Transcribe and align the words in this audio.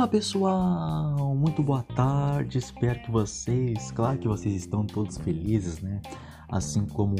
Fala 0.00 0.08
pessoal, 0.08 1.34
muito 1.36 1.62
boa 1.62 1.82
tarde. 1.82 2.56
Espero 2.56 3.02
que 3.02 3.10
vocês, 3.10 3.90
claro 3.90 4.16
que 4.16 4.26
vocês 4.26 4.54
estão 4.54 4.86
todos 4.86 5.18
felizes, 5.18 5.82
né? 5.82 6.00
Assim 6.48 6.86
como 6.86 7.16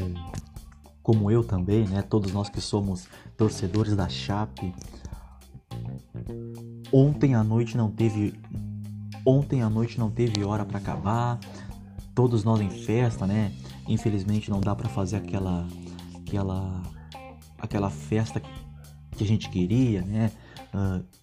como 1.03 1.29
eu 1.29 1.43
também, 1.43 1.87
né? 1.87 2.01
Todos 2.01 2.33
nós 2.33 2.49
que 2.49 2.59
somos 2.59 3.07
torcedores 3.37 3.95
da 3.95 4.09
Chape. 4.09 4.73
Ontem 6.91 7.35
à 7.35 7.43
noite 7.43 7.77
não 7.77 7.91
teve 7.91 8.33
ontem 9.23 9.61
à 9.61 9.69
noite 9.69 9.99
não 9.99 10.09
teve 10.09 10.43
hora 10.43 10.65
para 10.65 10.79
acabar. 10.79 11.39
Todos 12.15 12.43
nós 12.43 12.61
em 12.61 12.71
festa, 12.71 13.27
né? 13.27 13.53
Infelizmente 13.87 14.49
não 14.49 14.59
dá 14.59 14.75
para 14.75 14.89
fazer 14.89 15.17
aquela 15.17 15.67
aquela 16.15 16.81
aquela 17.59 17.91
festa 17.91 18.41
que 19.11 19.23
a 19.23 19.27
gente 19.27 19.51
queria, 19.51 20.01
né? 20.01 20.31
Uh, 20.73 21.20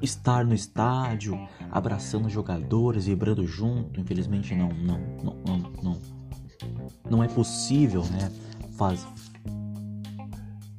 estar 0.00 0.44
no 0.44 0.54
estádio, 0.54 1.38
abraçando 1.70 2.28
jogadores, 2.28 3.06
vibrando 3.06 3.46
junto. 3.46 4.00
Infelizmente 4.00 4.54
não, 4.54 4.68
não, 4.68 4.98
não, 5.22 5.36
não, 5.44 5.72
não, 5.82 6.02
não 7.10 7.24
é 7.24 7.28
possível, 7.28 8.02
né? 8.06 8.30
Faz, 8.76 9.06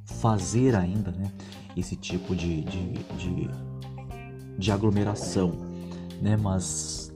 fazer 0.05 0.75
ainda, 0.75 1.11
né? 1.11 1.31
Esse 1.75 1.95
tipo 1.95 2.35
de, 2.35 2.63
de, 2.63 2.93
de, 2.93 3.49
de 4.57 4.71
aglomeração, 4.71 5.51
né? 6.21 6.35
Mas 6.35 7.13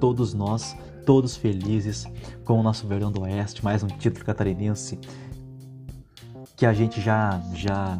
todos 0.00 0.34
nós, 0.34 0.76
todos 1.04 1.36
felizes 1.36 2.06
com 2.44 2.58
o 2.58 2.62
nosso 2.62 2.86
Verdão 2.86 3.12
do 3.12 3.22
Oeste, 3.22 3.64
mais 3.64 3.82
um 3.82 3.88
título 3.88 4.24
catarinense 4.24 4.98
que 6.56 6.64
a 6.66 6.72
gente 6.72 7.00
já 7.00 7.40
já 7.52 7.98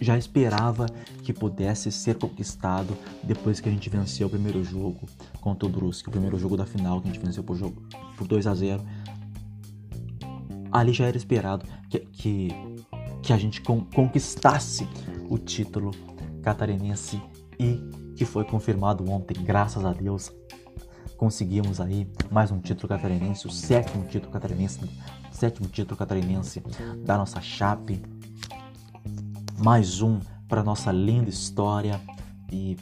já 0.00 0.16
esperava 0.16 0.86
que 1.22 1.32
pudesse 1.32 1.90
ser 1.90 2.16
conquistado 2.16 2.96
depois 3.22 3.60
que 3.60 3.68
a 3.68 3.72
gente 3.72 3.88
venceu 3.88 4.26
o 4.26 4.30
primeiro 4.30 4.62
jogo 4.62 5.08
contra 5.40 5.66
o 5.66 5.70
Brusque, 5.70 6.08
o 6.08 6.12
primeiro 6.12 6.38
jogo 6.38 6.56
da 6.56 6.66
final 6.66 7.00
que 7.00 7.08
a 7.08 7.12
gente 7.12 7.24
venceu 7.24 7.42
por, 7.42 7.56
jogo, 7.56 7.82
por 8.16 8.26
2 8.26 8.46
a 8.46 8.54
0 8.54 8.82
Ali 10.70 10.92
já 10.92 11.06
era 11.06 11.16
esperado 11.16 11.66
que, 11.88 12.00
que, 12.00 12.48
que 13.22 13.32
a 13.32 13.38
gente 13.38 13.60
con 13.60 13.80
conquistasse 13.80 14.86
o 15.28 15.38
título 15.38 15.90
catarinense 16.42 17.20
e 17.58 17.80
que 18.14 18.24
foi 18.24 18.44
confirmado 18.44 19.08
ontem, 19.10 19.42
graças 19.42 19.84
a 19.84 19.92
Deus. 19.92 20.32
Conseguimos 21.16 21.80
aí 21.80 22.10
mais 22.30 22.50
um 22.50 22.60
título 22.60 22.88
catarinense, 22.88 23.46
o 23.46 23.50
sétimo 23.50 24.04
título 24.04 24.30
catarinense, 24.30 24.80
sétimo 25.32 25.66
título 25.68 25.96
catarinense 25.96 26.62
da 27.04 27.16
nossa 27.16 27.40
chape 27.40 28.02
mais 29.58 30.02
um 30.02 30.20
para 30.48 30.62
nossa 30.62 30.92
linda 30.92 31.30
história 31.30 32.00
e 32.52 32.76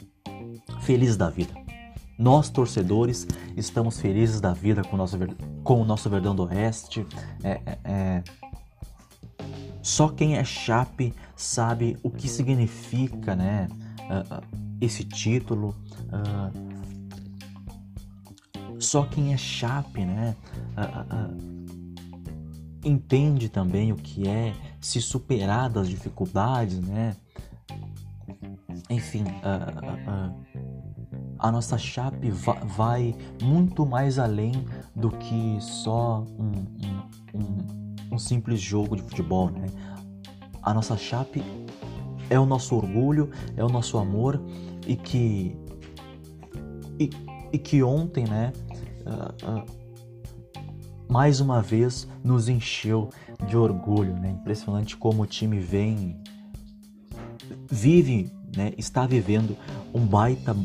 feliz 0.81 1.15
da 1.17 1.29
vida. 1.29 1.53
Nós, 2.17 2.49
torcedores, 2.49 3.27
estamos 3.57 3.99
felizes 3.99 4.39
da 4.39 4.53
vida 4.53 4.81
com 4.83 4.95
o 4.95 4.97
nosso, 4.97 5.17
com 5.63 5.81
o 5.81 5.85
nosso 5.85 6.09
Verdão 6.09 6.35
do 6.35 6.43
Oeste. 6.43 7.05
É, 7.43 7.61
é, 7.65 7.79
é... 7.83 8.23
Só 9.81 10.07
quem 10.09 10.37
é 10.37 10.43
chape 10.43 11.13
sabe 11.35 11.97
o 12.01 12.09
que 12.09 12.27
significa 12.27 13.35
né, 13.35 13.67
uh, 14.09 14.35
uh, 14.35 14.41
esse 14.79 15.03
título. 15.03 15.75
Uh, 16.07 16.75
só 18.79 19.03
quem 19.03 19.33
é 19.33 19.37
chape 19.37 20.05
né, 20.05 20.35
entende 22.83 23.49
também 23.49 23.91
o 23.91 23.95
que 23.95 24.27
é 24.27 24.53
se 24.85 25.01
superar 25.01 25.67
das 25.67 25.89
dificuldades, 25.89 26.79
né? 26.79 27.15
Enfim, 28.87 29.23
a, 29.41 30.31
a, 31.39 31.47
a 31.47 31.51
nossa 31.51 31.75
chape 31.75 32.29
vai 32.29 33.15
muito 33.41 33.83
mais 33.83 34.19
além 34.19 34.53
do 34.95 35.09
que 35.09 35.57
só 35.59 36.23
um, 36.37 36.51
um, 37.33 37.39
um, 37.39 37.95
um 38.11 38.19
simples 38.19 38.61
jogo 38.61 38.95
de 38.95 39.01
futebol, 39.01 39.49
né? 39.49 39.65
A 40.61 40.71
nossa 40.71 40.95
chape 40.95 41.43
é 42.29 42.39
o 42.39 42.45
nosso 42.45 42.75
orgulho, 42.75 43.31
é 43.57 43.65
o 43.65 43.69
nosso 43.69 43.97
amor 43.97 44.39
e 44.85 44.95
que 44.95 45.57
e, 46.99 47.09
e 47.51 47.57
que 47.57 47.81
ontem, 47.81 48.25
né? 48.25 48.53
Uh, 49.03 49.61
uh, 49.61 49.84
mais 51.09 51.39
uma 51.39 51.61
vez 51.61 52.07
nos 52.23 52.49
encheu 52.49 53.09
de 53.47 53.55
orgulho, 53.55 54.13
né? 54.13 54.31
Impressionante 54.31 54.97
como 54.97 55.23
o 55.23 55.25
time 55.25 55.59
vem, 55.59 56.19
vive, 57.69 58.31
né? 58.55 58.73
Está 58.77 59.05
vivendo 59.05 59.55
um 59.93 60.05
baita, 60.05 60.55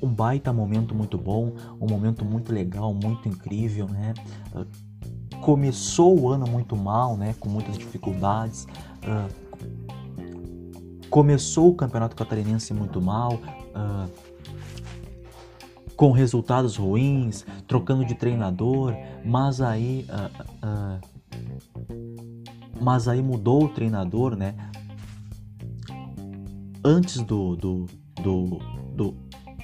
um 0.00 0.08
baita 0.08 0.52
momento 0.52 0.94
muito 0.94 1.18
bom, 1.18 1.52
um 1.80 1.86
momento 1.86 2.24
muito 2.24 2.52
legal, 2.52 2.92
muito 2.94 3.28
incrível, 3.28 3.88
né? 3.88 4.14
Começou 5.40 6.18
o 6.20 6.28
ano 6.28 6.46
muito 6.46 6.76
mal, 6.76 7.16
né? 7.16 7.34
Com 7.40 7.48
muitas 7.48 7.76
dificuldades. 7.76 8.66
Começou 11.10 11.70
o 11.70 11.74
campeonato 11.74 12.16
catarinense 12.16 12.72
muito 12.72 13.00
mal. 13.02 13.34
Uh, 13.34 14.31
com 16.02 16.10
resultados 16.10 16.74
ruins, 16.74 17.46
trocando 17.68 18.04
de 18.04 18.12
treinador, 18.16 18.92
mas 19.24 19.60
aí, 19.60 20.04
uh, 20.10 20.98
uh, 20.98 21.00
mas 22.80 23.06
aí 23.06 23.22
mudou 23.22 23.66
o 23.66 23.68
treinador, 23.68 24.34
né? 24.34 24.52
Antes 26.84 27.22
do, 27.22 27.54
do, 27.54 27.86
do, 28.20 28.58
do, 28.96 29.14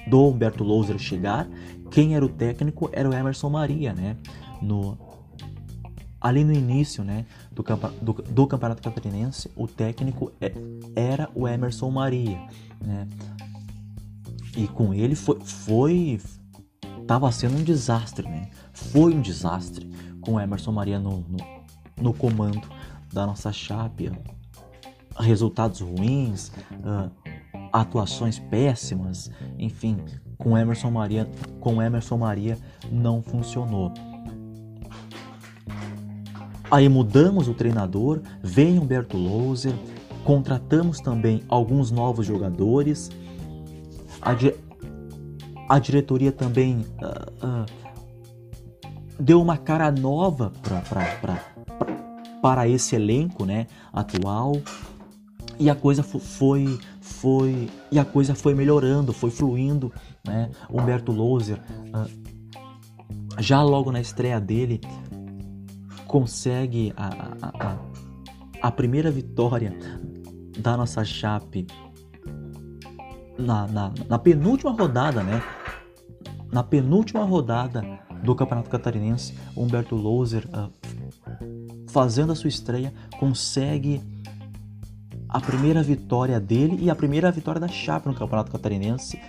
do 0.07 0.27
Humberto 0.29 0.63
Louser 0.63 0.97
chegar, 0.97 1.45
quem 1.91 2.15
era 2.15 2.23
o 2.23 2.29
técnico 2.29 2.89
era 2.93 3.09
o 3.09 3.13
Emerson 3.13 3.49
Maria, 3.49 3.93
né? 3.93 4.15
No, 4.61 4.97
ali 6.21 6.45
no 6.45 6.53
início 6.53 7.03
né, 7.03 7.25
do, 7.51 7.63
do, 8.01 8.13
do 8.13 8.47
Campeonato 8.47 8.81
Catarinense, 8.81 9.51
o 9.57 9.67
técnico 9.67 10.31
é, 10.39 10.53
era 10.95 11.29
o 11.35 11.45
Emerson 11.45 11.91
Maria. 11.91 12.39
Né? 12.79 13.09
E 14.55 14.67
com 14.67 14.93
ele 14.93 15.15
foi, 15.15 15.39
foi 15.41 16.21
tava 17.07 17.31
sendo 17.31 17.57
um 17.57 17.63
desastre, 17.63 18.27
né? 18.27 18.49
Foi 18.71 19.13
um 19.13 19.21
desastre 19.21 19.89
com 20.21 20.39
Emerson 20.39 20.71
Maria 20.71 20.99
no, 20.99 21.19
no, 21.21 21.37
no 22.01 22.13
comando 22.13 22.67
da 23.11 23.25
nossa 23.25 23.51
chape. 23.51 24.11
Resultados 25.19 25.81
ruins, 25.81 26.49
uh, 26.49 27.11
atuações 27.73 28.39
péssimas, 28.39 29.29
enfim, 29.57 29.97
com 30.37 30.57
Emerson 30.57 30.91
Maria, 30.91 31.29
com 31.59 31.81
Emerson 31.81 32.17
Maria 32.17 32.57
não 32.89 33.21
funcionou. 33.21 33.93
Aí 36.71 36.87
mudamos 36.87 37.47
o 37.47 37.53
treinador, 37.53 38.21
vem 38.43 38.77
Humberto 38.77 39.17
Louser, 39.17 39.73
contratamos 40.23 40.99
também 40.99 41.43
alguns 41.49 41.89
novos 41.89 42.25
jogadores. 42.25 43.09
A, 44.21 44.35
a 45.75 45.79
diretoria 45.79 46.31
também 46.31 46.85
uh, 47.01 47.45
uh, 47.45 47.65
deu 49.19 49.41
uma 49.41 49.57
cara 49.57 49.91
nova 49.91 50.51
para 52.41 52.67
esse 52.67 52.95
elenco 52.95 53.45
né, 53.45 53.67
atual 53.91 54.53
e 55.59 55.69
a 55.69 55.75
coisa 55.75 56.01
foi 56.01 56.79
foi 57.01 57.69
e 57.91 57.99
a 57.99 58.05
coisa 58.05 58.33
foi 58.33 58.53
melhorando, 58.53 59.11
foi 59.11 59.29
fluindo, 59.29 59.91
né? 60.25 60.49
Humberto 60.69 61.11
Loser 61.11 61.57
uh, 61.57 62.29
já 63.41 63.61
logo 63.61 63.91
na 63.91 63.99
estreia 63.99 64.39
dele 64.39 64.79
consegue 66.07 66.93
a, 66.95 67.07
a, 67.41 67.67
a, 67.67 67.77
a 68.61 68.71
primeira 68.71 69.11
vitória 69.11 69.77
da 70.57 70.75
nossa 70.77 71.03
chape 71.03 71.67
na, 73.39 73.67
na, 73.67 73.91
na 74.07 74.19
penúltima 74.19 74.71
rodada, 74.71 75.23
né? 75.23 75.41
Na 76.51 76.63
penúltima 76.63 77.23
rodada 77.23 77.83
do 78.23 78.35
Campeonato 78.35 78.69
Catarinense, 78.69 79.33
Humberto 79.55 79.95
Louser, 79.95 80.45
uh, 80.47 80.69
fazendo 81.89 82.31
a 82.33 82.35
sua 82.35 82.49
estreia, 82.49 82.93
consegue 83.17 84.01
a 85.29 85.39
primeira 85.39 85.81
vitória 85.81 86.39
dele 86.39 86.77
e 86.81 86.89
a 86.89 86.95
primeira 86.95 87.31
vitória 87.31 87.61
da 87.61 87.67
Chape 87.67 88.07
no 88.07 88.13
Campeonato 88.13 88.51
Catarinense, 88.51 89.19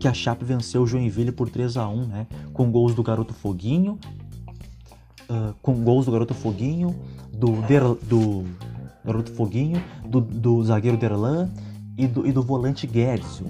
que 0.00 0.08
a 0.08 0.14
Chape 0.14 0.44
venceu 0.44 0.82
o 0.82 0.86
Joinville 0.86 1.32
por 1.32 1.50
3 1.50 1.76
a 1.76 1.88
1 1.88 2.06
né? 2.06 2.26
Com 2.52 2.70
gols 2.70 2.94
do 2.94 3.02
Garoto 3.02 3.34
Foguinho, 3.34 3.98
uh, 5.28 5.54
com 5.60 5.74
gols 5.82 6.06
do 6.06 6.12
Garoto 6.12 6.32
Foguinho, 6.32 6.94
do, 7.32 7.60
Der, 7.62 7.82
do 7.82 8.44
Garoto 9.04 9.32
Foguinho, 9.32 9.82
do, 10.06 10.20
do 10.20 10.64
zagueiro 10.64 10.96
Derlan 10.96 11.50
e 11.98 12.06
do, 12.06 12.24
e 12.24 12.32
do 12.32 12.42
volante 12.42 12.86
Guedes. 12.86 13.42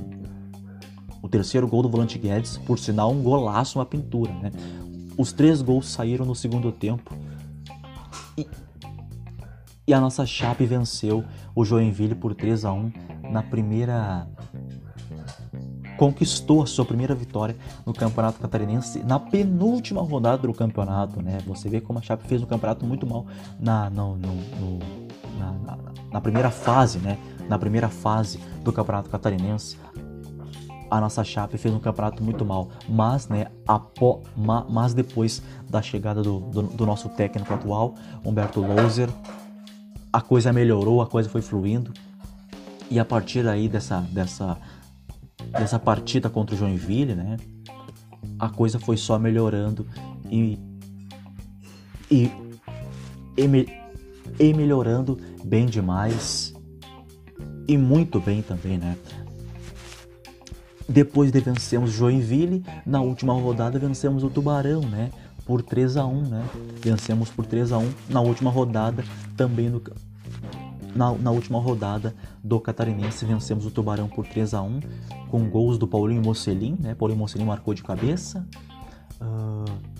O 1.20 1.28
terceiro 1.28 1.68
gol 1.68 1.82
do 1.82 1.88
volante 1.88 2.18
Guedes, 2.18 2.56
por 2.56 2.78
sinal, 2.78 3.12
um 3.12 3.22
golaço, 3.22 3.78
uma 3.78 3.84
pintura. 3.84 4.32
Né? 4.32 4.50
Os 5.18 5.32
três 5.32 5.60
gols 5.60 5.86
saíram 5.86 6.24
no 6.24 6.34
segundo 6.34 6.72
tempo. 6.72 7.14
E, 8.36 8.48
e 9.86 9.92
a 9.92 10.00
nossa 10.00 10.24
Chape 10.24 10.64
venceu 10.64 11.22
o 11.54 11.64
Joinville 11.64 12.14
por 12.14 12.34
3 12.34 12.64
a 12.64 12.72
1 12.72 12.92
na 13.30 13.42
primeira 13.42 14.26
conquistou 15.98 16.62
a 16.62 16.66
sua 16.66 16.84
primeira 16.84 17.12
vitória 17.12 17.56
no 17.84 17.92
Campeonato 17.92 18.38
Catarinense 18.38 19.02
na 19.02 19.18
penúltima 19.18 20.00
rodada 20.00 20.46
do 20.46 20.54
campeonato, 20.54 21.20
né? 21.20 21.38
Você 21.44 21.68
vê 21.68 21.80
como 21.80 21.98
a 21.98 22.02
Chape 22.02 22.26
fez 22.28 22.40
um 22.40 22.46
campeonato 22.46 22.86
muito 22.86 23.04
mal 23.04 23.26
na, 23.58 23.90
no, 23.90 24.16
no, 24.16 24.28
no, 24.32 24.78
na, 25.36 25.52
na, 25.52 25.78
na 26.12 26.20
primeira 26.20 26.50
fase, 26.50 27.00
né? 27.00 27.18
Na 27.48 27.58
primeira 27.58 27.88
fase 27.88 28.38
do 28.62 28.72
Campeonato 28.72 29.08
Catarinense, 29.08 29.76
a 30.90 31.00
nossa 31.00 31.22
Chape 31.22 31.58
fez 31.58 31.74
um 31.74 31.78
campeonato 31.78 32.22
muito 32.22 32.44
mal, 32.44 32.68
mas, 32.88 33.28
né, 33.28 33.46
apó, 33.66 34.22
ma, 34.36 34.64
mas 34.68 34.94
depois 34.94 35.42
da 35.68 35.82
chegada 35.82 36.22
do, 36.22 36.40
do, 36.40 36.62
do, 36.62 36.86
nosso 36.86 37.08
técnico 37.10 37.52
atual, 37.52 37.94
Humberto 38.24 38.60
Louser, 38.60 39.08
a 40.12 40.20
coisa 40.20 40.52
melhorou, 40.52 41.02
a 41.02 41.06
coisa 41.06 41.28
foi 41.28 41.42
fluindo, 41.42 41.92
e 42.90 42.98
a 42.98 43.04
partir 43.04 43.46
aí 43.46 43.68
dessa, 43.68 44.00
dessa, 44.10 44.56
dessa 45.50 45.78
partida 45.78 46.30
contra 46.30 46.54
o 46.54 46.58
Joinville, 46.58 47.14
né, 47.14 47.36
a 48.38 48.48
coisa 48.48 48.78
foi 48.78 48.96
só 48.96 49.18
melhorando 49.18 49.86
e, 50.30 50.58
e, 52.10 52.30
e, 53.36 53.68
e 54.38 54.54
melhorando 54.54 55.18
bem 55.44 55.66
demais 55.66 56.54
e 57.68 57.76
muito 57.76 58.18
bem 58.18 58.40
também, 58.40 58.78
né? 58.78 58.96
Depois 60.88 61.30
de 61.30 61.38
vencermos 61.38 61.92
Joinville, 61.92 62.64
na 62.86 63.02
última 63.02 63.34
rodada 63.34 63.78
vencemos 63.78 64.24
o 64.24 64.30
Tubarão, 64.30 64.80
né? 64.80 65.10
Por 65.44 65.60
3 65.60 65.98
a 65.98 66.06
1 66.06 66.22
né? 66.22 66.48
Vencemos 66.80 67.28
por 67.28 67.44
3 67.44 67.72
a 67.72 67.78
1 67.78 67.92
na 68.08 68.22
última 68.22 68.50
rodada, 68.50 69.04
também 69.36 69.68
no, 69.68 69.82
na, 70.94 71.12
na, 71.12 71.30
última 71.30 71.60
rodada 71.60 72.14
do 72.42 72.58
Catarinense 72.58 73.26
vencemos 73.26 73.66
o 73.66 73.70
Tubarão 73.70 74.08
por 74.08 74.26
3 74.26 74.54
a 74.54 74.62
1 74.62 74.80
com 75.30 75.48
gols 75.50 75.76
do 75.76 75.86
Paulinho 75.86 76.22
Mocelin, 76.22 76.74
né? 76.80 76.94
Paulinho 76.94 77.18
Mocelin 77.18 77.44
marcou 77.44 77.74
de 77.74 77.82
cabeça. 77.82 78.46
Uh... 79.20 79.98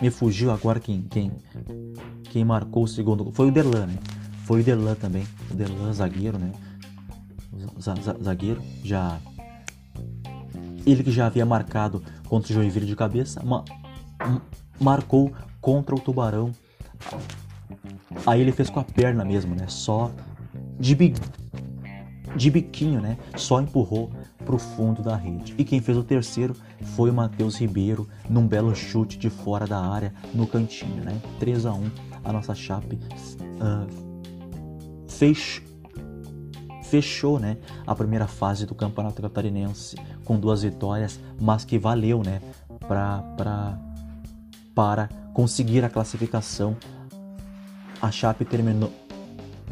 Me 0.00 0.10
fugiu 0.10 0.50
agora 0.50 0.78
quem, 0.78 1.02
quem, 1.02 1.32
quem 2.24 2.44
marcou 2.44 2.84
o 2.84 2.88
segundo 2.88 3.24
gol. 3.24 3.32
Foi 3.32 3.48
o 3.48 3.52
Derlan, 3.52 3.86
né? 3.86 3.98
Foi 4.44 4.60
o 4.60 4.64
Derlan 4.64 4.94
também. 4.94 5.26
O 5.50 5.54
Derlan, 5.54 5.92
zagueiro, 5.92 6.38
né? 6.38 6.52
zagueiro, 8.22 8.62
já 8.82 9.18
ele 10.86 11.02
que 11.02 11.10
já 11.10 11.26
havia 11.26 11.46
marcado 11.46 12.02
contra 12.28 12.52
o 12.52 12.54
Joinville 12.54 12.86
de 12.86 12.96
cabeça, 12.96 13.42
ma 13.42 13.64
marcou 14.80 15.32
contra 15.60 15.94
o 15.94 16.00
Tubarão. 16.00 16.52
Aí 18.26 18.40
ele 18.40 18.52
fez 18.52 18.68
com 18.70 18.80
a 18.80 18.84
perna 18.84 19.24
mesmo, 19.24 19.54
né? 19.54 19.66
Só 19.68 20.10
de, 20.78 20.94
bi 20.94 21.14
de 22.36 22.50
biquinho, 22.50 23.00
né? 23.00 23.16
Só 23.36 23.60
empurrou 23.60 24.10
pro 24.44 24.58
fundo 24.58 25.02
da 25.02 25.16
rede. 25.16 25.54
E 25.56 25.64
quem 25.64 25.80
fez 25.80 25.96
o 25.96 26.04
terceiro 26.04 26.54
foi 26.96 27.10
o 27.10 27.14
Matheus 27.14 27.56
Ribeiro, 27.56 28.08
num 28.28 28.46
belo 28.46 28.74
chute 28.74 29.18
de 29.18 29.30
fora 29.30 29.66
da 29.66 29.80
área, 29.80 30.12
no 30.34 30.46
cantinho, 30.46 31.02
né? 31.02 31.20
3 31.38 31.66
a 31.66 31.72
1 31.72 31.90
a 32.24 32.32
nossa 32.32 32.54
Chape 32.54 32.96
uh, 32.96 34.03
fez 35.14 35.62
fechou 36.84 37.40
né, 37.40 37.56
a 37.86 37.94
primeira 37.94 38.26
fase 38.26 38.66
do 38.66 38.74
Campeonato 38.74 39.20
Catarinense 39.20 39.96
com 40.24 40.38
duas 40.38 40.62
vitórias, 40.62 41.18
mas 41.40 41.64
que 41.64 41.78
valeu 41.78 42.22
né, 42.22 42.40
pra, 42.86 43.20
pra, 43.36 43.78
para 44.74 45.08
conseguir 45.32 45.84
a 45.84 45.88
classificação. 45.88 46.76
A 48.00 48.10
Chape 48.10 48.44
terminou, 48.44 48.92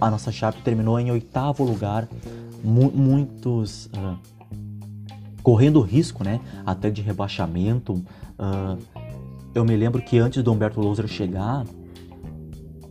a 0.01 0.11
nossa 0.11 0.33
Chape 0.33 0.63
terminou 0.63 0.99
em 0.99 1.13
oitavo 1.13 1.63
lugar, 1.63 2.09
mu 2.65 2.91
muitos 2.91 3.87
uh, 3.87 4.19
correndo 5.43 5.81
risco, 5.81 6.25
né, 6.25 6.41
até 6.67 6.91
de 6.91 7.03
rebaixamento. 7.03 7.93
Uh, 7.93 8.83
eu 9.55 9.65
me 9.65 9.77
lembro 9.77 10.03
que 10.03 10.19
antes 10.19 10.43
do 10.43 10.51
Humberto 10.51 10.81
Louser 10.81 11.07
chegar, 11.07 11.65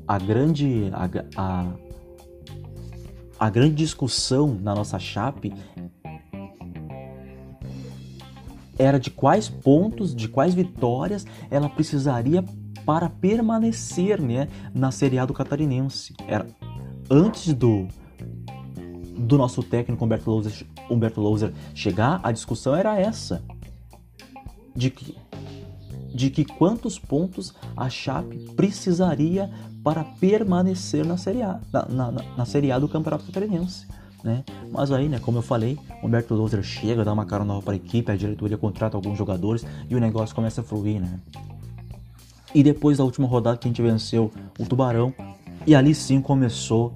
a 0.07 0.17
grande 0.19 0.89
a, 0.93 1.09
a 1.35 1.90
a 3.41 3.49
grande 3.49 3.73
discussão 3.73 4.55
na 4.61 4.75
nossa 4.75 4.99
chape 4.99 5.51
era 8.77 8.99
de 8.99 9.09
quais 9.09 9.49
pontos, 9.49 10.13
de 10.13 10.27
quais 10.27 10.53
vitórias 10.53 11.25
ela 11.49 11.67
precisaria 11.67 12.45
para 12.85 13.09
permanecer 13.09 14.21
né, 14.21 14.47
na 14.75 14.91
Série 14.91 15.17
A 15.17 15.25
do 15.25 15.33
Catarinense. 15.33 16.13
Era 16.27 16.45
antes 17.09 17.51
do 17.51 17.87
do 19.17 19.39
nosso 19.39 19.63
técnico 19.63 20.05
Humberto 20.05 20.29
Louser, 20.29 20.67
Humberto 20.87 21.19
Louser 21.19 21.51
chegar, 21.73 22.19
a 22.21 22.31
discussão 22.31 22.75
era 22.75 22.99
essa. 22.99 23.43
De 24.75 24.91
que, 24.91 25.15
de 26.13 26.29
que 26.29 26.45
quantos 26.45 26.99
pontos 26.99 27.53
a 27.75 27.89
Chape 27.89 28.37
precisaria 28.55 29.49
para 29.83 30.03
permanecer 30.03 31.05
na 31.05 31.17
Série 31.17 31.41
A, 31.41 31.59
na, 31.71 31.85
na, 31.85 32.11
na 32.37 32.45
Série 32.45 32.71
A 32.71 32.79
do 32.79 32.87
Campeonato 32.87 33.25
Catarinense. 33.25 33.87
Né? 34.23 34.43
Mas 34.71 34.91
aí, 34.91 35.09
né, 35.09 35.19
como 35.19 35.39
eu 35.39 35.41
falei, 35.41 35.79
Humberto 36.03 36.35
Louser 36.35 36.61
chega, 36.61 37.03
dá 37.03 37.11
uma 37.11 37.25
cara 37.25 37.43
nova 37.43 37.61
para 37.63 37.73
a 37.73 37.75
equipe, 37.75 38.11
a 38.11 38.15
diretoria 38.15 38.57
contrata 38.57 38.95
alguns 38.95 39.17
jogadores 39.17 39.65
e 39.89 39.95
o 39.95 39.99
negócio 39.99 40.35
começa 40.35 40.61
a 40.61 40.63
fluir, 40.63 41.01
né? 41.01 41.19
E 42.53 42.61
depois 42.61 42.97
da 42.97 43.03
última 43.03 43.27
rodada 43.27 43.57
que 43.57 43.67
a 43.67 43.69
gente 43.69 43.81
venceu 43.81 44.31
o 44.59 44.65
Tubarão, 44.65 45.13
e 45.65 45.73
ali 45.73 45.95
sim 45.95 46.21
começou, 46.21 46.93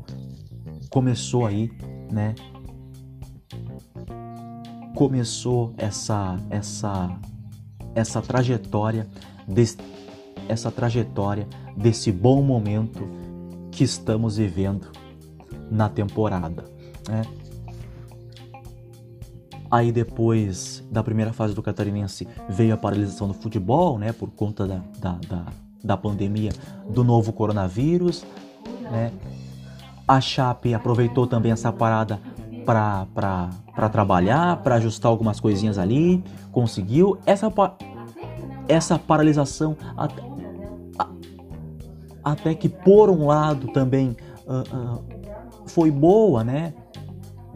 começou 0.89 1.45
aí, 1.45 1.71
né? 2.11 2.35
Começou 4.94 5.73
essa, 5.77 6.39
essa, 6.50 7.18
essa 7.95 8.21
trajetória 8.21 9.07
desse, 9.47 9.77
essa 10.47 10.69
trajetória 10.69 11.47
desse 11.75 12.12
bom 12.12 12.42
momento 12.44 13.07
que 13.71 13.83
estamos 13.83 14.38
vivendo 14.38 14.88
na 15.71 15.89
temporada. 15.89 16.65
Né? 17.07 17.24
Aí 19.71 19.92
depois 19.92 20.83
da 20.92 21.03
primeira 21.03 21.33
fase 21.33 21.53
do 21.53 21.63
Catarinense 21.63 22.27
veio 22.47 22.74
a 22.74 22.77
paralisação 22.77 23.27
do 23.27 23.33
futebol, 23.33 23.97
né, 23.97 24.13
por 24.13 24.30
conta 24.30 24.68
da, 24.68 24.81
da, 25.00 25.19
da, 25.27 25.45
da 25.83 25.97
pandemia 25.97 26.51
do 26.89 27.04
novo 27.04 27.33
coronavírus. 27.33 28.25
Né? 28.81 29.11
A 30.07 30.21
Chape 30.21 30.73
aproveitou 30.73 31.25
também 31.25 31.52
essa 31.52 31.73
parada 31.73 32.19
para 32.66 33.90
trabalhar, 33.92 34.57
para 34.57 34.76
ajustar 34.76 35.12
algumas 35.12 35.40
coisinhas 35.40 35.78
ali, 35.78 36.24
conseguiu. 36.52 37.18
Essa, 37.26 37.52
essa 38.68 38.98
paralisação 38.98 39.78
até 42.26 42.56
que 42.56 42.68
por 42.68 43.12
um 43.12 43.28
lado 43.28 43.68
também 43.68 44.18
uh, 44.48 44.98
uh, 44.98 45.04
foi 45.68 45.92
boa, 45.92 46.44
né? 46.44 46.74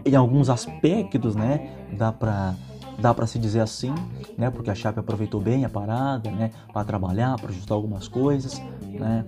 Em 0.05 0.15
alguns 0.15 0.47
aspectos, 0.47 1.35
né? 1.35 1.75
Dá 1.97 2.11
para 2.11 2.53
dá 2.99 3.13
para 3.13 3.25
se 3.25 3.39
dizer 3.39 3.61
assim, 3.61 3.95
né? 4.37 4.51
Porque 4.51 4.69
a 4.69 4.75
Chape 4.75 4.99
aproveitou 4.99 5.41
bem 5.41 5.65
a 5.65 5.69
parada, 5.69 6.29
né? 6.29 6.51
Para 6.71 6.83
trabalhar, 6.85 7.35
para 7.37 7.49
ajustar 7.49 7.75
algumas 7.75 8.07
coisas, 8.07 8.61
né? 8.83 9.25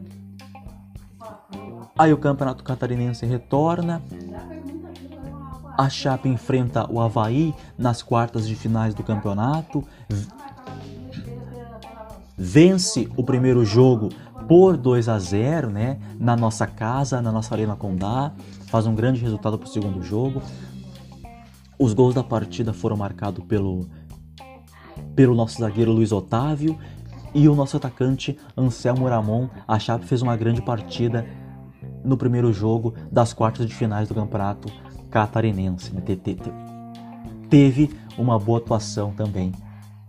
Aí 1.97 2.13
o 2.13 2.17
Campeonato 2.17 2.63
Catarinense 2.63 3.25
retorna. 3.25 4.01
A 5.77 5.89
Chape 5.89 6.29
enfrenta 6.29 6.89
o 6.91 6.99
Havaí 6.99 7.53
nas 7.77 8.01
quartas 8.01 8.47
de 8.47 8.55
finais 8.55 8.93
do 8.93 9.03
campeonato. 9.03 9.83
Vence 12.37 13.09
o 13.15 13.23
primeiro 13.23 13.63
jogo 13.63 14.09
por 14.47 14.75
2 14.75 15.07
a 15.07 15.17
0, 15.17 15.69
né, 15.69 15.99
na 16.19 16.35
nossa 16.35 16.67
casa, 16.67 17.21
na 17.21 17.31
nossa 17.31 17.53
Arena 17.55 17.75
Condá, 17.75 18.33
faz 18.67 18.85
um 18.85 18.95
grande 18.95 19.21
resultado 19.21 19.57
para 19.57 19.67
o 19.67 19.69
segundo 19.69 20.01
jogo. 20.03 20.41
Os 21.79 21.93
gols 21.93 22.13
da 22.13 22.23
partida 22.23 22.73
foram 22.73 22.97
marcados 22.97 23.43
pelo 23.45 23.87
pelo 25.15 25.35
nosso 25.35 25.59
zagueiro 25.59 25.91
Luiz 25.91 26.11
Otávio 26.11 26.77
e 27.33 27.47
o 27.47 27.55
nosso 27.55 27.77
atacante 27.77 28.37
Anselmo 28.57 29.07
Ramon. 29.07 29.49
A 29.67 29.79
Chape 29.79 30.05
fez 30.05 30.21
uma 30.21 30.35
grande 30.35 30.61
partida 30.61 31.25
no 32.03 32.17
primeiro 32.17 32.51
jogo 32.51 32.93
das 33.11 33.33
quartas 33.33 33.67
de 33.67 33.73
finais 33.73 34.07
do 34.07 34.15
Campeonato 34.15 34.71
Catarinense. 35.11 35.93
Né? 35.93 36.01
Teve 37.49 37.91
uma 38.17 38.39
boa 38.39 38.57
atuação 38.59 39.11
também 39.11 39.51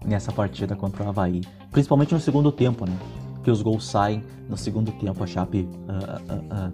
nessa 0.05 0.33
partida 0.33 0.75
contra 0.75 1.05
o 1.05 1.09
Havaí, 1.09 1.43
principalmente 1.71 2.15
no 2.15 2.21
segundo 2.21 2.51
tempo, 2.51 2.87
né? 2.87 2.97
que 3.43 3.51
os 3.51 3.61
gols 3.61 3.85
saem 3.85 4.25
no 4.49 4.57
segundo 4.57 4.93
tempo. 4.93 5.23
A 5.23 5.27
Chape 5.27 5.69
uh, 5.69 5.93
uh, 6.33 6.71
uh, 6.71 6.73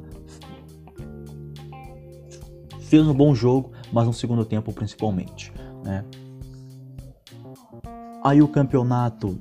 fez 2.81 3.07
um 3.07 3.15
bom 3.15 3.35
jogo, 3.35 3.73
mas 3.93 4.07
no 4.07 4.13
segundo 4.13 4.45
tempo 4.45 4.73
principalmente. 4.73 5.53
Né? 5.83 6.05
Aí 8.23 8.43
o 8.43 8.49
campeonato, 8.49 9.39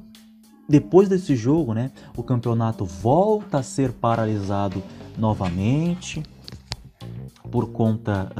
depois 0.69 1.09
desse 1.09 1.35
jogo, 1.35 1.73
né, 1.73 1.91
o 2.15 2.23
campeonato 2.23 2.85
volta 2.85 3.57
a 3.57 3.63
ser 3.63 3.91
paralisado 3.91 4.81
novamente 5.17 6.23
por 7.51 7.71
conta 7.71 8.31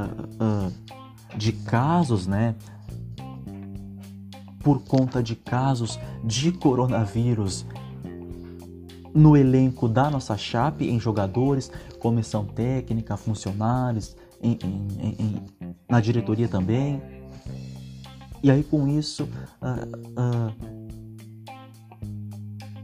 de 1.36 1.52
casos, 1.52 2.28
né? 2.28 2.56
Por 4.64 4.84
conta 4.84 5.24
de 5.24 5.36
casos 5.36 6.00
de 6.24 6.52
coronavírus 6.52 7.66
no 9.14 9.36
elenco 9.36 9.88
da 9.88 10.10
nossa 10.12 10.38
Chape, 10.38 10.88
em 10.88 11.00
jogadores, 11.00 11.72
comissão 12.00 12.46
técnica, 12.46 13.18
funcionários, 13.18 14.16
em, 14.42 14.60
em, 14.64 15.16
em, 15.20 15.76
na 15.90 16.00
diretoria 16.00 16.48
também. 16.48 17.02
E 18.44 18.52
aí 18.52 18.64
com 18.64 18.88
isso, 18.88 19.24
uh, 19.24 19.88
uh, 20.22 20.54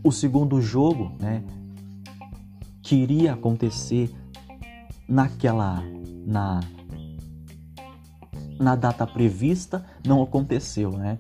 o 0.03 0.12
segundo 0.12 0.60
jogo, 0.60 1.12
né, 1.20 1.44
que 2.82 2.96
iria 2.96 3.34
acontecer 3.34 4.12
naquela 5.08 5.84
na 6.25 6.60
na 8.60 8.75
data 8.75 9.06
prevista 9.06 9.84
não 10.06 10.22
aconteceu, 10.22 10.92
né? 10.92 11.18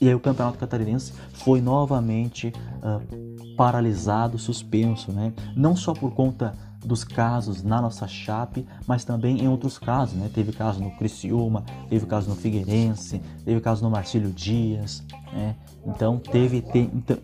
E 0.00 0.08
aí 0.08 0.14
o 0.14 0.20
campeonato 0.20 0.58
catarinense 0.58 1.12
foi 1.32 1.60
novamente 1.60 2.52
uh, 2.82 3.54
paralisado, 3.56 4.38
suspenso, 4.38 5.12
né? 5.12 5.32
Não 5.56 5.76
só 5.76 5.92
por 5.92 6.12
conta 6.12 6.54
dos 6.84 7.02
casos 7.02 7.62
na 7.62 7.80
nossa 7.80 8.06
chape, 8.06 8.66
mas 8.86 9.04
também 9.04 9.40
em 9.40 9.48
outros 9.48 9.78
casos, 9.78 10.14
né? 10.14 10.30
Teve 10.32 10.52
caso 10.52 10.80
no 10.80 10.90
Criciúma, 10.96 11.64
teve 11.88 12.04
caso 12.06 12.28
no 12.28 12.36
Figueirense, 12.36 13.20
teve 13.44 13.60
caso 13.60 13.82
no 13.82 13.90
Marcílio 13.90 14.30
Dias, 14.30 15.02
né? 15.32 15.56
Então 15.86 16.18
teve, 16.18 16.60
tem, 16.60 16.90
então, 16.92 17.18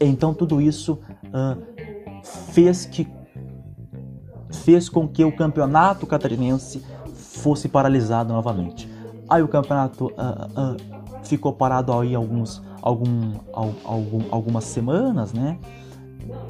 então 0.00 0.34
tudo 0.34 0.60
isso 0.60 0.98
uh, 1.26 2.22
fez 2.52 2.86
que 2.86 3.06
fez 4.50 4.88
com 4.88 5.08
que 5.08 5.24
o 5.24 5.34
campeonato 5.34 6.06
catarinense 6.06 6.82
fosse 7.14 7.68
paralisado 7.68 8.32
novamente. 8.32 8.90
Aí 9.28 9.42
o 9.42 9.48
campeonato 9.48 10.06
uh, 10.06 10.10
uh, 10.10 11.24
ficou 11.24 11.52
parado 11.52 11.92
aí 11.92 12.14
alguns, 12.14 12.62
algum, 12.82 13.34
algum, 13.52 14.24
algumas 14.30 14.64
semanas, 14.64 15.32
né? 15.32 15.58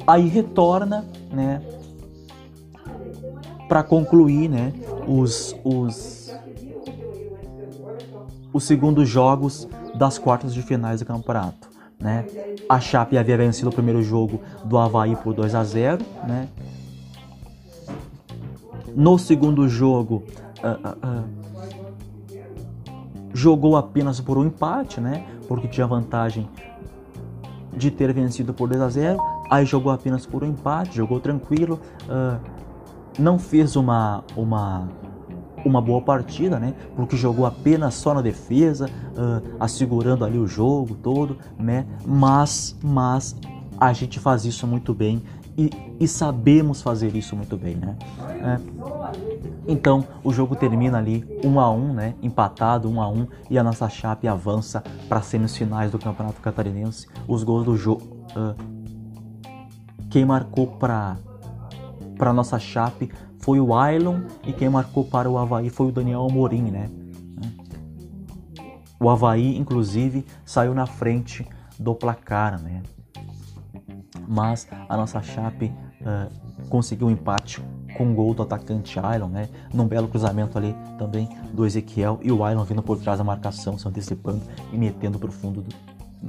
Aí 0.05 0.27
retorna, 0.27 1.05
né? 1.31 1.61
Para 3.67 3.83
concluir, 3.83 4.49
né? 4.49 4.73
Os, 5.07 5.55
os, 5.63 6.33
os 8.51 8.63
segundos 8.63 9.07
jogos 9.07 9.67
das 9.95 10.17
quartas 10.17 10.53
de 10.53 10.61
finais 10.61 10.99
do 10.99 11.05
campeonato. 11.05 11.69
Né? 11.99 12.25
A 12.67 12.79
Chape 12.79 13.17
havia 13.17 13.37
vencido 13.37 13.69
o 13.69 13.73
primeiro 13.73 14.01
jogo 14.01 14.41
do 14.65 14.77
Havaí 14.77 15.15
por 15.15 15.33
2 15.33 15.53
a 15.53 15.63
0, 15.63 16.03
né? 16.27 16.47
No 18.95 19.17
segundo 19.17 19.67
jogo, 19.69 20.23
uh, 20.63 20.67
uh, 20.67 21.23
uh, 21.23 21.23
jogou 23.33 23.77
apenas 23.77 24.19
por 24.19 24.37
um 24.37 24.45
empate, 24.45 24.99
né? 24.99 25.25
Porque 25.47 25.67
tinha 25.67 25.87
vantagem 25.87 26.49
de 27.75 27.89
ter 27.89 28.11
vencido 28.13 28.53
por 28.53 28.69
2 28.69 28.81
a 28.81 28.89
0. 28.89 29.19
Aí 29.49 29.65
jogou 29.65 29.91
apenas 29.91 30.25
por 30.25 30.43
um 30.43 30.47
empate, 30.47 30.95
jogou 30.95 31.19
tranquilo, 31.19 31.79
não 33.19 33.37
fez 33.37 33.75
uma 33.75 34.23
uma 34.35 34.87
uma 35.65 35.81
boa 35.81 36.01
partida, 36.01 36.57
né? 36.59 36.73
Porque 36.95 37.17
jogou 37.17 37.45
apenas 37.45 37.93
só 37.95 38.13
na 38.13 38.21
defesa, 38.21 38.89
assegurando 39.59 40.23
ali 40.23 40.37
o 40.37 40.47
jogo 40.47 40.95
todo, 40.95 41.37
né? 41.57 41.85
Mas 42.05 42.77
mas 42.81 43.35
a 43.77 43.91
gente 43.93 44.19
faz 44.19 44.45
isso 44.45 44.65
muito 44.67 44.93
bem 44.93 45.21
e, 45.57 45.69
e 45.99 46.07
sabemos 46.07 46.81
fazer 46.81 47.15
isso 47.15 47.35
muito 47.35 47.57
bem, 47.57 47.75
né? 47.75 47.97
É. 48.19 48.59
Então 49.67 50.05
o 50.23 50.31
jogo 50.31 50.55
termina 50.55 50.97
ali 50.97 51.25
1 51.43 51.49
um 51.49 51.59
a 51.59 51.69
1, 51.71 51.75
um, 51.75 51.93
né? 51.93 52.15
Empatado 52.21 52.89
1 52.89 52.93
um 52.93 53.01
a 53.01 53.07
1 53.07 53.27
e 53.49 53.57
a 53.57 53.63
nossa 53.63 53.87
Chape 53.89 54.27
avança 54.27 54.83
para 55.07 55.21
semifinais 55.21 55.91
do 55.91 55.99
Campeonato 55.99 56.41
Catarinense. 56.41 57.07
Os 57.27 57.43
gols 57.43 57.65
do 57.65 57.75
jogo 57.75 58.01
uh, 58.35 58.81
quem 60.09 60.25
marcou 60.25 60.67
para 60.67 61.17
para 62.17 62.33
nossa 62.33 62.59
Chape 62.59 63.09
foi 63.39 63.59
o 63.59 63.73
Ailon 63.73 64.21
e 64.45 64.53
quem 64.53 64.69
marcou 64.69 65.03
para 65.03 65.29
o 65.29 65.37
Havaí 65.37 65.69
foi 65.69 65.87
o 65.87 65.91
Daniel 65.91 66.27
Amorim, 66.29 66.69
né? 66.69 66.89
O 68.99 69.09
Havaí, 69.09 69.57
inclusive, 69.57 70.23
saiu 70.45 70.75
na 70.75 70.85
frente 70.85 71.47
do 71.79 71.95
placar, 71.95 72.61
né? 72.61 72.83
Mas 74.27 74.67
a 74.89 74.97
nossa 74.97 75.21
Chape 75.21 75.73
uh, 76.01 76.67
conseguiu 76.69 77.07
um 77.07 77.11
empate 77.11 77.61
com 77.97 78.05
um 78.05 78.13
gol 78.13 78.33
do 78.33 78.43
atacante 78.43 78.99
Ailon, 78.99 79.27
né? 79.27 79.49
Num 79.73 79.87
belo 79.87 80.07
cruzamento 80.07 80.57
ali 80.57 80.75
também 80.97 81.29
do 81.53 81.65
Ezequiel 81.65 82.19
e 82.21 82.31
o 82.31 82.43
Ailon 82.43 82.63
vindo 82.63 82.81
por 82.81 82.97
trás 82.97 83.17
da 83.17 83.23
marcação, 83.23 83.77
se 83.77 83.87
antecipando 83.87 84.41
e 84.71 84.77
metendo 84.77 85.19
para 85.19 85.29
o 85.29 85.31
fundo 85.31 85.61
do, 85.61 85.75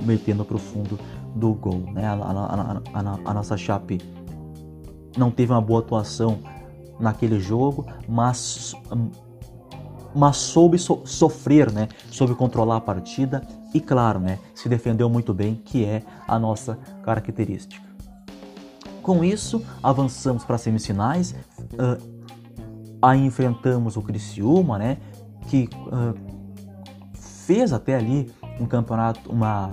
metendo 0.04 0.44
pro 0.44 0.58
fundo 0.58 0.98
do 1.34 1.54
gol, 1.54 1.80
né? 1.92 2.06
A, 2.06 2.12
a, 2.14 2.82
a, 2.94 3.30
a, 3.30 3.34
nossa 3.34 3.56
Chape 3.56 4.00
não 5.16 5.30
teve 5.30 5.52
uma 5.52 5.60
boa 5.60 5.80
atuação 5.80 6.38
naquele 6.98 7.38
jogo, 7.40 7.86
mas 8.08 8.74
mas 10.14 10.36
soube 10.36 10.78
so 10.78 11.00
sofrer, 11.04 11.72
né? 11.72 11.88
Soube 12.10 12.34
controlar 12.34 12.76
a 12.76 12.80
partida 12.80 13.42
e 13.74 13.80
claro, 13.80 14.20
né? 14.20 14.38
Se 14.54 14.68
defendeu 14.68 15.08
muito 15.08 15.32
bem, 15.32 15.54
que 15.54 15.84
é 15.84 16.02
a 16.26 16.38
nossa 16.38 16.78
característica. 17.02 17.82
Com 19.02 19.24
isso, 19.24 19.64
avançamos 19.82 20.44
para 20.44 20.56
as 20.56 20.60
semifinais. 20.60 21.34
Uh, 21.72 22.98
aí 23.00 23.24
enfrentamos 23.24 23.96
o 23.96 24.02
Criciúma, 24.02 24.78
né? 24.78 24.98
Que 25.48 25.68
uh, 25.86 26.14
fez 27.14 27.72
até 27.72 27.96
ali 27.96 28.30
um 28.60 28.66
campeonato, 28.66 29.30
uma, 29.30 29.72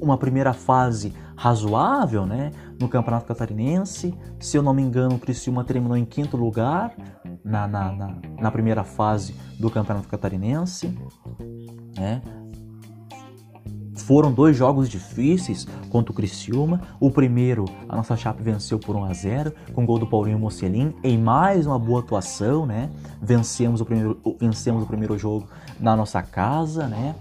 uma 0.00 0.18
primeira 0.18 0.52
fase 0.52 1.14
razoável, 1.36 2.26
né? 2.26 2.50
No 2.78 2.88
campeonato 2.88 3.26
catarinense. 3.26 4.14
Se 4.38 4.56
eu 4.56 4.62
não 4.62 4.74
me 4.74 4.82
engano, 4.82 5.14
o 5.14 5.18
Criciúma 5.18 5.64
terminou 5.64 5.96
em 5.96 6.04
quinto 6.04 6.36
lugar 6.36 6.94
na, 7.44 7.66
na, 7.66 7.92
na, 7.92 8.16
na 8.40 8.50
primeira 8.50 8.84
fase 8.84 9.34
do 9.58 9.70
campeonato 9.70 10.08
catarinense. 10.08 10.96
Né? 11.96 12.20
Foram 14.06 14.32
dois 14.32 14.56
jogos 14.56 14.88
difíceis 14.88 15.66
contra 15.88 16.10
o 16.10 16.14
Criciúma. 16.14 16.80
O 16.98 17.10
primeiro, 17.10 17.64
a 17.88 17.94
nossa 17.94 18.16
Chape 18.16 18.42
venceu 18.42 18.78
por 18.78 18.96
1 18.96 19.04
a 19.04 19.12
0 19.12 19.52
com 19.72 19.86
gol 19.86 19.98
do 19.98 20.06
Paulinho 20.06 20.38
Mocelin 20.38 20.92
em 21.04 21.16
mais 21.16 21.66
uma 21.66 21.78
boa 21.78 22.00
atuação, 22.00 22.66
né? 22.66 22.90
Vencemos 23.20 23.80
o 23.80 23.84
primeiro, 23.84 24.20
vencemos 24.40 24.82
o 24.82 24.86
primeiro 24.86 25.16
jogo 25.16 25.46
na 25.78 25.94
nossa 25.94 26.20
casa, 26.20 26.88
né? 26.88 27.14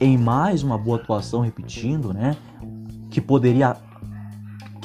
Em 0.00 0.18
mais 0.18 0.64
uma 0.64 0.76
boa 0.76 0.96
atuação, 0.96 1.42
repetindo, 1.42 2.12
né? 2.12 2.36
Que 3.08 3.20
poderia 3.20 3.76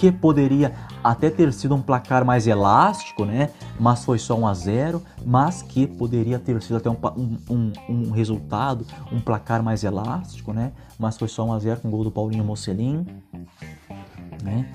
que 0.06 0.12
poderia 0.12 0.72
até 1.04 1.32
ter 1.32 1.52
sido 1.52 1.74
um 1.74 1.82
placar 1.82 2.24
mais 2.24 2.46
elástico, 2.46 3.26
né? 3.26 3.50
Mas 3.80 4.06
foi 4.06 4.20
só 4.20 4.38
1 4.38 4.48
a 4.48 4.54
0, 4.54 5.02
mas 5.26 5.64
que 5.64 5.88
poderia 5.88 6.38
ter 6.38 6.62
sido 6.62 6.78
até 6.78 6.90
um, 6.90 6.98
um, 7.50 7.74
um 7.90 8.12
resultado, 8.12 8.86
um 9.12 9.20
placar 9.20 9.64
mais 9.64 9.84
elástico, 9.84 10.54
né? 10.54 10.74
Mas 11.00 11.18
foi 11.18 11.28
só 11.28 11.44
1 11.46 11.54
a 11.54 11.60
0 11.60 11.82
com 11.82 11.88
o 11.88 11.92
gol 11.92 12.04
do 12.04 12.12
Paulinho 12.12 12.44
Mocelin, 12.44 13.06
né? 14.44 14.72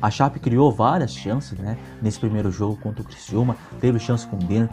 A 0.00 0.10
Chape 0.10 0.38
criou 0.38 0.70
várias 0.70 1.12
chances, 1.12 1.58
né? 1.58 1.76
Nesse 2.00 2.20
primeiro 2.20 2.52
jogo 2.52 2.76
contra 2.76 3.02
o 3.02 3.04
Criciúma, 3.04 3.56
teve 3.80 3.98
chance 3.98 4.26
com 4.26 4.36
o 4.36 4.38
Denner 4.38 4.68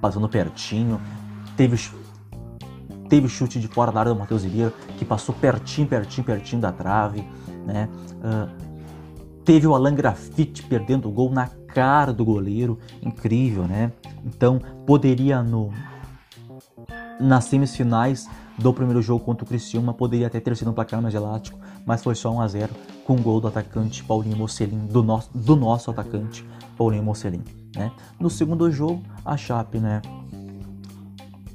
passando 0.00 0.28
pertinho, 0.28 1.00
teve 1.56 1.76
teve 3.08 3.28
chute 3.28 3.58
de 3.58 3.66
fora 3.66 3.90
da 3.90 4.00
área 4.00 4.14
do 4.14 4.18
Matheus 4.18 4.44
Ribeiro, 4.44 4.72
que 4.96 5.04
passou 5.04 5.34
pertinho, 5.34 5.86
pertinho, 5.86 6.24
pertinho 6.24 6.62
da 6.62 6.70
trave, 6.70 7.24
né? 7.66 7.88
Uh, 8.22 8.69
Teve 9.44 9.66
o 9.66 9.74
Alan 9.74 9.94
Graffiti 9.94 10.62
perdendo 10.62 11.08
o 11.08 11.12
gol 11.12 11.30
na 11.30 11.48
cara 11.48 12.12
do 12.12 12.24
goleiro, 12.24 12.78
incrível, 13.02 13.64
né? 13.64 13.92
Então 14.24 14.60
poderia 14.86 15.42
no 15.42 15.70
nas 17.20 17.44
semifinais 17.44 18.28
do 18.58 18.72
primeiro 18.72 19.00
jogo 19.02 19.24
contra 19.24 19.44
o 19.44 19.48
Criciúma 19.48 19.92
poderia 19.92 20.26
até 20.26 20.40
ter 20.40 20.56
sido 20.56 20.70
um 20.70 20.74
placar 20.74 21.00
mais 21.00 21.14
elástico, 21.14 21.58
mas 21.84 22.02
foi 22.02 22.14
só 22.14 22.32
1 22.32 22.40
a 22.40 22.48
0 22.48 22.74
com 23.04 23.14
o 23.14 23.20
gol 23.20 23.40
do 23.40 23.48
atacante 23.48 24.02
Paulinho 24.04 24.36
Mocelin, 24.36 24.86
do 24.86 25.02
nosso, 25.02 25.30
do 25.34 25.56
nosso 25.56 25.90
atacante 25.90 26.46
Paulinho 26.76 27.02
Mocelin, 27.02 27.42
né? 27.74 27.90
No 28.18 28.28
segundo 28.28 28.70
jogo, 28.70 29.02
a 29.24 29.36
Chape, 29.36 29.78
né? 29.78 30.02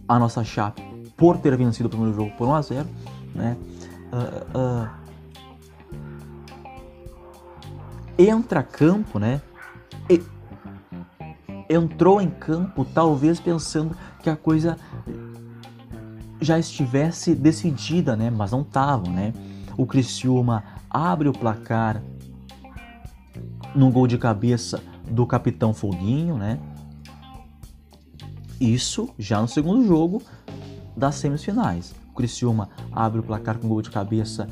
A 0.08 0.20
nossa 0.20 0.44
Chape, 0.44 0.82
por 1.18 1.38
ter 1.38 1.56
vencido 1.58 1.88
o 1.88 1.89
primeiro 1.89 2.15
jogo 2.15 2.32
por 2.38 2.48
1 2.48 2.54
a 2.54 2.62
0, 2.62 2.88
né? 3.34 3.58
Uh, 4.12 4.58
uh, 4.58 5.05
entra 8.17 8.63
campo, 8.63 9.19
né? 9.19 9.41
E 10.10 10.22
entrou 11.69 12.22
em 12.22 12.29
campo 12.29 12.86
talvez 12.86 13.39
pensando 13.39 13.95
que 14.22 14.29
a 14.29 14.36
coisa 14.36 14.77
já 16.39 16.60
estivesse 16.60 17.34
decidida, 17.34 18.15
né? 18.15 18.29
Mas 18.29 18.51
não 18.51 18.62
estava, 18.62 19.10
né? 19.10 19.34
O 19.77 19.86
Criciúma 19.86 20.63
abre 20.89 21.27
o 21.27 21.34
placar 21.34 22.01
num 23.74 23.91
gol 23.91 24.07
de 24.07 24.17
cabeça 24.17 24.81
do 25.10 25.25
capitão 25.25 25.74
Foguinho, 25.74 26.38
né? 26.38 26.60
Isso 28.60 29.10
já 29.19 29.41
no 29.41 29.48
segundo 29.48 29.86
jogo 29.86 30.22
das 30.95 31.15
semifinais. 31.15 31.93
O 32.12 32.13
Criciúma 32.13 32.69
abre 32.91 33.19
o 33.19 33.24
placar 33.24 33.57
com 33.57 33.67
gol 33.67 33.81
de 33.81 33.89
cabeça 33.89 34.48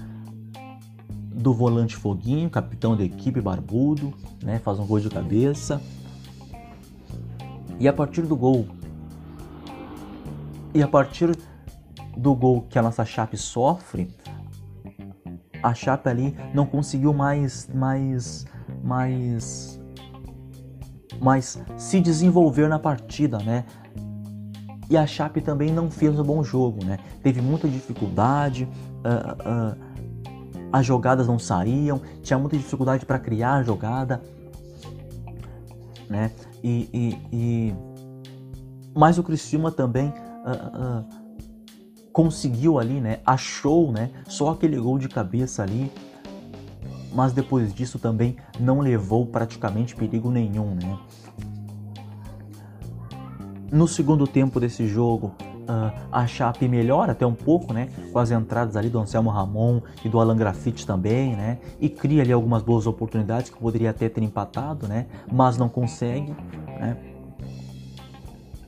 do 1.33 1.53
volante 1.53 1.95
Foguinho, 1.95 2.49
capitão 2.49 2.95
da 2.95 3.03
equipe 3.03 3.41
barbudo, 3.41 4.13
né, 4.41 4.59
faz 4.59 4.79
um 4.79 4.85
gol 4.85 4.99
de 4.99 5.09
cabeça. 5.09 5.81
E 7.79 7.87
a 7.87 7.93
partir 7.93 8.21
do 8.21 8.35
gol 8.35 8.67
e 10.73 10.81
a 10.81 10.87
partir 10.87 11.35
do 12.17 12.35
gol 12.35 12.61
que 12.69 12.79
a 12.79 12.81
nossa 12.81 13.05
Chape 13.05 13.37
sofre, 13.37 14.09
a 15.61 15.73
Chape 15.73 16.09
ali 16.09 16.35
não 16.53 16.65
conseguiu 16.65 17.13
mais 17.13 17.69
mais 17.73 18.45
mais 18.83 19.79
mais 21.21 21.61
se 21.77 21.99
desenvolver 21.99 22.67
na 22.67 22.79
partida, 22.79 23.37
né? 23.37 23.65
E 24.89 24.97
a 24.97 25.07
Chape 25.07 25.41
também 25.41 25.71
não 25.71 25.89
fez 25.89 26.19
um 26.19 26.23
bom 26.23 26.43
jogo, 26.43 26.83
né? 26.83 26.97
Teve 27.21 27.41
muita 27.41 27.67
dificuldade, 27.67 28.67
uh, 29.05 29.75
uh, 29.75 29.92
as 30.73 30.83
jogadas 30.87 31.27
não 31.27 31.37
saíam, 31.37 32.01
tinha 32.23 32.39
muita 32.39 32.57
dificuldade 32.57 33.05
para 33.05 33.19
criar 33.19 33.57
a 33.57 33.63
jogada, 33.63 34.23
né? 36.09 36.31
E, 36.63 36.89
e, 36.91 37.17
e... 37.31 37.75
mas 38.95 39.19
o 39.19 39.23
Criciúma 39.23 39.71
também 39.71 40.07
uh, 40.09 41.05
conseguiu 42.11 42.79
ali, 42.79 42.99
né? 42.99 43.19
Achou, 43.23 43.91
né? 43.91 44.09
Só 44.27 44.49
aquele 44.49 44.79
gol 44.79 44.97
de 44.97 45.07
cabeça 45.07 45.61
ali, 45.61 45.91
mas 47.13 47.33
depois 47.33 47.71
disso 47.71 47.99
também 47.99 48.35
não 48.59 48.79
levou 48.79 49.27
praticamente 49.27 49.95
perigo 49.95 50.31
nenhum, 50.31 50.73
né? 50.73 50.97
No 53.71 53.87
segundo 53.87 54.25
tempo 54.25 54.59
desse 54.59 54.87
jogo, 54.87 55.35
uh, 55.63 56.07
a 56.11 56.27
Chape 56.27 56.67
melhora 56.67 57.11
até 57.11 57.25
um 57.25 57.33
pouco, 57.33 57.73
né? 57.73 57.89
Com 58.11 58.19
as 58.19 58.31
entradas 58.31 58.75
ali 58.75 58.89
do 58.89 58.99
Anselmo 58.99 59.29
Ramon 59.29 59.81
e 60.03 60.09
do 60.09 60.19
Alan 60.19 60.35
Grafite 60.35 60.85
também, 60.85 61.35
né? 61.35 61.59
E 61.79 61.89
cria 61.89 62.21
ali 62.21 62.31
algumas 62.31 62.61
boas 62.61 62.87
oportunidades 62.87 63.49
que 63.49 63.57
poderia 63.57 63.89
até 63.89 64.09
ter 64.09 64.23
empatado, 64.23 64.87
né? 64.87 65.07
Mas 65.31 65.57
não 65.57 65.69
consegue, 65.69 66.35
né? 66.67 66.97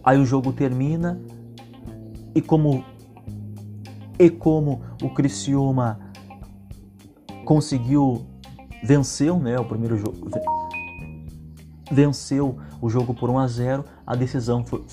Aí 0.04 0.20
o 0.20 0.26
jogo 0.26 0.54
termina 0.54 1.20
e 2.34 2.42
como 2.42 2.84
e 4.20 4.30
como 4.30 4.82
o 5.02 5.10
Criciúma 5.10 6.00
conseguiu 7.44 8.26
venceu, 8.84 9.40
né, 9.40 9.60
o 9.60 9.66
primeiro 9.66 9.98
jogo 9.98 10.30
venceu 11.92 12.58
o 12.82 12.90
jogo 12.90 13.14
por 13.14 13.30
1 13.30 13.40
a 13.40 13.48
0, 13.48 13.86
a 14.06 14.16
decisão 14.16 14.64
foi, 14.64 14.84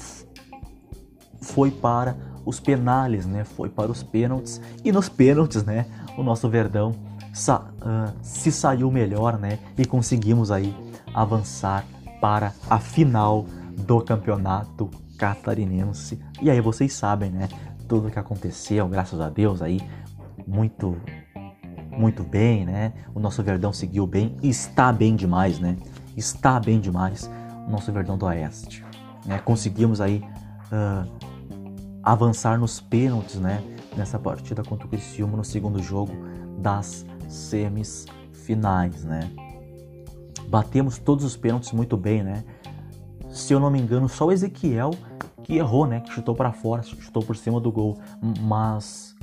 foi 1.42 1.70
para 1.70 2.16
os 2.44 2.58
penales, 2.58 3.26
né? 3.26 3.44
Foi 3.44 3.68
para 3.68 3.90
os 3.90 4.02
pênaltis 4.02 4.60
e 4.84 4.90
nos 4.90 5.08
pênaltis, 5.08 5.64
né? 5.64 5.86
O 6.16 6.22
nosso 6.22 6.48
Verdão 6.48 6.94
sa 7.32 7.60
uh, 7.60 8.12
se 8.22 8.50
saiu 8.50 8.90
melhor, 8.90 9.38
né? 9.38 9.58
E 9.76 9.84
conseguimos 9.84 10.50
aí 10.50 10.74
avançar 11.14 11.84
para 12.20 12.52
a 12.70 12.78
final 12.78 13.46
do 13.86 14.00
campeonato 14.00 14.90
catarinense. 15.18 16.18
E 16.40 16.50
aí 16.50 16.60
vocês 16.60 16.92
sabem, 16.92 17.30
né? 17.30 17.48
Tudo 17.88 18.10
que 18.10 18.18
aconteceu, 18.18 18.88
graças 18.88 19.20
a 19.20 19.28
Deus 19.28 19.60
aí, 19.62 19.80
muito 20.46 20.96
muito 21.90 22.22
bem, 22.22 22.64
né? 22.64 22.92
O 23.14 23.20
nosso 23.20 23.42
Verdão 23.42 23.72
seguiu 23.72 24.06
bem 24.06 24.36
está 24.42 24.92
bem 24.92 25.14
demais, 25.14 25.58
né? 25.58 25.76
Está 26.16 26.58
bem 26.58 26.80
demais 26.80 27.30
o 27.66 27.70
nosso 27.70 27.92
Verdão 27.92 28.16
do 28.16 28.26
Oeste. 28.26 28.84
Né? 29.24 29.38
Conseguimos 29.38 30.00
aí 30.00 30.24
uh, 30.72 31.31
avançar 32.02 32.58
nos 32.58 32.80
pênaltis, 32.80 33.36
né? 33.36 33.62
Nessa 33.96 34.18
partida 34.18 34.62
contra 34.62 34.86
o 34.86 34.90
Criciúma 34.90 35.36
no 35.36 35.44
segundo 35.44 35.82
jogo 35.82 36.12
das 36.58 37.06
semis 37.28 38.06
finais, 38.32 39.04
né? 39.04 39.30
Batemos 40.48 40.98
todos 40.98 41.24
os 41.24 41.36
pênaltis 41.36 41.72
muito 41.72 41.96
bem, 41.96 42.22
né? 42.22 42.44
Se 43.30 43.52
eu 43.52 43.60
não 43.60 43.70
me 43.70 43.80
engano, 43.80 44.08
só 44.08 44.26
o 44.26 44.32
Ezequiel 44.32 44.90
que 45.42 45.56
errou, 45.56 45.86
né? 45.86 46.00
Que 46.00 46.12
chutou 46.12 46.34
para 46.34 46.52
fora, 46.52 46.82
chutou 46.82 47.22
por 47.22 47.36
cima 47.36 47.60
do 47.60 47.70
gol, 47.70 47.98
mas 48.40 49.14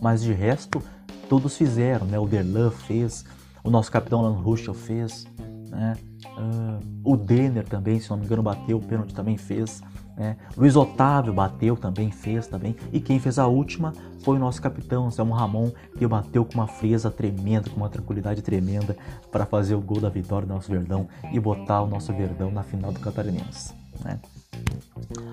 mas 0.00 0.22
de 0.22 0.32
resto 0.32 0.82
todos 1.28 1.56
fizeram, 1.56 2.06
né? 2.06 2.18
O 2.18 2.26
Derlan 2.26 2.70
fez, 2.70 3.24
o 3.62 3.70
nosso 3.70 3.90
capitão 3.92 4.20
Alan 4.20 4.40
Ruschel 4.40 4.74
fez, 4.74 5.26
né? 5.68 5.96
Uh, 6.36 7.12
o 7.12 7.16
Denner 7.16 7.66
também, 7.68 8.00
se 8.00 8.10
não 8.10 8.16
me 8.16 8.24
engano, 8.24 8.42
bateu, 8.42 8.78
o 8.78 8.82
pênalti 8.82 9.14
também 9.14 9.36
fez. 9.36 9.82
Né? 10.20 10.36
Luiz 10.54 10.76
Otávio 10.76 11.32
bateu 11.32 11.74
também, 11.78 12.10
fez 12.10 12.46
também. 12.46 12.76
E 12.92 13.00
quem 13.00 13.18
fez 13.18 13.38
a 13.38 13.46
última 13.46 13.94
foi 14.22 14.36
o 14.36 14.38
nosso 14.38 14.60
capitão, 14.60 15.06
Anselmo 15.06 15.32
Ramon, 15.32 15.70
que 15.96 16.06
bateu 16.06 16.44
com 16.44 16.52
uma 16.52 16.66
frieza 16.66 17.10
tremenda, 17.10 17.70
com 17.70 17.78
uma 17.78 17.88
tranquilidade 17.88 18.42
tremenda 18.42 18.94
para 19.32 19.46
fazer 19.46 19.74
o 19.74 19.80
gol 19.80 19.98
da 19.98 20.10
vitória 20.10 20.46
do 20.46 20.52
nosso 20.52 20.70
Verdão 20.70 21.08
e 21.32 21.40
botar 21.40 21.80
o 21.80 21.86
nosso 21.86 22.12
Verdão 22.12 22.50
na 22.50 22.62
final 22.62 22.92
do 22.92 23.00
Catarinense. 23.00 23.72
Né? 24.04 24.20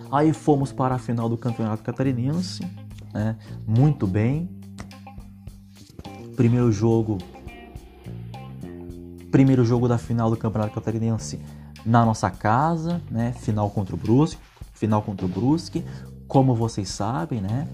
Aí 0.10 0.32
fomos 0.32 0.72
para 0.72 0.96
a 0.96 0.98
final 0.98 1.28
do 1.28 1.36
Campeonato 1.36 1.84
Catarinense, 1.84 2.66
né? 3.14 3.36
muito 3.68 4.08
bem, 4.08 4.50
primeiro 6.38 6.72
jogo 6.72 7.18
primeiro 9.30 9.66
jogo 9.66 9.90
da 9.90 9.98
final 9.98 10.30
do 10.30 10.38
Campeonato 10.38 10.74
Catarinense 10.74 11.42
na 11.86 12.06
nossa 12.06 12.30
casa, 12.30 13.02
né? 13.12 13.34
Final 13.34 13.70
contra 13.70 13.94
o 13.94 13.98
Brusque, 13.98 14.40
final 14.78 15.02
contra 15.02 15.26
o 15.26 15.30
Brusque, 15.30 15.84
como 16.28 16.56
vocês 16.56 16.90
sabem, 16.90 17.42
né? 17.42 17.68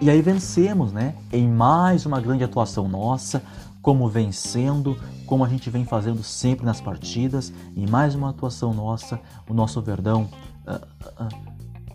E 0.00 0.08
aí 0.08 0.22
vencemos, 0.22 0.92
né? 0.92 1.14
Em 1.32 1.48
mais 1.48 2.06
uma 2.06 2.20
grande 2.20 2.44
atuação 2.44 2.88
nossa, 2.88 3.42
como 3.82 4.08
vencendo, 4.08 4.96
como 5.26 5.44
a 5.44 5.48
gente 5.48 5.70
vem 5.70 5.84
fazendo 5.84 6.22
sempre 6.22 6.64
nas 6.64 6.80
partidas, 6.80 7.52
em 7.76 7.86
mais 7.86 8.14
uma 8.14 8.30
atuação 8.30 8.72
nossa, 8.72 9.20
o 9.48 9.54
nosso 9.54 9.80
Verdão 9.80 10.28
uh, 10.66 11.24
uh, 11.24 11.28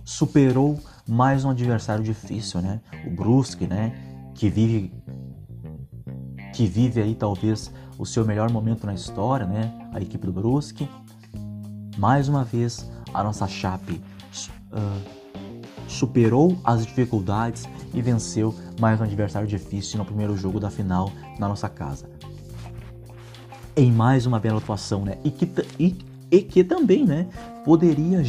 superou 0.03 0.79
mais 1.07 1.45
um 1.45 1.49
adversário 1.49 2.03
difícil, 2.03 2.61
né? 2.61 2.81
O 3.05 3.09
Brusque, 3.09 3.67
né? 3.67 4.13
que 4.33 4.49
vive 4.49 4.91
que 6.53 6.67
vive 6.67 7.01
aí 7.01 7.15
talvez 7.15 7.71
o 7.97 8.05
seu 8.05 8.25
melhor 8.25 8.51
momento 8.51 8.85
na 8.85 8.93
história, 8.93 9.45
né? 9.45 9.89
A 9.91 9.99
equipe 9.99 10.25
do 10.25 10.33
Brusque. 10.33 10.87
Mais 11.97 12.27
uma 12.27 12.43
vez, 12.43 12.89
a 13.13 13.23
nossa 13.23 13.47
Chape 13.47 14.01
uh, 14.71 15.01
superou 15.87 16.57
as 16.63 16.85
dificuldades 16.85 17.63
e 17.93 18.01
venceu 18.01 18.55
mais 18.79 18.99
um 18.99 19.03
adversário 19.03 19.47
difícil 19.47 19.99
no 19.99 20.05
primeiro 20.05 20.35
jogo 20.35 20.59
da 20.59 20.69
final 20.69 21.11
na 21.39 21.47
nossa 21.47 21.69
casa. 21.69 22.09
Em 23.75 23.91
mais 23.91 24.25
uma 24.25 24.39
bela 24.39 24.57
atuação, 24.57 25.03
né? 25.05 25.17
E 25.23 25.31
que, 25.31 25.49
e, 25.79 25.95
e 26.31 26.41
que 26.41 26.63
também, 26.63 27.05
né? 27.05 27.27
Poderia 27.63 28.23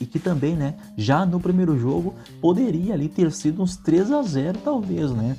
e 0.00 0.06
que 0.06 0.18
também, 0.18 0.56
né, 0.56 0.74
já 0.96 1.24
no 1.24 1.38
primeiro 1.38 1.78
jogo 1.78 2.14
poderia 2.40 2.94
ali 2.94 3.08
ter 3.08 3.30
sido 3.30 3.62
uns 3.62 3.76
3 3.76 4.10
a 4.10 4.22
0 4.22 4.58
talvez, 4.64 5.12
né? 5.12 5.36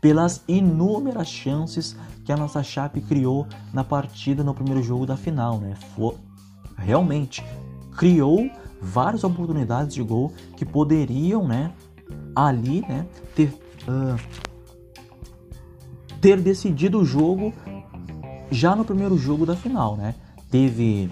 Pelas 0.00 0.42
inúmeras 0.48 1.28
chances 1.28 1.96
que 2.24 2.32
a 2.32 2.36
nossa 2.36 2.62
Chape 2.62 3.00
criou 3.00 3.46
na 3.72 3.84
partida 3.84 4.42
no 4.42 4.54
primeiro 4.54 4.82
jogo 4.82 5.04
da 5.04 5.16
final, 5.16 5.58
né? 5.58 5.74
For, 5.94 6.14
realmente 6.76 7.44
criou 7.96 8.50
várias 8.80 9.24
oportunidades 9.24 9.94
de 9.94 10.02
gol 10.02 10.32
que 10.56 10.64
poderiam, 10.64 11.46
né, 11.46 11.72
ali, 12.34 12.80
né, 12.82 13.06
ter 13.34 13.52
uh, 13.86 14.18
ter 16.20 16.40
decidido 16.40 17.00
o 17.00 17.04
jogo 17.04 17.52
já 18.50 18.74
no 18.74 18.84
primeiro 18.84 19.16
jogo 19.16 19.46
da 19.46 19.56
final, 19.56 19.96
né? 19.96 20.14
Teve 20.50 21.10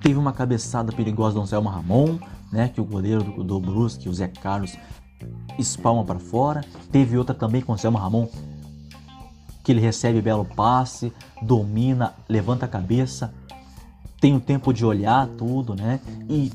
Teve 0.00 0.18
uma 0.18 0.32
cabeçada 0.32 0.92
perigosa 0.92 1.34
do 1.34 1.42
Anselmo 1.42 1.68
Ramon, 1.68 2.18
né, 2.50 2.68
que 2.68 2.80
o 2.80 2.84
goleiro 2.84 3.22
do, 3.22 3.44
do 3.44 3.60
Brusque, 3.60 4.08
o 4.08 4.14
Zé 4.14 4.28
Carlos, 4.28 4.76
espalma 5.58 6.04
para 6.04 6.18
fora. 6.18 6.64
Teve 6.90 7.16
outra 7.18 7.34
também 7.34 7.60
com 7.60 7.72
o 7.72 7.74
Anselmo 7.74 7.98
Ramon, 7.98 8.28
que 9.62 9.72
ele 9.72 9.80
recebe 9.80 10.22
belo 10.22 10.44
passe, 10.44 11.12
domina, 11.42 12.14
levanta 12.28 12.64
a 12.64 12.68
cabeça, 12.68 13.34
tem 14.20 14.34
o 14.34 14.40
tempo 14.40 14.72
de 14.72 14.84
olhar 14.84 15.26
tudo, 15.26 15.74
né? 15.74 16.00
E, 16.28 16.52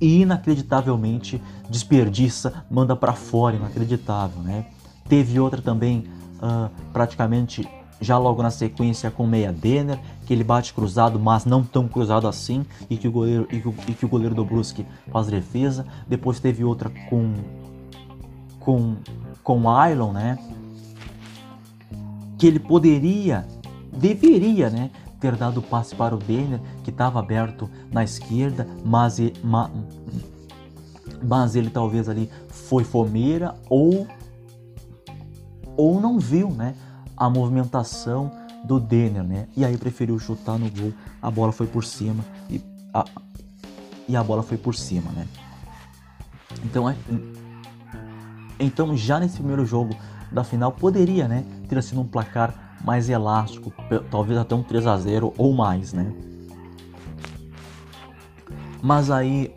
e 0.00 0.22
inacreditavelmente 0.22 1.42
desperdiça, 1.68 2.64
manda 2.70 2.94
para 2.94 3.12
fora, 3.12 3.56
inacreditável, 3.56 4.42
né? 4.42 4.66
Teve 5.08 5.38
outra 5.38 5.60
também 5.60 6.08
uh, 6.36 6.70
praticamente 6.92 7.68
já 8.00 8.18
logo 8.18 8.42
na 8.42 8.50
sequência 8.50 9.10
com 9.10 9.26
Meia 9.26 9.52
Denner, 9.52 9.98
que 10.26 10.32
ele 10.32 10.44
bate 10.44 10.74
cruzado, 10.74 11.18
mas 11.18 11.44
não 11.44 11.62
tão 11.62 11.88
cruzado 11.88 12.28
assim, 12.28 12.64
e 12.90 12.96
que 12.96 13.08
o 13.08 13.12
goleiro, 13.12 13.48
e 13.50 13.60
que, 13.60 13.90
e 13.90 13.94
que 13.94 14.04
o 14.04 14.08
goleiro 14.08 14.34
do 14.34 14.44
Brusque 14.44 14.86
faz 15.10 15.26
defesa. 15.26 15.86
Depois 16.06 16.40
teve 16.40 16.64
outra 16.64 16.90
com 17.08 17.34
com 18.60 18.96
com 19.42 19.70
Ailon, 19.70 20.12
né? 20.12 20.38
Que 22.38 22.46
ele 22.46 22.58
poderia 22.58 23.46
deveria, 23.96 24.70
né, 24.70 24.90
ter 25.18 25.34
dado 25.36 25.62
passe 25.62 25.94
para 25.94 26.14
o 26.14 26.18
Denner, 26.18 26.60
que 26.84 26.90
estava 26.90 27.18
aberto 27.18 27.68
na 27.90 28.04
esquerda, 28.04 28.68
mas, 28.84 29.18
ma, 29.42 29.70
mas 31.22 31.56
ele 31.56 31.70
talvez 31.70 32.08
ali 32.08 32.30
foi 32.48 32.84
fomeira 32.84 33.54
ou 33.68 34.06
ou 35.78 36.00
não 36.00 36.18
viu, 36.18 36.50
né, 36.50 36.74
a 37.16 37.30
movimentação 37.30 38.30
do 38.64 38.78
Denner, 38.78 39.22
né? 39.22 39.48
E 39.56 39.64
aí 39.64 39.76
preferiu 39.76 40.18
chutar 40.18 40.58
no 40.58 40.70
gol. 40.70 40.92
A 41.22 41.30
bola 41.30 41.52
foi 41.52 41.66
por 41.66 41.84
cima 41.84 42.24
e 42.50 42.60
a, 42.92 43.04
e 44.08 44.16
a 44.16 44.22
bola 44.22 44.42
foi 44.42 44.56
por 44.56 44.74
cima, 44.74 45.10
né? 45.12 45.26
Então, 46.64 46.88
é, 46.88 46.96
então 48.58 48.96
já 48.96 49.20
nesse 49.20 49.36
primeiro 49.36 49.64
jogo 49.64 49.96
da 50.30 50.42
final 50.42 50.72
poderia, 50.72 51.28
né, 51.28 51.44
ter 51.68 51.82
sido 51.82 52.00
um 52.00 52.06
placar 52.06 52.76
mais 52.84 53.08
elástico, 53.08 53.72
talvez 54.10 54.38
até 54.38 54.54
um 54.54 54.62
3 54.62 54.86
a 54.86 54.96
0 54.96 55.32
ou 55.38 55.54
mais, 55.54 55.92
né? 55.92 56.12
Mas 58.82 59.10
aí 59.10 59.52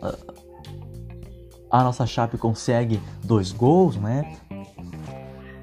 a 1.70 1.84
nossa 1.84 2.06
Chape 2.06 2.36
consegue 2.36 3.00
dois 3.22 3.52
gols, 3.52 3.96
né? 3.96 4.36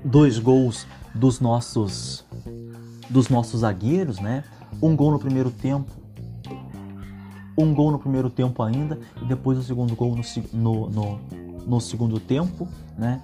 Dois 0.03 0.39
gols 0.39 0.87
dos 1.17 1.39
nossos 1.39 2.25
dos 3.09 3.29
nossos 3.29 3.61
zagueiros, 3.61 4.19
né? 4.19 4.43
Um 4.81 4.95
gol 4.95 5.11
no 5.11 5.19
primeiro 5.19 5.49
tempo, 5.49 5.91
um 7.57 7.73
gol 7.73 7.91
no 7.91 7.99
primeiro 7.99 8.29
tempo 8.29 8.61
ainda 8.61 8.99
e 9.21 9.25
depois 9.25 9.57
o 9.57 9.63
segundo 9.63 9.95
gol 9.95 10.15
no, 10.15 10.23
no, 10.53 10.89
no, 10.89 11.19
no 11.65 11.81
segundo 11.81 12.19
tempo, 12.19 12.67
né? 12.97 13.21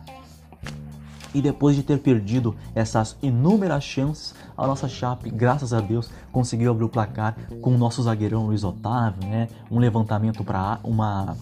E 1.34 1.42
depois 1.42 1.76
de 1.76 1.82
ter 1.82 2.00
perdido 2.00 2.56
essas 2.76 3.18
inúmeras 3.22 3.84
chances, 3.84 4.36
a 4.56 4.68
nossa 4.68 4.88
Chape, 4.88 5.32
graças 5.32 5.74
a 5.74 5.82
Deus, 5.82 6.10
conseguiu 6.32 6.72
abrir 6.72 6.84
o 6.84 6.90
placar 6.90 7.36
com 7.60 7.74
o 7.74 7.78
nosso 7.78 8.04
zagueirão 8.04 8.46
Luiz 8.46 8.64
Otávio, 8.64 9.28
né? 9.28 9.48
Um 9.70 9.80
levantamento 9.80 10.44
para 10.44 10.80
uma 10.84 11.36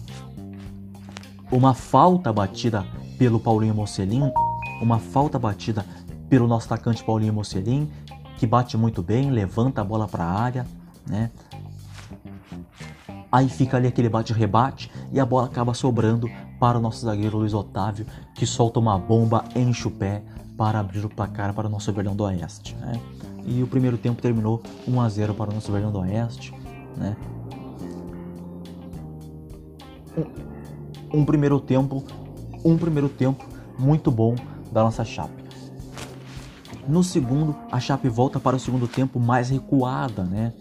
uma 1.50 1.74
falta 1.74 2.32
batida 2.32 2.86
pelo 3.18 3.38
Paulinho 3.38 3.74
Mocelin, 3.74 4.32
uma 4.80 4.98
falta 4.98 5.38
batida 5.38 5.84
pelo 6.32 6.48
nosso 6.48 6.64
atacante 6.64 7.04
Paulinho 7.04 7.34
Mocelin, 7.34 7.90
que 8.38 8.46
bate 8.46 8.74
muito 8.74 9.02
bem, 9.02 9.30
levanta 9.30 9.82
a 9.82 9.84
bola 9.84 10.08
para 10.08 10.24
a 10.24 10.32
área, 10.32 10.66
né? 11.06 11.30
Aí 13.30 13.50
fica 13.50 13.76
ali 13.76 13.86
aquele 13.86 14.08
bate-rebate 14.08 14.90
e 15.12 15.20
a 15.20 15.26
bola 15.26 15.44
acaba 15.44 15.74
sobrando 15.74 16.26
para 16.58 16.78
o 16.78 16.80
nosso 16.80 17.04
zagueiro 17.04 17.36
Luiz 17.36 17.52
Otávio, 17.52 18.06
que 18.34 18.46
solta 18.46 18.80
uma 18.80 18.98
bomba, 18.98 19.44
enche 19.54 19.86
o 19.86 19.90
pé 19.90 20.22
para 20.56 20.80
abrir 20.80 21.04
o 21.04 21.10
placar 21.10 21.52
para 21.52 21.66
o 21.68 21.70
nosso 21.70 21.92
Verdão 21.92 22.16
do 22.16 22.24
Oeste. 22.24 22.74
Né? 22.76 22.98
E 23.44 23.62
o 23.62 23.66
primeiro 23.66 23.98
tempo 23.98 24.22
terminou 24.22 24.62
1 24.88 25.00
a 25.02 25.08
0 25.10 25.34
para 25.34 25.50
o 25.50 25.54
nosso 25.54 25.70
Verdão 25.70 25.92
do 25.92 25.98
Oeste. 25.98 26.54
Né? 26.96 27.14
Um, 31.12 31.18
um 31.20 31.24
primeiro 31.26 31.60
tempo, 31.60 32.02
um 32.64 32.78
primeiro 32.78 33.10
tempo 33.10 33.44
muito 33.78 34.10
bom 34.10 34.34
da 34.72 34.82
nossa 34.82 35.04
Chape. 35.04 35.41
No 36.86 37.02
segundo, 37.02 37.56
a 37.70 37.78
Chape 37.78 38.08
volta 38.08 38.40
para 38.40 38.56
o 38.56 38.60
segundo 38.60 38.88
tempo 38.88 39.20
mais 39.20 39.50
recuada, 39.50 40.24
né? 40.24 40.52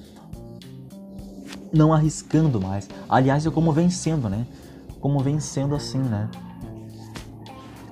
Não 1.74 1.94
arriscando 1.94 2.62
mais. 2.62 2.88
Aliás, 3.10 3.46
é 3.46 3.50
como 3.50 3.72
vencendo, 3.72 4.30
né? 4.30 4.46
como 5.02 5.20
vem 5.20 5.38
sendo 5.40 5.74
assim, 5.76 5.98
né? 5.98 6.30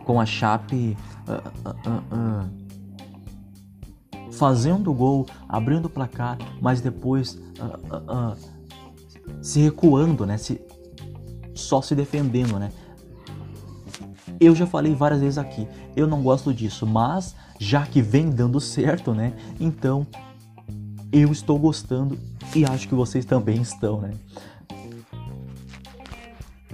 Com 0.05 0.21
a 0.21 0.25
Chape 0.25 0.95
uh, 1.27 1.49
uh, 1.67 1.75
uh, 2.15 2.47
fazendo 4.31 4.91
o 4.91 4.93
gol, 4.93 5.25
abrindo 5.47 5.87
o 5.87 5.89
placar, 5.89 6.37
mas 6.61 6.79
depois 6.79 7.37
se 9.41 9.59
recuando, 9.59 10.25
né? 10.25 10.37
Se, 10.37 10.61
só 11.53 11.81
se 11.81 11.93
defendendo, 11.95 12.57
né? 12.59 12.71
Eu 14.39 14.55
já 14.55 14.65
falei 14.65 14.95
várias 14.95 15.19
vezes 15.19 15.37
aqui, 15.37 15.67
eu 15.95 16.07
não 16.07 16.23
gosto 16.23 16.53
disso, 16.53 16.87
mas 16.87 17.35
já 17.59 17.85
que 17.85 18.01
vem 18.01 18.29
dando 18.29 18.59
certo, 18.61 19.13
né? 19.13 19.33
Então 19.59 20.07
eu 21.11 21.31
estou 21.31 21.59
gostando 21.59 22.17
e 22.55 22.65
acho 22.65 22.87
que 22.87 22.95
vocês 22.95 23.25
também 23.25 23.61
estão, 23.61 23.99
né? 23.99 24.13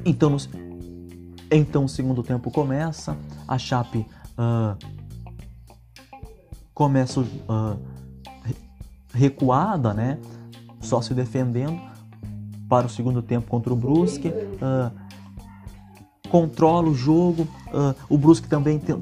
Então, 0.06 0.30
no, 0.30 0.38
então 1.52 1.86
o 1.86 1.90
segundo 1.90 2.22
tempo 2.22 2.52
começa, 2.52 3.18
a 3.48 3.58
Chape 3.58 4.06
uh, 4.38 4.78
começa 6.74 7.22
uh, 7.22 7.80
recuada, 9.12 9.92
né? 9.92 10.20
Só 10.80 11.02
se 11.02 11.16
defendendo 11.16 11.82
para 12.70 12.86
o 12.86 12.90
segundo 12.90 13.24
tempo 13.24 13.48
contra 13.48 13.74
o 13.74 13.76
Brusque. 13.76 14.28
Uh, 14.28 15.06
controla 16.30 16.90
o 16.90 16.94
jogo. 16.94 17.48
o 18.10 18.18
Brusque 18.18 18.48
também 18.48 18.78
tem, 18.78 18.96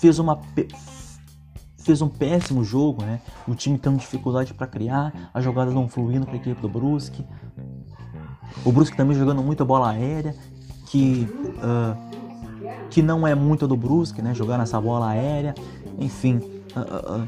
fez 0.00 0.18
uma 0.18 0.40
fez 1.78 2.02
um 2.02 2.08
péssimo 2.08 2.62
jogo, 2.62 3.02
né? 3.02 3.20
O 3.48 3.54
time 3.54 3.78
tendo 3.78 3.98
dificuldade 3.98 4.54
para 4.54 4.66
criar, 4.66 5.30
as 5.32 5.42
jogadas 5.42 5.72
não 5.74 5.88
fluindo 5.88 6.26
para 6.26 6.34
a 6.34 6.36
equipe 6.36 6.60
do 6.60 6.68
Brusque. 6.68 7.24
O 8.64 8.72
Brusque 8.72 8.96
também 8.96 9.16
jogando 9.16 9.42
muita 9.42 9.64
bola 9.64 9.90
aérea, 9.90 10.34
que, 10.86 11.28
uh, 11.56 11.96
que 12.90 13.02
não 13.02 13.26
é 13.26 13.34
muito 13.34 13.66
do 13.66 13.76
Brusque, 13.76 14.20
né? 14.20 14.34
Jogar 14.34 14.58
nessa 14.58 14.80
bola 14.80 15.08
aérea. 15.08 15.54
Enfim, 15.98 16.36
uh, 16.76 17.20
uh, 17.20 17.24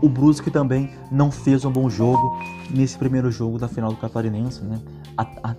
o 0.00 0.08
Brusque 0.08 0.50
também 0.50 0.90
não 1.10 1.30
fez 1.30 1.64
um 1.64 1.70
bom 1.70 1.88
jogo 1.90 2.38
nesse 2.70 2.96
primeiro 2.96 3.30
jogo 3.30 3.58
da 3.58 3.68
final 3.68 3.90
do 3.90 3.96
Catarinense, 3.96 4.64
né? 4.64 4.80
A, 5.16 5.26
a, 5.42 5.56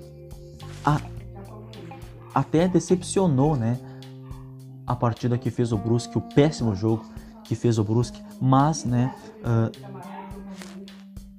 a, 0.86 1.02
até 2.34 2.67
decepcionou, 2.67 3.56
né? 3.56 3.78
A 4.89 4.95
partida 4.95 5.38
que 5.38 5.49
fez 5.49 5.71
o 5.71 5.78
Brusque, 5.78 6.17
o 6.17 6.21
péssimo 6.21 6.75
jogo 6.75 7.06
que 7.45 7.56
fez 7.56 7.78
o 7.78 7.84
Brusque, 7.84 8.21
mas, 8.41 8.84
né? 8.84 9.13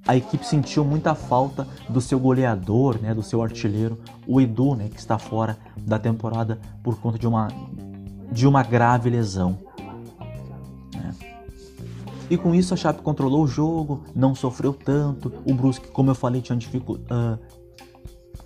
a 0.07 0.17
equipe 0.17 0.45
sentiu 0.45 0.85
muita 0.85 1.15
falta 1.15 1.67
do 1.89 2.01
seu 2.01 2.19
goleador, 2.19 3.01
né, 3.01 3.15
do 3.15 3.23
seu 3.23 3.43
artilheiro, 3.43 3.99
o 4.27 4.41
Edu, 4.41 4.75
né, 4.75 4.89
que 4.89 4.99
está 4.99 5.19
fora 5.19 5.57
da 5.77 6.01
temporada 6.01 6.59
por 6.83 6.99
conta 6.99 7.19
de 7.19 7.29
uma, 7.29 7.49
de 8.33 8.47
uma 8.47 8.63
grave 8.63 9.11
lesão. 9.11 9.59
Né. 10.95 11.15
E 12.29 12.37
com 12.37 12.55
isso 12.55 12.75
a 12.75 12.77
Chape 12.77 13.03
controlou 13.03 13.45
o 13.45 13.47
jogo, 13.47 14.03
não 14.15 14.35
sofreu 14.35 14.73
tanto. 14.73 15.33
O 15.45 15.55
Brusque, 15.55 15.89
como 15.89 16.11
eu 16.11 16.15
falei, 16.15 16.41
tinha, 16.41 16.59
dificu 16.59 16.95
uh, 16.95 17.39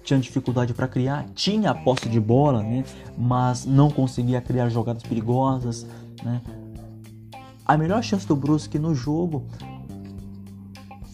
tinha 0.05 0.21
dificuldade 0.21 0.75
para 0.75 0.87
criar, 0.87 1.25
tinha 1.35 1.71
a 1.71 1.75
posse 1.75 2.09
de 2.09 2.21
bola, 2.21 2.63
né, 2.63 2.85
mas 3.17 3.65
não 3.65 3.91
conseguia 3.91 4.41
criar 4.41 4.69
jogadas 4.69 5.03
perigosas. 5.03 5.87
Né. 6.23 6.41
A 7.65 7.77
melhor 7.77 8.03
chance 8.03 8.27
do 8.27 8.37
Brusque 8.37 8.79
no 8.79 8.95
jogo 8.95 9.47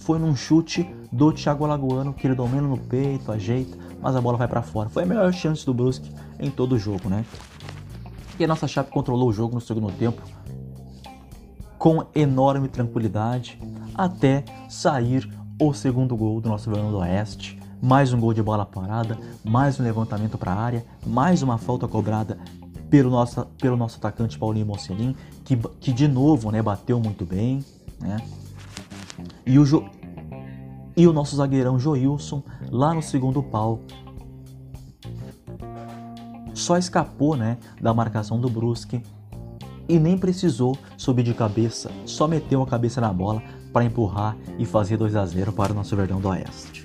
foi 0.00 0.18
num 0.18 0.35
chute 0.35 0.88
do 1.12 1.33
Thiago 1.33 1.64
Alagoano, 1.64 2.12
que 2.12 2.26
ele 2.26 2.35
domina 2.35 2.62
no 2.62 2.76
peito, 2.76 3.31
ajeita, 3.31 3.79
mas 4.00 4.16
a 4.16 4.20
bola 4.20 4.37
vai 4.37 4.48
para 4.48 4.61
fora. 4.61 4.88
Foi 4.88 5.05
a 5.05 5.07
melhor 5.07 5.33
chance 5.33 5.64
do 5.64 5.72
Brusque 5.72 6.11
em 6.38 6.50
todo 6.50 6.72
o 6.72 6.79
jogo, 6.79 7.09
né? 7.09 7.24
E 8.38 8.44
a 8.44 8.48
nossa 8.48 8.66
Chape 8.66 8.90
controlou 8.90 9.29
o 9.29 9.33
jogo 9.33 9.55
no 9.55 9.61
segundo 9.61 9.92
tempo 9.92 10.20
com 11.79 12.05
enorme 12.14 12.68
tranquilidade 12.68 13.59
até 13.94 14.44
sair 14.68 15.31
o 15.61 15.72
segundo 15.72 16.16
gol 16.16 16.40
do 16.40 16.48
nosso 16.48 16.70
Verão 16.70 16.90
do 16.90 16.98
Oeste. 16.98 17.60
Mais 17.83 18.12
um 18.12 18.21
gol 18.21 18.35
de 18.35 18.43
bola 18.43 18.66
parada, 18.66 19.19
mais 19.43 19.81
um 19.81 19.83
levantamento 19.83 20.37
para 20.37 20.53
a 20.53 20.57
área, 20.57 20.85
mais 21.07 21.43
uma 21.43 21.57
falta 21.57 21.88
cobrada 21.88 22.38
pelo 22.90 23.09
nosso, 23.09 23.45
pelo 23.59 23.77
nosso 23.77 23.97
atacante 23.97 24.38
Paulinho 24.38 24.66
Mocelin, 24.66 25.16
que, 25.45 25.57
que 25.57 25.90
de 25.90 26.07
novo 26.07 26.51
né, 26.51 26.61
bateu 26.61 27.01
muito 27.01 27.25
bem. 27.25 27.64
Né? 27.99 28.19
E 29.47 29.59
o, 29.59 29.64
e 30.95 31.07
o 31.07 31.12
nosso 31.12 31.37
zagueirão 31.37 31.79
Joilson 31.79 32.43
lá 32.71 32.93
no 32.93 33.03
segundo 33.03 33.43
pau. 33.43 33.81
Só 36.53 36.77
escapou 36.77 37.35
né, 37.35 37.57
da 37.81 37.95
marcação 37.95 38.38
do 38.38 38.51
Brusque 38.51 39.03
e 39.88 39.99
nem 39.99 40.19
precisou 40.19 40.77
subir 40.99 41.23
de 41.23 41.33
cabeça, 41.33 41.90
só 42.05 42.29
meteu 42.29 42.62
a 42.62 42.66
cabeça 42.66 43.01
na 43.01 43.12
bola 43.12 43.43
para 43.73 43.85
empurrar 43.85 44.37
e 44.59 44.66
fazer 44.66 44.97
2 44.99 45.16
a 45.16 45.25
0 45.25 45.53
para 45.53 45.73
o 45.73 45.75
nosso 45.75 45.97
Verdão 45.97 46.21
do 46.21 46.29
Oeste. 46.29 46.80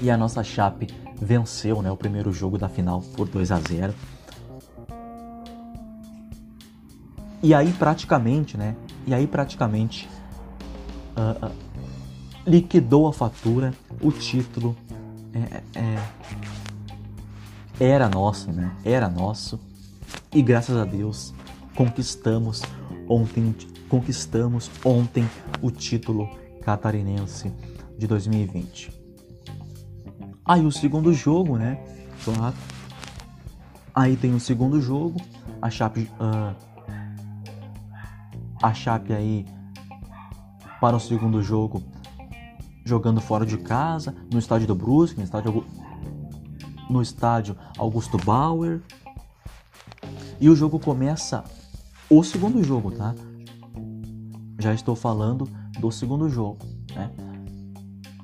E 0.00 0.10
a 0.10 0.16
nossa 0.16 0.42
Chape 0.42 0.86
venceu 1.20 1.82
né, 1.82 1.90
o 1.90 1.96
primeiro 1.96 2.32
jogo 2.32 2.56
da 2.56 2.68
final 2.68 3.02
por 3.16 3.28
2 3.28 3.52
a 3.52 3.60
0 3.60 3.94
E 7.42 7.54
aí 7.54 7.72
praticamente, 7.72 8.56
né? 8.56 8.76
E 9.06 9.14
aí 9.14 9.26
praticamente 9.26 10.08
uh, 11.16 11.46
uh, 11.46 11.52
liquidou 12.46 13.06
a 13.06 13.12
fatura, 13.12 13.72
o 14.00 14.10
título 14.12 14.76
é, 15.32 15.62
é, 15.78 15.98
era 17.78 18.08
nosso, 18.08 18.52
né? 18.52 18.76
Era 18.84 19.08
nosso. 19.08 19.58
E 20.34 20.42
graças 20.42 20.76
a 20.76 20.84
Deus 20.84 21.34
conquistamos 21.74 22.62
ontem 23.08 23.54
conquistamos 23.88 24.70
ontem 24.84 25.28
o 25.62 25.70
título 25.70 26.28
catarinense 26.62 27.52
de 27.98 28.06
2020. 28.06 28.99
Aí 30.44 30.64
o 30.64 30.72
segundo 30.72 31.12
jogo, 31.12 31.56
né? 31.56 31.78
Claro. 32.24 32.56
Aí 33.94 34.16
tem 34.16 34.34
o 34.34 34.40
segundo 34.40 34.80
jogo, 34.80 35.20
a 35.60 35.68
Chape, 35.68 36.10
uh, 36.20 36.54
a 38.62 38.72
Chape 38.72 39.12
aí 39.12 39.44
para 40.80 40.96
o 40.96 41.00
segundo 41.00 41.42
jogo 41.42 41.82
jogando 42.84 43.20
fora 43.20 43.44
de 43.44 43.58
casa, 43.58 44.14
no 44.32 44.38
estádio 44.38 44.66
do 44.66 44.74
Brusque, 44.74 45.18
no 45.18 45.24
estádio, 45.24 45.64
no 46.88 47.02
estádio 47.02 47.56
Augusto 47.76 48.16
Bauer. 48.18 48.80
E 50.40 50.48
o 50.48 50.56
jogo 50.56 50.78
começa 50.78 51.44
o 52.08 52.24
segundo 52.24 52.62
jogo, 52.64 52.90
tá? 52.90 53.14
Já 54.58 54.72
estou 54.72 54.96
falando 54.96 55.48
do 55.78 55.90
segundo 55.90 56.28
jogo, 56.28 56.58
né? 56.94 57.10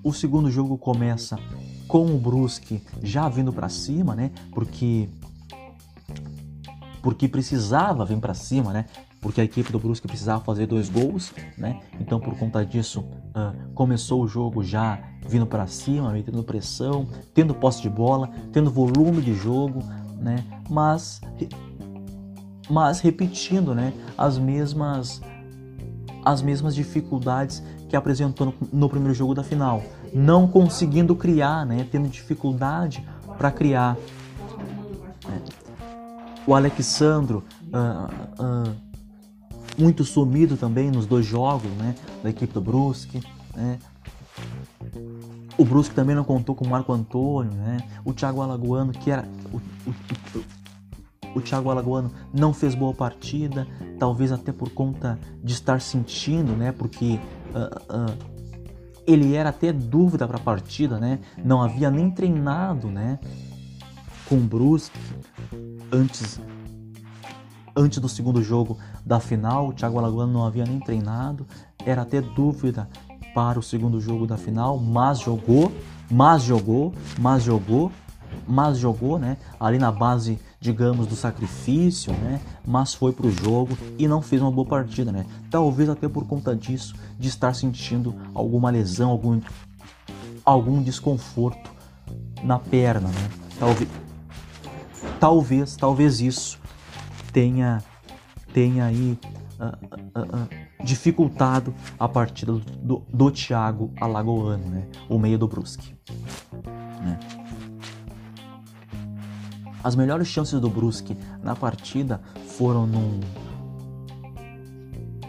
O 0.02 0.12
segundo 0.12 0.50
jogo 0.50 0.78
começa 0.78 1.38
com 1.86 2.06
o 2.06 2.18
Brusque 2.18 2.82
já 3.02 3.28
vindo 3.28 3.52
para 3.52 3.68
cima, 3.68 4.14
né? 4.14 4.30
Porque 4.52 5.08
porque 7.02 7.28
precisava 7.28 8.04
vir 8.04 8.18
para 8.18 8.34
cima, 8.34 8.72
né? 8.72 8.86
Porque 9.20 9.40
a 9.40 9.44
equipe 9.44 9.70
do 9.70 9.78
Brusque 9.78 10.08
precisava 10.08 10.42
fazer 10.42 10.66
dois 10.66 10.88
gols, 10.88 11.32
né? 11.56 11.80
Então 12.00 12.18
por 12.18 12.36
conta 12.36 12.64
disso 12.64 13.00
uh, 13.00 13.72
começou 13.74 14.22
o 14.22 14.28
jogo 14.28 14.62
já 14.64 14.98
vindo 15.26 15.46
para 15.46 15.66
cima, 15.66 16.10
metendo 16.10 16.42
pressão, 16.42 17.06
tendo 17.32 17.54
posse 17.54 17.80
de 17.80 17.88
bola, 17.88 18.30
tendo 18.52 18.70
volume 18.70 19.22
de 19.22 19.34
jogo, 19.34 19.82
né? 20.18 20.44
Mas 20.68 21.20
mas 22.68 23.00
repetindo, 23.00 23.74
né? 23.74 23.92
As 24.18 24.38
mesmas 24.38 25.20
as 26.24 26.42
mesmas 26.42 26.74
dificuldades 26.74 27.62
que 27.88 27.94
apresentou 27.94 28.48
no, 28.48 28.54
no 28.72 28.88
primeiro 28.88 29.14
jogo 29.14 29.32
da 29.32 29.44
final, 29.44 29.80
não 30.16 30.48
conseguindo 30.48 31.14
criar, 31.14 31.66
né? 31.66 31.86
Tendo 31.92 32.08
dificuldade 32.08 33.06
para 33.36 33.50
criar. 33.50 33.98
O 36.46 36.54
Alexandro 36.54 37.44
uh, 37.64 38.42
uh, 38.42 38.74
muito 39.76 40.04
sumido 40.04 40.56
também 40.56 40.90
nos 40.90 41.04
dois 41.04 41.26
jogos, 41.26 41.70
né? 41.72 41.94
Da 42.22 42.30
equipe 42.30 42.50
do 42.50 42.62
Brusque, 42.62 43.22
né? 43.54 43.78
O 45.58 45.64
Brusque 45.64 45.94
também 45.94 46.16
não 46.16 46.24
contou 46.24 46.54
com 46.54 46.64
o 46.64 46.68
Marco 46.68 46.92
Antônio, 46.94 47.52
né? 47.52 47.78
O 48.02 48.14
Thiago 48.14 48.40
Alagoano, 48.40 48.92
que 48.92 49.10
era. 49.10 49.28
O, 49.52 49.56
o, 49.56 50.38
o, 50.38 51.38
o 51.38 51.40
Thiago 51.42 51.68
Alagoano 51.68 52.10
não 52.32 52.54
fez 52.54 52.74
boa 52.74 52.94
partida, 52.94 53.66
talvez 53.98 54.32
até 54.32 54.50
por 54.50 54.70
conta 54.70 55.18
de 55.44 55.52
estar 55.52 55.78
sentindo, 55.82 56.52
né? 56.52 56.72
Porque 56.72 57.20
uh, 57.50 58.35
ele 59.06 59.34
era 59.34 59.50
até 59.50 59.72
dúvida 59.72 60.26
para 60.26 60.36
a 60.36 60.40
partida, 60.40 60.98
né? 60.98 61.18
Não 61.44 61.62
havia 61.62 61.90
nem 61.90 62.10
treinado, 62.10 62.88
né? 62.88 63.18
Com 64.28 64.36
o 64.36 64.40
Brusque 64.40 64.98
antes 65.92 66.40
antes 67.76 67.98
do 67.98 68.08
segundo 68.08 68.42
jogo 68.42 68.78
da 69.04 69.20
final, 69.20 69.68
o 69.68 69.72
Thiago 69.72 69.98
Alagoano 69.98 70.32
não 70.32 70.46
havia 70.46 70.64
nem 70.64 70.80
treinado, 70.80 71.46
era 71.84 72.02
até 72.02 72.22
dúvida 72.22 72.88
para 73.34 73.58
o 73.58 73.62
segundo 73.62 74.00
jogo 74.00 74.26
da 74.26 74.38
final, 74.38 74.78
mas 74.78 75.20
jogou, 75.20 75.70
mas 76.10 76.42
jogou, 76.42 76.94
mas 77.20 77.42
jogou, 77.42 77.92
mas 78.48 78.78
jogou, 78.78 79.18
né? 79.18 79.36
Ali 79.60 79.78
na 79.78 79.92
base, 79.92 80.38
digamos, 80.66 81.06
do 81.06 81.14
sacrifício, 81.14 82.12
né? 82.12 82.40
Mas 82.66 82.92
foi 82.92 83.12
pro 83.12 83.30
jogo 83.30 83.78
e 83.96 84.08
não 84.08 84.20
fez 84.20 84.42
uma 84.42 84.50
boa 84.50 84.66
partida, 84.66 85.12
né? 85.12 85.24
Talvez 85.48 85.88
até 85.88 86.08
por 86.08 86.26
conta 86.26 86.56
disso, 86.56 86.94
de 87.16 87.28
estar 87.28 87.54
sentindo 87.54 88.14
alguma 88.34 88.68
lesão, 88.68 89.10
algum 89.10 89.40
algum 90.44 90.82
desconforto 90.82 91.70
na 92.42 92.58
perna, 92.58 93.08
né? 93.08 93.30
Talvez 93.60 93.88
talvez, 95.20 95.76
talvez 95.76 96.20
isso 96.20 96.58
tenha 97.32 97.82
tenha 98.52 98.86
aí 98.86 99.16
uh, 99.60 100.18
uh, 100.18 100.42
uh, 100.42 100.84
dificultado 100.84 101.72
a 101.96 102.08
partida 102.08 102.52
do, 102.52 102.58
do, 102.58 103.02
do 103.12 103.30
Thiago 103.30 103.92
Alagoano, 104.00 104.66
né? 104.66 104.86
o 105.08 105.18
meio 105.18 105.38
do 105.38 105.46
Brusque. 105.46 105.94
Né? 107.02 107.18
As 109.86 109.94
melhores 109.94 110.26
chances 110.26 110.58
do 110.58 110.68
Brusque 110.68 111.16
na 111.40 111.54
partida 111.54 112.20
foram 112.58 112.88
num, 112.88 113.20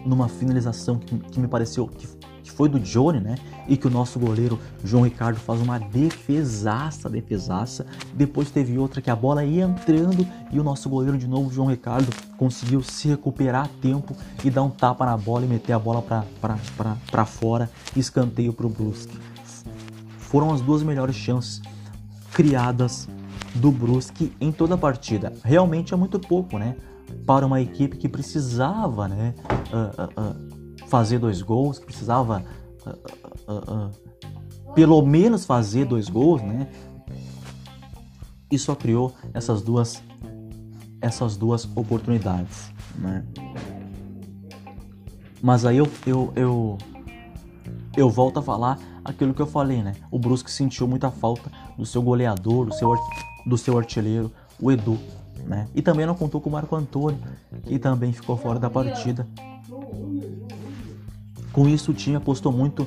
numa 0.04 0.28
finalização 0.28 0.98
que, 0.98 1.16
que 1.16 1.40
me 1.40 1.48
pareceu 1.48 1.88
que 1.88 2.08
que 2.42 2.52
foi 2.52 2.68
do 2.68 2.80
Johnny, 2.80 3.20
né? 3.20 3.36
E 3.68 3.76
que 3.76 3.86
o 3.86 3.90
nosso 3.90 4.18
goleiro 4.18 4.58
João 4.82 5.04
Ricardo 5.04 5.38
faz 5.38 5.62
uma 5.62 5.78
defesaça, 5.78 7.10
defesaça. 7.10 7.86
Depois 8.14 8.50
teve 8.50 8.78
outra 8.80 9.02
que 9.02 9.10
a 9.10 9.16
bola 9.16 9.44
ia 9.44 9.66
entrando 9.66 10.26
e 10.50 10.58
o 10.58 10.64
nosso 10.64 10.90
goleiro 10.90 11.18
de 11.18 11.28
novo, 11.28 11.52
João 11.52 11.68
Ricardo, 11.68 12.08
conseguiu 12.38 12.82
se 12.82 13.10
recuperar 13.10 13.66
a 13.66 13.70
tempo 13.82 14.16
e 14.46 14.50
dar 14.50 14.64
um 14.64 14.70
tapa 14.70 15.06
na 15.06 15.18
bola 15.18 15.44
e 15.44 15.48
meter 15.48 15.74
a 15.74 15.80
bola 15.80 16.02
para 16.02 17.26
fora, 17.26 17.70
escanteio 17.96 18.54
para 18.54 18.66
o 18.66 18.70
Brusque. 18.70 19.20
Foram 20.18 20.54
as 20.54 20.62
duas 20.62 20.82
melhores 20.82 21.18
chances 21.18 21.62
criadas 22.32 23.10
do 23.58 23.72
Brusque 23.72 24.34
em 24.40 24.52
toda 24.52 24.76
a 24.76 24.78
partida. 24.78 25.34
Realmente 25.44 25.94
é 25.94 25.98
muito 25.98 26.20
pouco, 26.20 26.58
né? 26.58 26.76
Para 27.26 27.46
uma 27.46 27.62
equipe 27.62 27.98
que 27.98 28.08
precisava, 28.10 29.08
né? 29.08 29.34
Uh, 29.72 30.22
uh, 30.22 30.84
uh, 30.84 30.88
fazer 30.88 31.20
dois 31.20 31.42
gols, 31.42 31.80
que 31.80 31.86
precisava 31.86 32.44
pelo 34.74 35.02
menos 35.06 35.46
fazer 35.46 35.86
dois 35.86 36.10
gols, 36.10 36.42
né? 36.42 36.68
E 38.50 38.58
só 38.58 38.76
criou 38.76 39.14
essas 39.34 39.62
duas 39.62 40.02
essas 41.02 41.38
duas 41.38 41.66
oportunidades, 41.76 42.72
né? 42.96 43.24
Mas 45.42 45.66
aí 45.66 45.78
eu, 45.78 45.88
eu, 46.06 46.34
eu, 46.36 46.78
eu 47.96 48.10
volto 48.10 48.40
a 48.40 48.42
falar 48.42 48.80
aquilo 49.06 49.34
que 49.34 49.42
eu 49.42 49.48
falei, 49.48 49.84
né? 49.84 49.94
O 50.10 50.18
Brusque 50.18 50.52
sentiu 50.52 50.88
muita 50.88 51.12
falta 51.12 51.52
do 51.78 51.86
seu 51.86 52.02
goleador, 52.02 52.66
do 52.66 52.74
seu, 52.74 52.94
do 53.48 53.58
seu 53.58 53.78
artilheiro, 53.78 54.32
o 54.60 54.72
Edu, 54.72 55.00
né? 55.46 55.68
E 55.74 55.82
também 55.82 56.06
não 56.06 56.14
contou 56.14 56.42
com 56.42 56.50
o 56.50 56.54
Marco 56.54 56.76
Antônio, 56.76 57.20
que 57.64 57.80
também 57.80 58.12
ficou 58.12 58.36
fora 58.38 58.60
da 58.60 58.70
partida. 58.70 59.26
Com 61.54 61.68
isso, 61.68 61.92
o 61.92 61.94
time 61.94 62.18
apostou 62.18 62.52
muito 62.52 62.86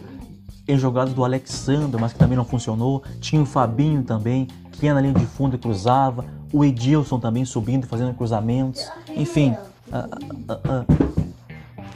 em 0.68 0.78
jogadas 0.78 1.14
do 1.14 1.24
Alexandre, 1.24 2.00
mas 2.00 2.12
que 2.12 2.18
também 2.18 2.36
não 2.36 2.44
funcionou. 2.44 3.02
Tinha 3.20 3.42
o 3.42 3.46
Fabinho 3.46 4.02
também, 4.02 4.46
que 4.72 4.86
ia 4.86 4.94
na 4.94 5.00
linha 5.00 5.14
de 5.14 5.26
fundo 5.26 5.56
e 5.56 5.58
cruzava. 5.58 6.24
O 6.52 6.64
Edilson 6.64 7.18
também 7.18 7.44
subindo, 7.44 7.86
fazendo 7.86 8.14
cruzamentos. 8.14 8.88
Enfim, 9.16 9.56
uh, 9.88 10.52
uh, 10.52 10.82
uh, 10.82 11.24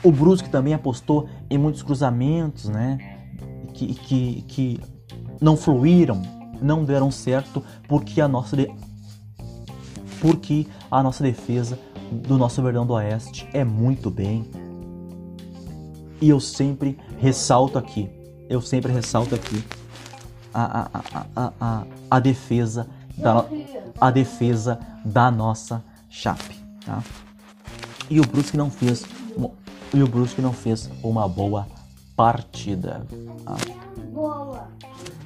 o 0.03 0.11
Brusque 0.11 0.49
também 0.49 0.75
apostou 0.75 1.29
em 1.51 1.59
muitos 1.59 1.83
cruzamentos, 1.83 2.69
né? 2.69 2.99
Que, 3.75 3.95
que, 3.95 4.43
que 4.43 4.81
não 5.41 5.57
fluíram, 5.57 6.23
não 6.61 6.85
deram 6.85 7.11
certo, 7.11 7.63
porque 7.89 8.21
a 8.21 8.29
nossa, 8.29 8.57
de... 8.57 8.73
porque 10.21 10.67
a 10.91 11.03
nossa 11.03 11.23
defesa 11.23 11.79
do 12.11 12.39
nosso 12.39 12.63
Verdão 12.63 12.87
do 12.87 12.93
Oeste 12.95 13.49
é 13.53 13.65
muito 13.65 14.11
bem 14.11 14.45
e 16.21 16.29
eu 16.29 16.41
sempre 16.41 16.99
ressalto 17.19 17.79
aqui, 17.79 18.09
eu 18.49 18.61
sempre 18.61 18.93
ressalto 18.93 19.35
aqui 19.35 19.65
a, 20.53 20.89
a, 20.93 21.25
a, 21.35 21.53
a, 21.61 21.85
a 22.11 22.21
defesa 22.21 22.87
da, 23.17 23.45
a 24.01 24.11
defesa 24.11 24.79
da 25.05 25.31
nossa 25.31 25.85
Chape, 26.09 26.57
tá? 26.85 27.03
E 28.09 28.21
o 28.21 28.27
Brusque 28.27 28.57
não 28.57 28.71
fez 28.71 29.05
e 29.93 30.03
o 30.03 30.09
Brusque 30.09 30.43
não 30.43 30.53
fez 30.53 30.91
uma 31.03 31.29
boa 31.29 31.67
partida. 32.17 33.07
Tá? 33.45 33.57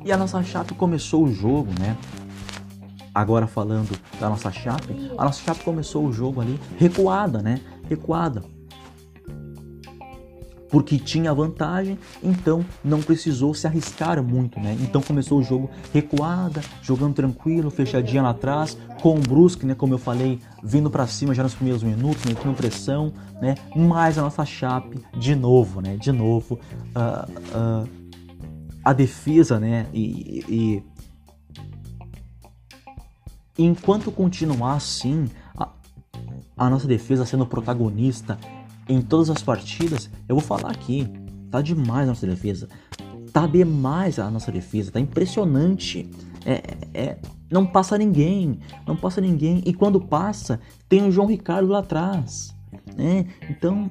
E 0.04 0.12
a 0.12 0.16
nossa 0.16 0.42
Chape 0.42 0.74
começou 0.74 1.24
o 1.24 1.32
jogo, 1.32 1.70
né? 1.78 1.96
Agora 3.14 3.46
falando 3.46 3.98
da 4.20 4.28
nossa 4.28 4.50
Chape, 4.52 5.10
a 5.16 5.24
nossa 5.24 5.42
Chape 5.42 5.64
começou 5.64 6.06
o 6.06 6.12
jogo 6.12 6.40
ali 6.40 6.58
recuada, 6.78 7.42
né? 7.42 7.60
Recuada 7.88 8.42
porque 10.70 10.98
tinha 10.98 11.32
vantagem, 11.32 11.98
então 12.22 12.64
não 12.84 13.00
precisou 13.00 13.54
se 13.54 13.66
arriscar 13.66 14.22
muito, 14.22 14.60
né? 14.60 14.76
Então 14.80 15.00
começou 15.00 15.38
o 15.38 15.42
jogo 15.42 15.70
recuada, 15.92 16.60
jogando 16.82 17.14
tranquilo, 17.14 17.70
fechadinha 17.70 18.22
lá 18.22 18.30
atrás, 18.30 18.76
com 19.00 19.16
o 19.16 19.20
Brusque, 19.20 19.64
né, 19.64 19.74
como 19.74 19.94
eu 19.94 19.98
falei, 19.98 20.38
vindo 20.62 20.90
para 20.90 21.06
cima 21.06 21.34
já 21.34 21.42
nos 21.42 21.54
primeiros 21.54 21.82
minutos, 21.82 22.24
metendo 22.24 22.54
pressão, 22.54 23.12
né? 23.40 23.54
Mas 23.74 24.18
a 24.18 24.22
nossa 24.22 24.44
Chape 24.44 25.00
de 25.16 25.34
novo, 25.34 25.80
né? 25.80 25.96
De 25.96 26.12
novo, 26.12 26.58
uh, 26.94 27.84
uh, 27.84 27.88
a 28.88 28.94
defesa, 28.94 29.60
né? 29.60 29.86
E, 29.92 30.42
e, 30.48 30.82
enquanto 33.58 34.10
continuar 34.10 34.76
assim, 34.76 35.28
a, 35.58 35.68
a 36.56 36.70
nossa 36.70 36.88
defesa 36.88 37.26
sendo 37.26 37.44
protagonista 37.44 38.38
em 38.88 39.02
todas 39.02 39.28
as 39.28 39.42
partidas, 39.42 40.08
eu 40.26 40.36
vou 40.36 40.42
falar 40.42 40.70
aqui, 40.70 41.06
tá 41.50 41.60
demais 41.60 42.08
a 42.08 42.12
nossa 42.12 42.26
defesa. 42.26 42.66
Tá 43.30 43.46
demais 43.46 44.18
a 44.18 44.30
nossa 44.30 44.50
defesa, 44.50 44.90
tá 44.90 45.00
impressionante. 45.00 46.08
É, 46.46 46.62
é, 46.94 47.18
não 47.50 47.66
passa 47.66 47.98
ninguém, 47.98 48.58
não 48.86 48.96
passa 48.96 49.20
ninguém. 49.20 49.62
E 49.66 49.74
quando 49.74 50.00
passa, 50.00 50.60
tem 50.88 51.06
o 51.06 51.12
João 51.12 51.26
Ricardo 51.26 51.68
lá 51.68 51.80
atrás. 51.80 52.56
Né? 52.96 53.26
Então, 53.50 53.90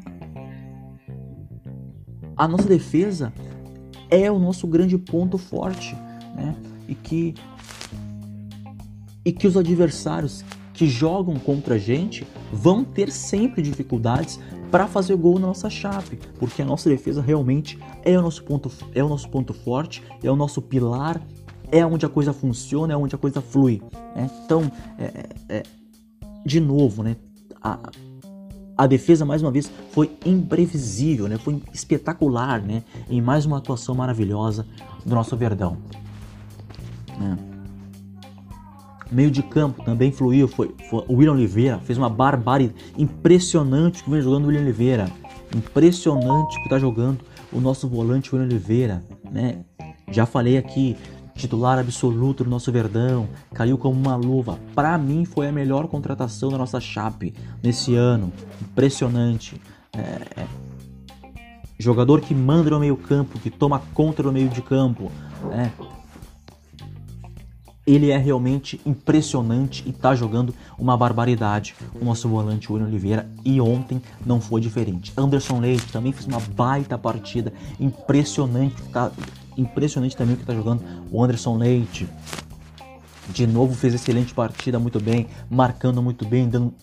a 2.36 2.47
nossa 2.47 2.67
defesa 2.67 3.31
é 4.10 4.32
o 4.32 4.39
nosso 4.39 4.67
grande 4.67 4.98
ponto 4.98 5.38
forte. 5.38 5.96
Né? 6.36 6.56
E 6.88 6.96
que 6.96 7.36
e 9.26 9.32
que 9.34 9.46
os 9.46 9.58
adversários 9.58 10.46
que 10.74 10.88
jogam 10.88 11.36
contra 11.36 11.76
a 11.76 11.78
gente 11.78 12.26
vão 12.54 12.82
ter 12.84 13.12
sempre 13.12 13.62
dificuldades 13.62 14.39
para 14.72 14.88
fazer 14.88 15.17
gol 15.17 15.39
na 15.39 15.48
nossa 15.48 15.70
chape, 15.70 16.17
porque 16.39 16.62
a 16.62 16.65
nossa 16.65 16.89
defesa 16.89 17.22
realmente 17.22 17.78
é 18.04 18.17
o 18.17 18.22
nosso 18.22 18.43
ponto, 18.43 18.72
é 18.93 19.04
o 19.04 19.10
nosso 19.10 19.28
ponto 19.30 19.54
forte, 19.54 20.04
é 20.24 20.32
o 20.32 20.36
nosso 20.36 20.62
pilar, 20.62 21.22
é 21.72 21.86
onde 21.86 22.06
a 22.06 22.10
coisa 22.10 22.32
funciona, 22.32 22.93
é 22.93 22.96
onde 22.98 23.15
a 23.15 23.17
coisa 23.17 23.41
flui. 23.41 23.82
Né? 24.15 24.30
Então, 24.46 24.72
é, 24.98 25.04
é, 25.50 25.58
é, 25.58 25.63
de 26.46 26.60
novo, 26.60 27.04
né? 27.04 27.17
A, 27.62 27.80
a 28.78 28.86
defesa 28.86 29.26
mais 29.26 29.42
uma 29.42 29.50
vez 29.50 29.72
foi 29.92 30.12
imprevisível, 30.26 31.28
né? 31.28 31.38
Foi 31.38 31.62
espetacular, 31.74 32.62
né? 32.62 32.84
Em 33.10 33.22
mais 33.22 33.46
uma 33.46 33.58
atuação 33.58 33.96
maravilhosa 33.96 34.66
do 35.04 35.16
nosso 35.16 35.36
Verdão. 35.36 35.78
Né? 37.18 37.38
Meio 39.10 39.32
de 39.32 39.42
campo 39.42 39.84
também 39.84 40.12
fluiu, 40.12 40.48
foi, 40.48 40.76
foi, 40.90 41.04
o 41.08 41.16
William 41.16 41.34
Oliveira 41.34 41.80
fez 41.80 41.98
uma 41.98 42.10
barbaridade 42.10 42.76
impressionante 42.98 44.04
que 44.04 44.10
vem 44.10 44.22
jogando 44.22 44.44
o 44.44 44.48
William 44.48 44.62
Oliveira. 44.62 45.10
Impressionante 45.56 46.58
que 46.58 46.63
está 46.63 46.78
jogando 46.78 47.20
o 47.52 47.60
nosso 47.60 47.88
volante 47.88 48.36
William 48.36 48.50
Oliveira, 48.50 49.04
né? 49.32 49.63
Já 50.12 50.26
falei 50.26 50.58
aqui, 50.58 50.96
titular 51.38 51.80
absoluto 51.80 52.43
do 52.43 52.50
nosso 52.50 52.71
Verdão, 52.71 53.30
caiu 53.54 53.78
como 53.78 53.97
uma 53.97 54.15
luva. 54.15 54.60
Para 54.76 54.97
mim 54.97 55.23
foi 55.23 55.47
a 55.47 55.52
melhor 55.52 55.88
contratação 55.88 56.50
da 56.50 56.58
nossa 56.58 56.82
Chape 56.82 57.34
nesse 57.63 57.95
ano. 57.95 58.34
Impressionante. 58.62 59.62
É, 59.95 60.41
é, 60.41 60.47
jogador 61.80 62.21
que 62.21 62.36
manda 62.36 62.69
no 62.69 62.80
meio 62.80 62.97
campo, 62.97 63.39
que 63.39 63.50
toma 63.50 63.82
conta 63.93 64.23
no 64.23 64.32
meio 64.32 64.50
de 64.50 64.62
campo, 64.62 65.12
né? 65.50 65.71
ele 67.88 68.12
é 68.12 68.17
realmente 68.17 68.82
impressionante 68.86 69.82
e 69.88 69.91
está 69.91 70.13
jogando 70.13 70.54
uma 70.78 70.97
barbaridade. 70.97 71.73
O 72.00 72.04
nosso 72.04 72.28
volante 72.28 72.69
William 72.69 72.88
Oliveira 72.88 73.30
e 73.45 73.62
ontem 73.62 74.02
não 74.26 74.41
foi 74.41 74.60
diferente. 74.60 75.13
Anderson 75.15 75.62
Leite 75.62 75.89
também 75.91 76.12
fez 76.12 76.26
uma 76.26 76.41
baita 76.41 76.97
partida, 76.97 77.54
impressionante, 77.80 78.76
tá, 78.91 79.10
impressionante 79.58 80.15
também 80.15 80.36
o 80.36 80.38
que 80.38 80.43
está 80.43 80.54
jogando 80.54 80.84
o 81.12 81.24
Anderson 81.24 81.58
Leite. 81.58 82.08
De 83.30 83.46
novo 83.46 83.76
fez 83.76 83.93
excelente 83.93 84.34
partida, 84.34 84.80
muito 84.80 85.00
bem, 85.00 85.28
marcando 85.50 86.02
muito 86.02 86.26
bem, 86.26 86.48
dando 86.48 86.74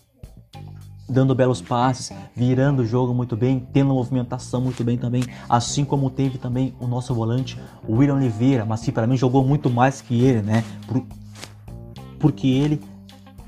dando 1.08 1.34
belos 1.34 1.60
passes, 1.60 2.10
virando 2.34 2.82
o 2.82 2.86
jogo 2.86 3.12
muito 3.12 3.36
bem, 3.36 3.66
tendo 3.72 3.92
movimentação 3.92 4.60
muito 4.60 4.82
bem 4.82 4.96
também, 4.96 5.22
assim 5.48 5.84
como 5.84 6.08
teve 6.08 6.38
também 6.38 6.74
o 6.80 6.86
nosso 6.86 7.14
volante, 7.14 7.58
o 7.86 7.96
William 7.96 8.14
Oliveira, 8.14 8.64
mas 8.64 8.80
sim, 8.80 8.90
para 8.90 9.06
mim 9.06 9.16
jogou 9.16 9.44
muito 9.44 9.68
mais 9.68 10.00
que 10.00 10.24
ele, 10.24 10.40
né? 10.40 10.64
Por, 10.86 11.04
porque 12.18 12.46
ele 12.46 12.80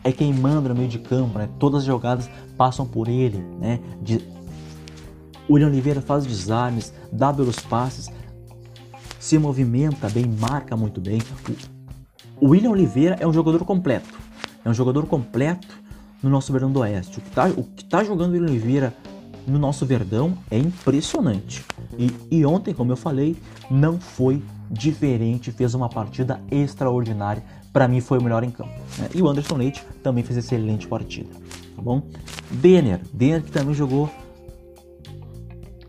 é 0.04 0.12
quem 0.12 0.32
manda 0.34 0.68
no 0.68 0.74
meio 0.74 0.88
de 0.88 0.98
campo, 0.98 1.38
né? 1.38 1.48
Todas 1.58 1.80
as 1.80 1.86
jogadas 1.86 2.28
passam 2.58 2.86
por 2.86 3.08
ele, 3.08 3.38
né? 3.58 3.80
De, 4.02 4.22
William 5.48 5.68
Oliveira 5.68 6.00
faz 6.00 6.26
desarmes, 6.26 6.92
dá 7.12 7.32
belos 7.32 7.60
passes, 7.60 8.10
se 9.18 9.38
movimenta 9.38 10.08
bem, 10.08 10.26
marca 10.26 10.76
muito 10.76 11.00
bem. 11.00 11.20
O, 12.40 12.50
William 12.50 12.70
Oliveira 12.70 13.16
é 13.20 13.26
um 13.26 13.32
jogador 13.32 13.64
completo. 13.64 14.18
É 14.64 14.68
um 14.68 14.74
jogador 14.74 15.06
completo 15.06 15.68
no 16.22 16.30
nosso 16.30 16.52
Verdão 16.52 16.70
do 16.70 16.80
Oeste. 16.80 17.18
O 17.18 17.22
que 17.22 17.28
está 17.82 17.98
tá 17.98 18.04
jogando 18.04 18.34
o 18.34 18.42
Oliveira 18.42 18.94
no 19.46 19.58
nosso 19.58 19.86
Verdão 19.86 20.36
é 20.50 20.58
impressionante. 20.58 21.64
E, 21.98 22.12
e 22.30 22.44
ontem, 22.44 22.74
como 22.74 22.92
eu 22.92 22.96
falei, 22.96 23.36
não 23.70 23.98
foi 23.98 24.42
diferente, 24.70 25.52
fez 25.52 25.74
uma 25.74 25.88
partida 25.88 26.40
extraordinária. 26.50 27.42
Para 27.72 27.86
mim 27.86 28.00
foi 28.00 28.18
o 28.18 28.22
melhor 28.22 28.42
em 28.42 28.50
campo. 28.50 28.74
Né? 28.98 29.08
E 29.14 29.22
o 29.22 29.28
Anderson 29.28 29.56
Leite 29.56 29.84
também 30.02 30.24
fez 30.24 30.38
excelente 30.38 30.86
partida. 30.86 31.30
Tá 31.76 31.82
bom? 31.82 32.02
Denner, 32.50 33.00
Denner 33.12 33.42
que 33.42 33.52
também 33.52 33.74
jogou 33.74 34.10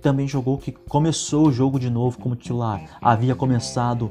também 0.07 0.25
jogou 0.25 0.57
que 0.57 0.71
começou 0.71 1.49
o 1.49 1.51
jogo 1.51 1.77
de 1.77 1.89
novo 1.89 2.17
como 2.17 2.33
titular. 2.33 2.81
Havia 3.01 3.35
começado 3.35 4.09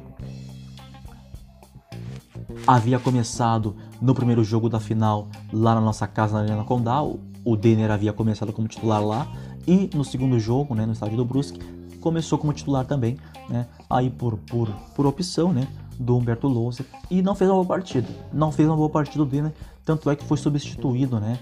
havia 2.67 2.99
começado 2.99 3.75
no 3.99 4.15
primeiro 4.15 4.45
jogo 4.45 4.69
da 4.69 4.79
final 4.79 5.29
lá 5.51 5.75
na 5.75 5.81
nossa 5.81 6.07
casa 6.07 6.35
na 6.35 6.41
Arena 6.41 6.65
Condal. 6.65 7.19
O 7.43 7.57
Denner 7.57 7.91
havia 7.91 8.13
começado 8.13 8.53
como 8.53 8.69
titular 8.69 9.03
lá 9.03 9.27
e 9.67 9.89
no 9.95 10.05
segundo 10.05 10.39
jogo, 10.39 10.75
né, 10.75 10.85
no 10.85 10.93
estádio 10.93 11.17
do 11.17 11.25
Brusque, 11.25 11.61
começou 11.99 12.37
como 12.37 12.53
titular 12.53 12.85
também, 12.85 13.17
né, 13.49 13.67
aí 13.89 14.11
por, 14.11 14.37
por, 14.37 14.69
por 14.95 15.07
opção, 15.07 15.51
né, 15.51 15.67
do 15.99 16.15
Humberto 16.15 16.47
Lousa 16.47 16.85
e 17.11 17.23
não 17.23 17.35
fez 17.35 17.49
uma 17.49 17.57
boa 17.57 17.69
partida. 17.69 18.09
Não 18.31 18.53
fez 18.53 18.69
uma 18.69 18.77
boa 18.77 18.91
partida 18.91 19.23
o 19.23 19.27
Denner, 19.27 19.55
tanto 19.83 20.11
é 20.11 20.17
que 20.17 20.27
foi 20.27 20.37
substituído, 20.37 21.19
né, 21.19 21.39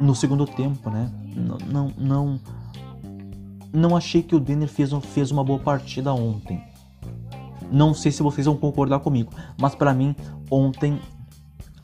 no 0.00 0.16
segundo 0.16 0.44
tempo, 0.46 0.90
né. 0.90 1.08
Não 1.36 1.58
não 1.58 1.92
não, 1.96 2.40
não 3.74 3.96
achei 3.96 4.22
que 4.22 4.36
o 4.36 4.40
Denner 4.40 4.68
fez, 4.68 4.90
fez 5.12 5.32
uma 5.32 5.42
boa 5.42 5.58
partida 5.58 6.14
ontem. 6.14 6.62
Não 7.72 7.92
sei 7.92 8.12
se 8.12 8.22
vocês 8.22 8.46
vão 8.46 8.56
concordar 8.56 9.00
comigo, 9.00 9.32
mas 9.60 9.74
para 9.74 9.92
mim 9.92 10.14
ontem 10.48 11.00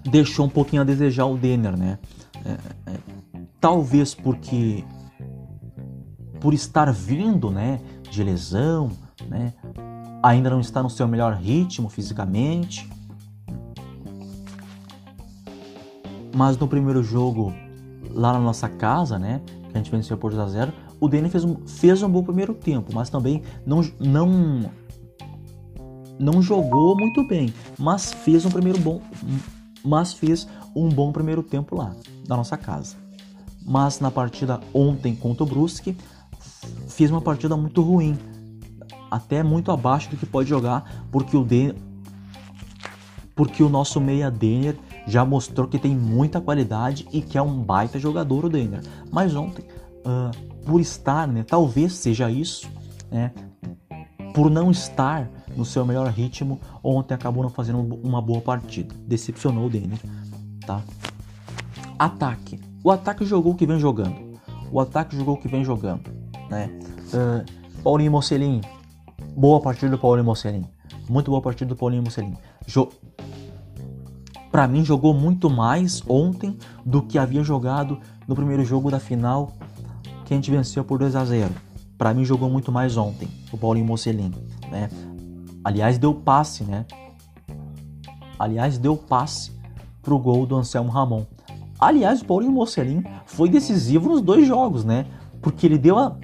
deixou 0.09 0.47
um 0.47 0.49
pouquinho 0.49 0.83
a 0.83 0.85
desejar 0.85 1.27
o 1.27 1.37
Denner, 1.37 1.77
né? 1.77 1.99
É, 2.45 2.93
é, 2.93 3.41
talvez 3.61 4.15
porque 4.15 4.85
por 6.41 6.55
estar 6.55 6.91
vindo, 6.93 7.51
né, 7.51 7.81
de 8.11 8.23
lesão, 8.23 8.91
né, 9.29 9.53
ainda 10.23 10.49
não 10.49 10.61
está 10.61 10.83
no 10.83 10.89
seu 10.89 11.07
melhor 11.09 11.35
ritmo 11.35 11.89
fisicamente. 11.89 12.89
Mas 16.35 16.57
no 16.57 16.69
primeiro 16.69 17.03
jogo 17.03 17.53
lá 18.11 18.33
na 18.33 18.39
nossa 18.39 18.69
casa, 18.69 19.19
né, 19.19 19.43
que 19.71 19.77
a 19.77 19.79
gente 19.79 19.91
venceu 19.91 20.17
por 20.17 20.31
2 20.31 20.41
a 20.41 20.49
0, 20.49 20.73
o 21.01 21.09
Denner 21.09 21.31
fez 21.31 21.45
um, 21.45 21.57
fez 21.67 22.03
um 22.03 22.09
bom 22.09 22.23
primeiro 22.23 22.55
tempo, 22.55 22.93
mas 22.95 23.09
também 23.09 23.43
não 23.65 23.83
não 23.99 24.71
não 26.19 26.43
jogou 26.43 26.95
muito 26.97 27.27
bem, 27.27 27.53
mas 27.79 28.13
fez 28.13 28.45
um 28.45 28.51
primeiro 28.51 28.79
bom, 28.79 29.01
mas 29.83 30.13
fez 30.13 30.47
um 30.77 30.89
bom 30.89 31.11
primeiro 31.11 31.43
tempo 31.43 31.75
lá 31.75 31.97
na 32.29 32.37
nossa 32.37 32.57
casa. 32.59 32.97
Mas 33.65 34.01
na 34.01 34.11
partida 34.11 34.61
ontem 34.75 35.17
contra 35.17 35.45
o 35.45 35.47
Brusque 35.47 35.97
fez 36.89 37.11
uma 37.11 37.23
partida 37.23 37.57
muito 37.57 37.81
ruim, 37.81 38.19
até 39.11 39.43
muito 39.43 39.73
abaixo 39.73 40.11
do 40.11 40.17
que 40.17 40.27
pode 40.27 40.49
jogar, 40.49 41.07
porque 41.11 41.37
o 41.37 41.45
Den 41.45 41.75
porque 43.35 43.63
o 43.63 43.71
nosso 43.71 43.99
meia 44.03 44.31
Denner 44.31 44.77
já 45.07 45.25
mostrou 45.25 45.67
que 45.67 45.79
tem 45.79 45.97
muita 45.97 46.43
qualidade 46.43 47.09
e 47.11 47.23
que 47.23 47.39
é 47.39 47.43
um 47.43 47.63
baita 47.63 47.99
jogador 47.99 48.45
o 48.45 48.51
Denner. 48.51 48.83
Mas 49.11 49.35
ontem, 49.35 49.65
uh, 50.05 50.50
por 50.65 50.81
estar, 50.81 51.27
né, 51.27 51.43
talvez 51.43 51.93
seja 51.95 52.31
isso, 52.31 52.71
né, 53.11 53.33
por 54.35 54.51
não 54.51 54.71
estar 54.71 55.29
no 55.57 55.65
seu 55.65 55.85
melhor 55.85 56.07
ritmo, 56.09 56.61
ontem 56.83 57.15
acabou 57.15 57.43
não 57.43 57.51
fazendo 57.51 57.79
uma 58.03 58.23
boa 58.23 58.41
partida. 58.41 58.95
Decepcionou 59.07 59.67
o 59.67 59.71
Denner, 59.71 59.99
tá? 60.65 60.83
Ataque. 61.99 62.61
O 62.85 62.91
ataque 62.91 63.25
jogou 63.25 63.53
o 63.53 63.57
que 63.57 63.67
vem 63.67 63.79
jogando. 63.79 64.39
O 64.71 64.81
ataque 64.81 65.17
jogou 65.17 65.35
o 65.35 65.37
que 65.37 65.49
vem 65.49 65.65
jogando, 65.65 66.11
né? 66.49 66.71
Uh, 67.13 67.83
Paulinho 67.83 68.13
Mocelin. 68.13 68.61
Boa 69.37 69.61
partida 69.61 69.91
do 69.91 69.99
Paulinho 69.99 70.25
Mocelin. 70.25 70.65
Muito 71.09 71.31
boa 71.31 71.43
partida 71.43 71.69
do 71.69 71.77
Paulinho 71.77 72.03
Mocelin. 72.03 72.37
Jo 72.67 72.89
para 74.51 74.67
mim 74.67 74.85
jogou 74.85 75.15
muito 75.15 75.49
mais 75.49 76.03
ontem 76.09 76.59
do 76.85 77.03
que 77.03 77.19
havia 77.19 77.43
jogado 77.43 77.99
no 78.27 78.35
primeiro 78.35 78.65
jogo 78.65 78.91
da 78.91 78.99
final 78.99 79.53
que 80.31 80.35
a 80.35 80.37
gente 80.37 80.49
venceu 80.49 80.85
por 80.85 81.01
2 81.01 81.17
a 81.17 81.25
0. 81.25 81.53
Para 81.99 82.15
mim 82.15 82.25
jogou 82.25 82.49
muito 82.49 82.71
mais 82.71 82.97
ontem 82.97 83.27
o 83.51 83.59
Paulinho 83.59 83.85
Mocelin, 83.85 84.33
né? 84.71 84.89
Aliás, 85.65 85.99
deu 85.99 86.15
passe, 86.15 86.63
né? 86.63 86.87
Aliás, 88.39 88.79
deu 88.79 88.97
passe 88.97 89.51
pro 90.01 90.17
gol 90.21 90.47
do 90.47 90.55
Anselmo 90.55 90.89
Ramon. 90.89 91.27
Aliás, 91.81 92.23
o 92.23 92.25
Paulinho 92.25 92.53
Mocelin 92.53 93.03
foi 93.27 93.49
decisivo 93.49 94.09
nos 94.09 94.21
dois 94.21 94.47
jogos, 94.47 94.85
né? 94.85 95.05
Porque 95.43 95.67
ele 95.67 95.77
deu 95.77 95.99
a 95.99 96.17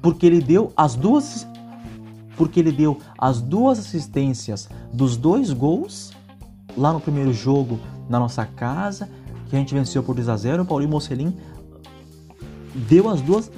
porque 0.00 0.24
ele 0.24 0.40
deu 0.40 0.72
as 0.76 0.94
duas 0.94 1.44
porque 2.36 2.60
ele 2.60 2.70
deu 2.70 3.00
as 3.18 3.42
duas 3.42 3.80
assistências 3.80 4.68
dos 4.92 5.16
dois 5.16 5.52
gols 5.52 6.12
lá 6.76 6.92
no 6.92 7.00
primeiro 7.00 7.32
jogo 7.32 7.80
na 8.08 8.20
nossa 8.20 8.46
casa, 8.46 9.08
que 9.50 9.56
a 9.56 9.58
gente 9.58 9.74
venceu 9.74 10.04
por 10.04 10.14
2 10.14 10.28
a 10.28 10.36
0. 10.36 10.62
O 10.62 10.66
Paulinho 10.66 10.92
Mocelin 10.92 11.36
deu 12.74 13.08
as 13.08 13.20
duas 13.20 13.50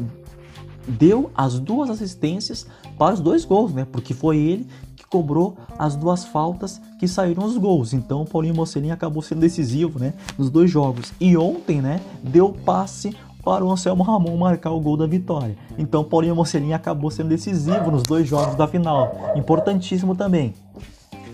deu 0.87 1.31
as 1.35 1.59
duas 1.59 1.91
assistências 1.91 2.67
para 2.99 3.15
os 3.15 3.21
dois 3.21 3.45
gols, 3.45 3.73
né? 3.73 3.87
Porque 3.91 4.13
foi 4.13 4.39
ele 4.39 4.67
que 4.97 5.07
cobrou 5.07 5.57
as 5.79 5.95
duas 5.97 6.25
faltas 6.25 6.81
que 6.99 7.07
saíram 7.07 7.45
os 7.45 7.57
gols. 7.57 7.93
Então 7.93 8.23
o 8.23 8.27
Paulinho 8.27 8.55
Mocelin 8.55 8.91
acabou 8.91 9.23
sendo 9.23 9.41
decisivo, 9.41 9.99
né? 9.99 10.15
Nos 10.39 10.51
dois 10.51 10.71
jogos. 10.71 11.13
E 11.21 11.37
ontem, 11.37 11.81
né? 11.81 12.01
Deu 12.23 12.53
passe 12.53 13.15
para 13.43 13.65
o 13.65 13.71
Anselmo 13.71 14.03
Ramon 14.03 14.37
marcar 14.37 14.71
o 14.71 14.81
gol 14.81 14.97
da 14.97 15.07
vitória. 15.07 15.57
Então 15.79 16.05
Paulinho 16.05 16.37
Mocelin 16.37 16.73
acabou 16.73 17.11
sendo 17.11 17.29
decisivo 17.29 17.91
nos 17.91 18.03
dois 18.03 18.29
jogos 18.29 18.55
da 18.55 18.67
final. 18.67 19.33
Importantíssimo 19.35 20.15
também. 20.15 20.55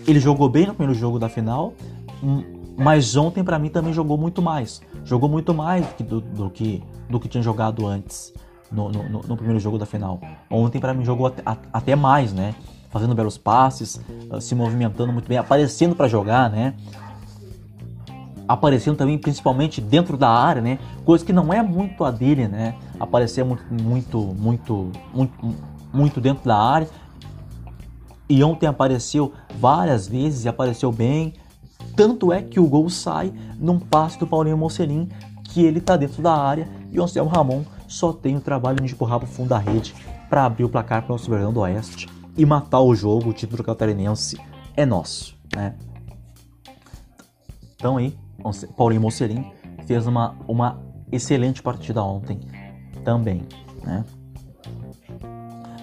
Ele 0.07 0.19
jogou 0.19 0.47
bem 0.47 0.65
no 0.67 0.73
primeiro 0.73 0.97
jogo 0.97 1.19
da 1.19 1.27
final, 1.27 1.73
hum, 2.23 2.56
mas 2.77 3.15
ontem 3.15 3.43
para 3.43 3.57
mim 3.57 3.69
também 3.69 3.91
jogou 3.91 4.19
muito 4.19 4.39
mais. 4.39 4.81
Jogou 5.03 5.27
muito 5.27 5.51
mais 5.51 5.83
do, 5.99 6.21
do, 6.21 6.49
que, 6.51 6.83
do 7.09 7.19
que 7.19 7.27
tinha 7.27 7.41
jogado 7.41 7.87
antes 7.87 8.31
no, 8.71 8.89
no, 8.89 9.21
no 9.23 9.35
primeiro 9.35 9.59
jogo 9.59 9.79
da 9.79 9.85
final. 9.85 10.21
Ontem 10.47 10.79
para 10.79 10.93
mim 10.93 11.03
jogou 11.03 11.25
até, 11.25 11.41
até, 11.73 11.95
mais, 11.95 12.31
né? 12.31 12.53
Fazendo 12.91 13.15
belos 13.15 13.35
passes, 13.35 13.99
ah, 14.29 14.39
se 14.39 14.53
movimentando 14.53 15.11
muito 15.11 15.27
bem, 15.27 15.39
aparecendo 15.39 15.95
para 15.95 16.07
jogar, 16.07 16.51
né? 16.51 16.75
Aparecendo 18.47 18.95
também 18.95 19.17
principalmente 19.17 19.81
dentro 19.81 20.15
da 20.15 20.29
área, 20.29 20.61
né? 20.61 20.77
Coisa 21.03 21.25
que 21.25 21.33
não 21.33 21.51
é 21.51 21.63
muito 21.63 22.05
a 22.05 22.11
dele, 22.11 22.47
né? 22.47 22.75
Aparecer 22.99 23.43
muito, 23.43 23.63
muito, 23.73 24.19
muito, 24.19 24.91
muito, 25.11 25.55
muito 25.91 26.21
dentro 26.21 26.45
da 26.45 26.57
área. 26.57 26.87
E 28.29 28.43
ontem 28.43 28.67
apareceu 28.67 29.33
várias 29.59 30.07
vezes 30.07 30.45
e 30.45 30.49
apareceu 30.49 30.91
bem. 30.91 31.33
Tanto 31.97 32.31
é 32.31 32.43
que 32.43 32.59
o 32.59 32.67
gol 32.67 32.91
sai 32.91 33.33
num 33.59 33.79
passe 33.79 34.19
do 34.19 34.27
Paulinho 34.27 34.55
Mocelin, 34.55 35.09
que 35.45 35.65
ele 35.65 35.81
tá 35.81 35.97
dentro 35.97 36.21
da 36.21 36.31
área 36.31 36.69
e 36.91 36.99
o 36.99 37.03
Anselmo 37.03 37.31
Ramon 37.31 37.63
só 37.87 38.13
tem 38.13 38.37
o 38.37 38.39
trabalho 38.39 38.79
de 38.79 38.93
empurrar 38.93 39.17
para 39.17 39.27
o 39.27 39.31
fundo 39.31 39.49
da 39.49 39.57
rede 39.57 39.95
para 40.29 40.45
abrir 40.45 40.63
o 40.63 40.69
placar 40.69 41.01
para 41.01 41.09
o 41.09 41.15
nosso 41.15 41.27
Verdão 41.27 41.51
do 41.51 41.61
Oeste 41.61 42.07
e 42.37 42.45
matar 42.45 42.81
o 42.81 42.93
jogo, 42.93 43.31
o 43.31 43.33
título 43.33 43.63
catarinense 43.63 44.39
é 44.75 44.85
nosso, 44.85 45.35
né? 45.55 45.73
Então 47.75 47.97
aí, 47.97 48.15
Paulinho 48.75 49.01
Mocerim 49.01 49.51
fez 49.87 50.05
uma, 50.05 50.35
uma 50.47 50.79
excelente 51.11 51.63
partida 51.63 52.03
ontem 52.03 52.41
também, 53.03 53.41
né? 53.83 54.05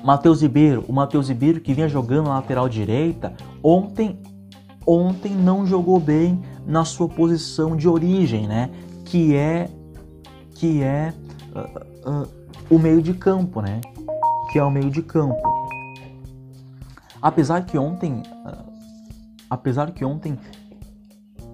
Matheus 0.04 0.42
Ribeiro, 0.42 0.84
o 0.86 0.92
Matheus 0.92 1.28
Ribeiro 1.28 1.60
que 1.60 1.74
vinha 1.74 1.88
jogando 1.88 2.28
na 2.28 2.34
lateral 2.34 2.68
direita, 2.68 3.32
ontem 3.60 4.20
ontem 4.86 5.32
não 5.34 5.66
jogou 5.66 5.98
bem 5.98 6.42
na 6.66 6.84
sua 6.84 7.08
posição 7.08 7.76
de 7.76 7.88
origem, 7.88 8.46
né? 8.46 8.70
Que 9.04 9.34
é 9.34 9.70
que 10.54 10.82
é 10.82 11.12
uh, 11.54 12.10
uh, 12.10 12.28
o 12.70 12.78
meio 12.78 13.02
de 13.02 13.12
campo, 13.14 13.60
né? 13.60 13.80
Que 14.52 14.58
é 14.58 14.64
o 14.64 14.70
meio 14.70 14.90
de 14.90 15.02
campo. 15.02 15.42
Apesar 17.20 17.64
que 17.64 17.76
ontem, 17.76 18.12
uh, 18.12 18.72
apesar 19.50 19.90
que 19.92 20.04
ontem 20.04 20.38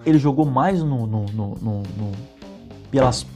ele 0.04 0.18
jogou 0.18 0.44
mais 0.44 0.82
no, 0.82 1.06
no, 1.06 1.26
no, 1.26 1.54
no, 1.54 1.82
no 1.82 2.12
pelas 2.90 3.26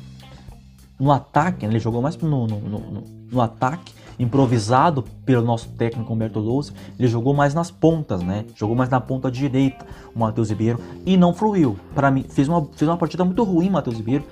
no 0.99 1.11
ataque, 1.13 1.67
né? 1.67 1.73
ele 1.73 1.81
jogou 1.81 2.01
mais 2.01 2.17
no, 2.17 2.47
no, 2.47 2.61
no, 2.61 3.05
no, 3.31 3.41
ataque 3.41 3.94
improvisado 4.19 5.05
pelo 5.25 5.45
nosso 5.45 5.69
técnico 5.71 6.13
Humberto 6.13 6.39
Lousa, 6.39 6.73
ele 6.99 7.09
jogou 7.09 7.35
mais 7.35 7.55
nas 7.55 7.71
pontas, 7.71 8.23
né? 8.23 8.45
Jogou 8.55 8.77
mais 8.77 8.89
na 8.89 9.01
ponta 9.01 9.31
direita, 9.31 9.85
o 10.15 10.19
Matheus 10.19 10.51
Ribeiro, 10.51 10.79
e 11.05 11.17
não 11.17 11.35
fluiu. 11.35 11.77
Para 11.95 12.11
mim, 12.11 12.25
fez 12.29 12.49
uma, 12.49 12.65
fez 12.73 12.89
uma 12.89 12.97
partida 12.97 13.25
muito 13.25 13.43
ruim, 13.43 13.71
Matheus 13.71 13.97
Ribeiro. 13.97 14.25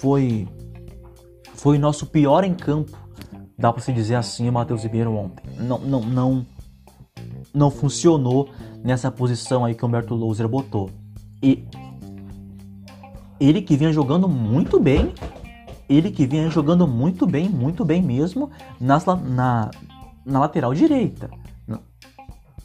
Foi 0.00 0.46
foi 1.54 1.76
nosso 1.76 2.06
pior 2.06 2.44
em 2.44 2.54
campo, 2.54 2.96
dá 3.58 3.72
para 3.72 3.82
se 3.82 3.92
dizer 3.92 4.14
assim, 4.14 4.48
o 4.48 4.52
Matheus 4.52 4.84
Ribeiro 4.84 5.12
ontem. 5.12 5.42
Não, 5.58 5.78
não, 5.78 6.00
não, 6.00 6.46
não 7.52 7.70
funcionou 7.70 8.48
nessa 8.84 9.10
posição 9.10 9.64
aí 9.64 9.74
que 9.74 9.84
o 9.84 9.88
Humberto 9.88 10.14
Louser 10.14 10.46
botou. 10.46 10.88
E 11.42 11.64
ele 13.40 13.60
que 13.60 13.76
vinha 13.76 13.92
jogando 13.92 14.28
muito 14.28 14.78
bem, 14.78 15.12
ele 15.88 16.10
que 16.10 16.26
vinha 16.26 16.50
jogando 16.50 16.86
muito 16.86 17.26
bem, 17.26 17.48
muito 17.48 17.84
bem 17.84 18.02
mesmo, 18.02 18.50
nas, 18.80 19.04
na, 19.06 19.70
na 20.24 20.38
lateral 20.40 20.74
direita. 20.74 21.30
Na, 21.66 21.80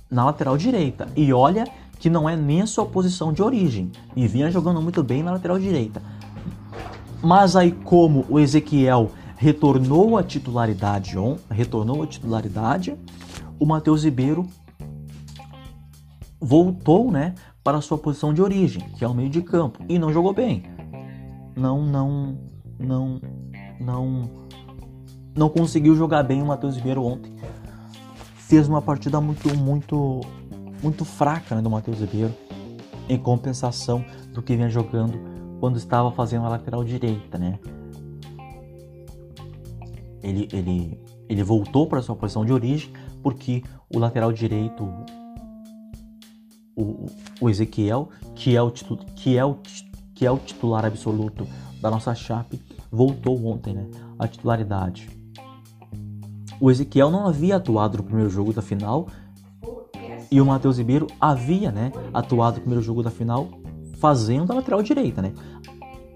na 0.10 0.26
lateral 0.26 0.58
direita. 0.58 1.08
E 1.16 1.32
olha 1.32 1.66
que 2.00 2.10
não 2.10 2.30
é 2.30 2.36
nem 2.36 2.62
a 2.62 2.68
sua 2.68 2.86
posição 2.86 3.32
de 3.32 3.42
origem. 3.42 3.92
E 4.16 4.28
vinha 4.28 4.52
jogando 4.52 4.82
muito 4.82 5.02
bem 5.02 5.24
na 5.24 5.32
lateral 5.32 5.58
direita. 5.58 6.02
Mas 7.22 7.56
aí 7.56 7.72
como 7.72 8.26
o 8.30 8.38
Ezequiel 8.40 9.12
retornou 9.38 10.18
à 10.18 10.24
titularidade, 10.24 11.18
on, 11.18 11.38
retornou 11.50 12.04
à 12.04 12.08
titularidade, 12.08 12.98
o 13.60 13.66
Matheus 13.66 14.04
Ribeiro 14.04 14.46
voltou, 16.40 17.10
né, 17.10 17.34
para 17.64 17.78
a 17.78 17.82
sua 17.82 17.98
posição 17.98 18.34
de 18.34 18.42
origem, 18.42 18.82
que 18.98 19.06
é 19.06 19.08
o 19.08 19.14
meio 19.14 19.30
de 19.30 19.42
campo, 19.42 19.80
e 19.88 19.98
não 19.98 20.12
jogou 20.12 20.34
bem. 20.34 20.64
Não, 21.56 21.82
não, 21.82 22.38
não, 22.80 23.22
não, 23.80 24.30
não 25.36 25.50
conseguiu 25.50 25.96
jogar 25.96 26.24
bem 26.24 26.42
o 26.42 26.46
Matheus 26.46 26.76
Ribeiro 26.76 27.04
ontem. 27.04 27.36
Fez 28.36 28.68
uma 28.68 28.82
partida 28.82 29.20
muito, 29.20 29.56
muito, 29.58 30.22
muito 30.82 31.06
fraca 31.06 31.56
né, 31.56 31.62
do 31.62 31.70
Matheus 31.70 32.00
Ribeiro, 32.00 32.34
em 33.10 33.18
compensação 33.18 34.04
do 34.34 34.42
que 34.42 34.56
vinha 34.56 34.70
jogando 34.70 35.20
quando 35.60 35.78
estava 35.78 36.12
fazendo 36.12 36.46
a 36.46 36.50
lateral 36.50 36.84
direita, 36.84 37.38
né? 37.38 37.58
Ele, 40.22 40.48
ele, 40.54 41.00
ele 41.28 41.44
voltou 41.44 41.88
para 41.88 42.02
sua 42.02 42.16
posição 42.16 42.46
de 42.46 42.54
origem 42.54 42.92
porque 43.22 43.64
o 43.94 43.98
lateral 44.00 44.32
direito, 44.32 44.84
o, 46.76 47.06
o 47.40 47.50
Ezequiel, 47.50 48.10
que 48.36 48.56
é 48.56 48.62
o, 48.62 48.70
titu, 48.70 48.98
que, 49.16 49.38
é 49.38 49.46
o, 49.46 49.58
que 50.14 50.26
é 50.26 50.32
o 50.32 50.38
titular 50.38 50.86
absoluto 50.86 51.48
da 51.82 51.90
nossa 51.92 52.14
chape, 52.16 52.62
voltou 52.92 53.46
ontem, 53.46 53.74
né? 53.74 53.88
A 54.18 54.28
titularidade. 54.28 55.10
O 56.60 56.72
Ezequiel 56.72 57.12
não 57.12 57.28
havia 57.28 57.58
atuado 57.58 57.98
no 57.98 58.04
primeiro 58.04 58.30
jogo 58.30 58.54
da 58.54 58.62
final 58.62 59.08
e 60.32 60.40
o 60.40 60.46
Matheus 60.46 60.78
Ribeiro 60.78 61.08
havia, 61.20 61.72
né, 61.72 61.92
atuado 62.14 62.56
no 62.56 62.62
primeiro 62.62 62.82
jogo 62.84 63.04
da 63.04 63.12
final 63.12 63.50
fazendo 64.00 64.52
a 64.52 64.56
lateral 64.56 64.82
direita, 64.82 65.22
né? 65.22 65.34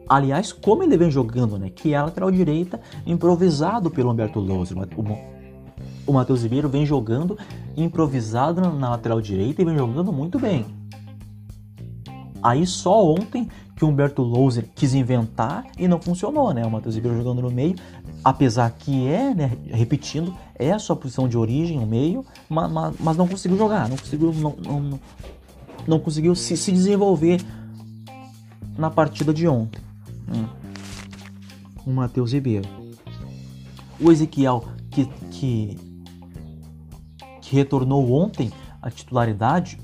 Aliás, 0.09 0.51
como 0.53 0.83
ele 0.83 0.97
vem 0.97 1.11
jogando, 1.11 1.57
né? 1.57 1.69
Que 1.69 1.93
é 1.93 1.97
a 1.97 2.05
lateral 2.05 2.31
direita, 2.31 2.79
improvisado 3.05 3.91
pelo 3.91 4.11
Humberto 4.11 4.39
Lousa. 4.39 4.73
O, 4.95 6.09
o 6.09 6.13
Matheus 6.13 6.43
Ribeiro 6.43 6.69
vem 6.69 6.85
jogando 6.85 7.37
improvisado 7.75 8.61
na 8.61 8.89
lateral 8.89 9.21
direita 9.21 9.61
e 9.61 9.65
vem 9.65 9.77
jogando 9.77 10.11
muito 10.11 10.39
bem. 10.39 10.65
Aí 12.41 12.65
só 12.65 13.05
ontem 13.05 13.47
que 13.77 13.85
o 13.85 13.87
Humberto 13.87 14.23
Louser 14.23 14.67
quis 14.73 14.95
inventar 14.95 15.63
e 15.77 15.87
não 15.87 16.01
funcionou, 16.01 16.51
né? 16.51 16.65
O 16.65 16.71
Matheus 16.71 16.95
Ribeiro 16.95 17.15
jogando 17.15 17.43
no 17.43 17.51
meio, 17.51 17.75
apesar 18.23 18.71
que 18.71 19.07
é, 19.07 19.35
né, 19.35 19.51
repetindo, 19.67 20.35
é 20.55 20.71
a 20.71 20.79
sua 20.79 20.95
posição 20.95 21.29
de 21.29 21.37
origem, 21.37 21.77
o 21.77 21.85
meio, 21.85 22.25
mas, 22.49 22.71
mas, 22.71 22.95
mas 22.99 23.17
não 23.17 23.27
conseguiu 23.27 23.55
jogar, 23.55 23.87
não 23.87 23.95
conseguiu, 23.95 24.33
não, 24.33 24.55
não, 24.55 24.99
não 25.87 25.99
conseguiu 25.99 26.33
se, 26.33 26.57
se 26.57 26.71
desenvolver 26.71 27.39
na 28.75 28.89
partida 28.89 29.31
de 29.31 29.47
ontem. 29.47 29.79
Hum. 30.27 30.47
O 31.85 31.91
Matheus 31.91 32.33
Ribeiro. 32.33 32.67
O 33.99 34.11
Ezequiel, 34.11 34.65
que, 34.89 35.05
que, 35.29 35.77
que 37.41 37.55
retornou 37.55 38.11
ontem 38.11 38.51
à 38.81 38.89
titularidade, 38.89 39.79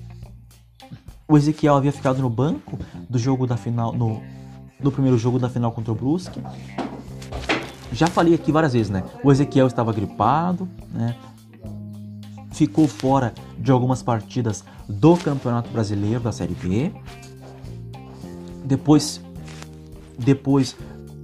o 1.34 1.38
Ezequiel 1.38 1.76
havia 1.76 1.92
ficado 1.92 2.22
no 2.22 2.30
banco 2.30 2.78
do 3.10 3.18
jogo 3.18 3.48
da 3.48 3.58
final, 3.58 3.92
no, 3.92 4.22
no 4.80 4.92
primeiro 4.92 5.18
jogo 5.18 5.40
da 5.40 5.50
final 5.50 5.72
contra 5.72 5.92
o 5.92 5.96
Brusque. 5.96 6.40
Já 7.92 8.06
falei 8.06 8.36
aqui 8.36 8.52
várias 8.52 8.74
vezes, 8.74 8.92
né? 8.92 9.04
O 9.24 9.32
Ezequiel 9.32 9.66
estava 9.66 9.92
gripado, 9.92 10.70
né? 10.92 11.16
Ficou 12.52 12.88
fora 12.88 13.34
de 13.58 13.72
algumas 13.72 14.04
partidas 14.04 14.64
do 14.88 15.18
Campeonato 15.18 15.72
Brasileiro 15.72 16.20
da 16.20 16.32
Série 16.32 16.54
B. 16.54 16.94
Depois, 18.64 19.20
depois 20.20 20.78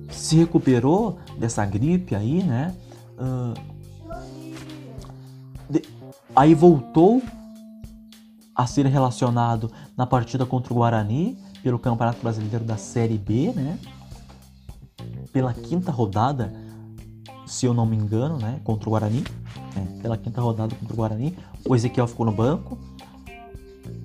se 0.09 0.37
recuperou 0.37 1.19
dessa 1.37 1.63
gripe 1.67 2.15
aí, 2.15 2.41
né? 2.41 2.75
Uh, 3.15 3.53
de, 5.69 5.83
aí 6.35 6.55
voltou 6.55 7.21
a 8.55 8.65
ser 8.65 8.87
relacionado 8.87 9.71
na 9.99 10.07
partida 10.07 10.45
contra 10.45 10.71
o 10.71 10.77
Guarani 10.77 11.37
pelo 11.61 11.77
Campeonato 11.77 12.21
Brasileiro 12.21 12.63
da 12.63 12.77
Série 12.77 13.17
B, 13.17 13.51
né? 13.53 13.77
Pela 15.33 15.53
quinta 15.53 15.91
rodada, 15.91 16.53
se 17.45 17.65
eu 17.65 17.73
não 17.73 17.85
me 17.85 17.97
engano, 17.97 18.37
né? 18.37 18.61
Contra 18.63 18.87
o 18.87 18.91
Guarani. 18.91 19.25
É, 19.75 20.01
pela 20.01 20.15
quinta 20.15 20.39
rodada 20.39 20.73
contra 20.73 20.93
o 20.93 20.95
Guarani. 20.95 21.37
O 21.67 21.75
Ezequiel 21.75 22.07
ficou 22.07 22.25
no 22.25 22.31
banco. 22.31 22.77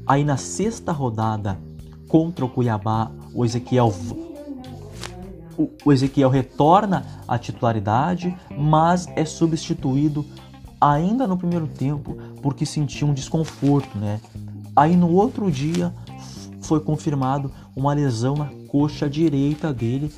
Aí 0.04 0.24
na 0.24 0.36
sexta 0.36 0.90
rodada 0.90 1.60
contra 2.08 2.44
o 2.44 2.48
Cuiabá, 2.48 3.12
o 3.32 3.44
Ezequiel 3.44 3.94
o 5.84 5.92
Ezequiel 5.92 6.28
retorna 6.28 7.06
à 7.28 7.38
titularidade, 7.38 8.36
mas 8.58 9.06
é 9.14 9.24
substituído 9.24 10.26
ainda 10.80 11.24
no 11.28 11.36
primeiro 11.36 11.68
tempo 11.68 12.18
porque 12.42 12.66
sentiu 12.66 13.06
um 13.06 13.14
desconforto, 13.14 13.96
né? 13.96 14.20
Aí 14.76 14.96
no 14.96 15.10
outro 15.10 15.50
dia 15.50 15.94
foi 16.60 16.80
confirmado 16.80 17.52
uma 17.76 17.92
lesão 17.92 18.34
na 18.34 18.50
coxa 18.68 19.08
direita 19.08 19.72
dele. 19.72 20.12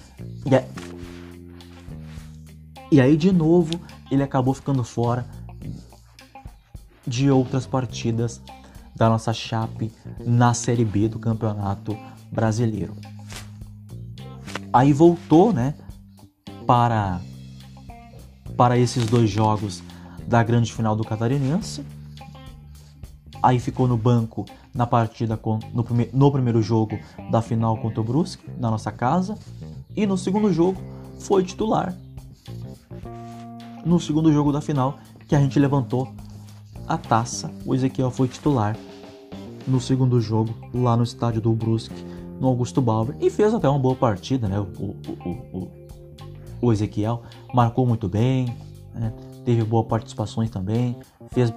E 2.90 3.00
aí 3.00 3.16
de 3.16 3.32
novo 3.32 3.72
ele 4.10 4.22
acabou 4.22 4.54
ficando 4.54 4.84
fora 4.84 5.26
de 7.06 7.30
outras 7.30 7.66
partidas 7.66 8.40
da 8.94 9.08
nossa 9.08 9.32
chape 9.32 9.92
na 10.24 10.54
Série 10.54 10.84
B 10.84 11.08
do 11.08 11.18
Campeonato 11.18 11.96
Brasileiro. 12.32 12.96
Aí 14.72 14.92
voltou, 14.92 15.52
né, 15.52 15.74
para 16.66 17.20
para 18.56 18.78
esses 18.78 19.04
dois 19.04 19.28
jogos 19.28 19.82
da 20.26 20.42
grande 20.42 20.72
final 20.72 20.96
do 20.96 21.04
Catarinense. 21.04 21.84
Aí 23.46 23.60
ficou 23.60 23.86
no 23.86 23.96
banco 23.96 24.44
na 24.74 24.88
partida 24.88 25.36
com, 25.36 25.60
no, 25.72 25.84
prime, 25.84 26.10
no 26.12 26.32
primeiro 26.32 26.60
jogo 26.60 26.98
da 27.30 27.40
final 27.40 27.76
contra 27.76 28.00
o 28.00 28.02
Brusque, 28.02 28.44
na 28.58 28.68
nossa 28.68 28.90
casa. 28.90 29.38
E 29.94 30.04
no 30.04 30.18
segundo 30.18 30.52
jogo 30.52 30.82
foi 31.20 31.44
titular. 31.44 31.94
No 33.84 34.00
segundo 34.00 34.32
jogo 34.32 34.50
da 34.50 34.60
final, 34.60 34.98
que 35.28 35.36
a 35.36 35.40
gente 35.40 35.60
levantou 35.60 36.12
a 36.88 36.98
taça, 36.98 37.48
o 37.64 37.72
Ezequiel 37.72 38.10
foi 38.10 38.26
titular 38.26 38.76
no 39.64 39.80
segundo 39.80 40.20
jogo, 40.20 40.52
lá 40.74 40.96
no 40.96 41.04
estádio 41.04 41.40
do 41.40 41.52
Brusque, 41.52 42.04
no 42.40 42.48
Augusto 42.48 42.82
Bauer, 42.82 43.14
e 43.20 43.30
fez 43.30 43.54
até 43.54 43.68
uma 43.68 43.78
boa 43.78 43.94
partida, 43.94 44.48
né? 44.48 44.58
O, 44.58 44.64
o, 44.76 45.30
o, 45.52 45.68
o 46.62 46.72
Ezequiel 46.72 47.22
marcou 47.54 47.86
muito 47.86 48.08
bem, 48.08 48.52
né? 48.92 49.12
teve 49.44 49.62
boas 49.62 49.86
participações 49.86 50.50
também, 50.50 50.96
fez, 51.30 51.54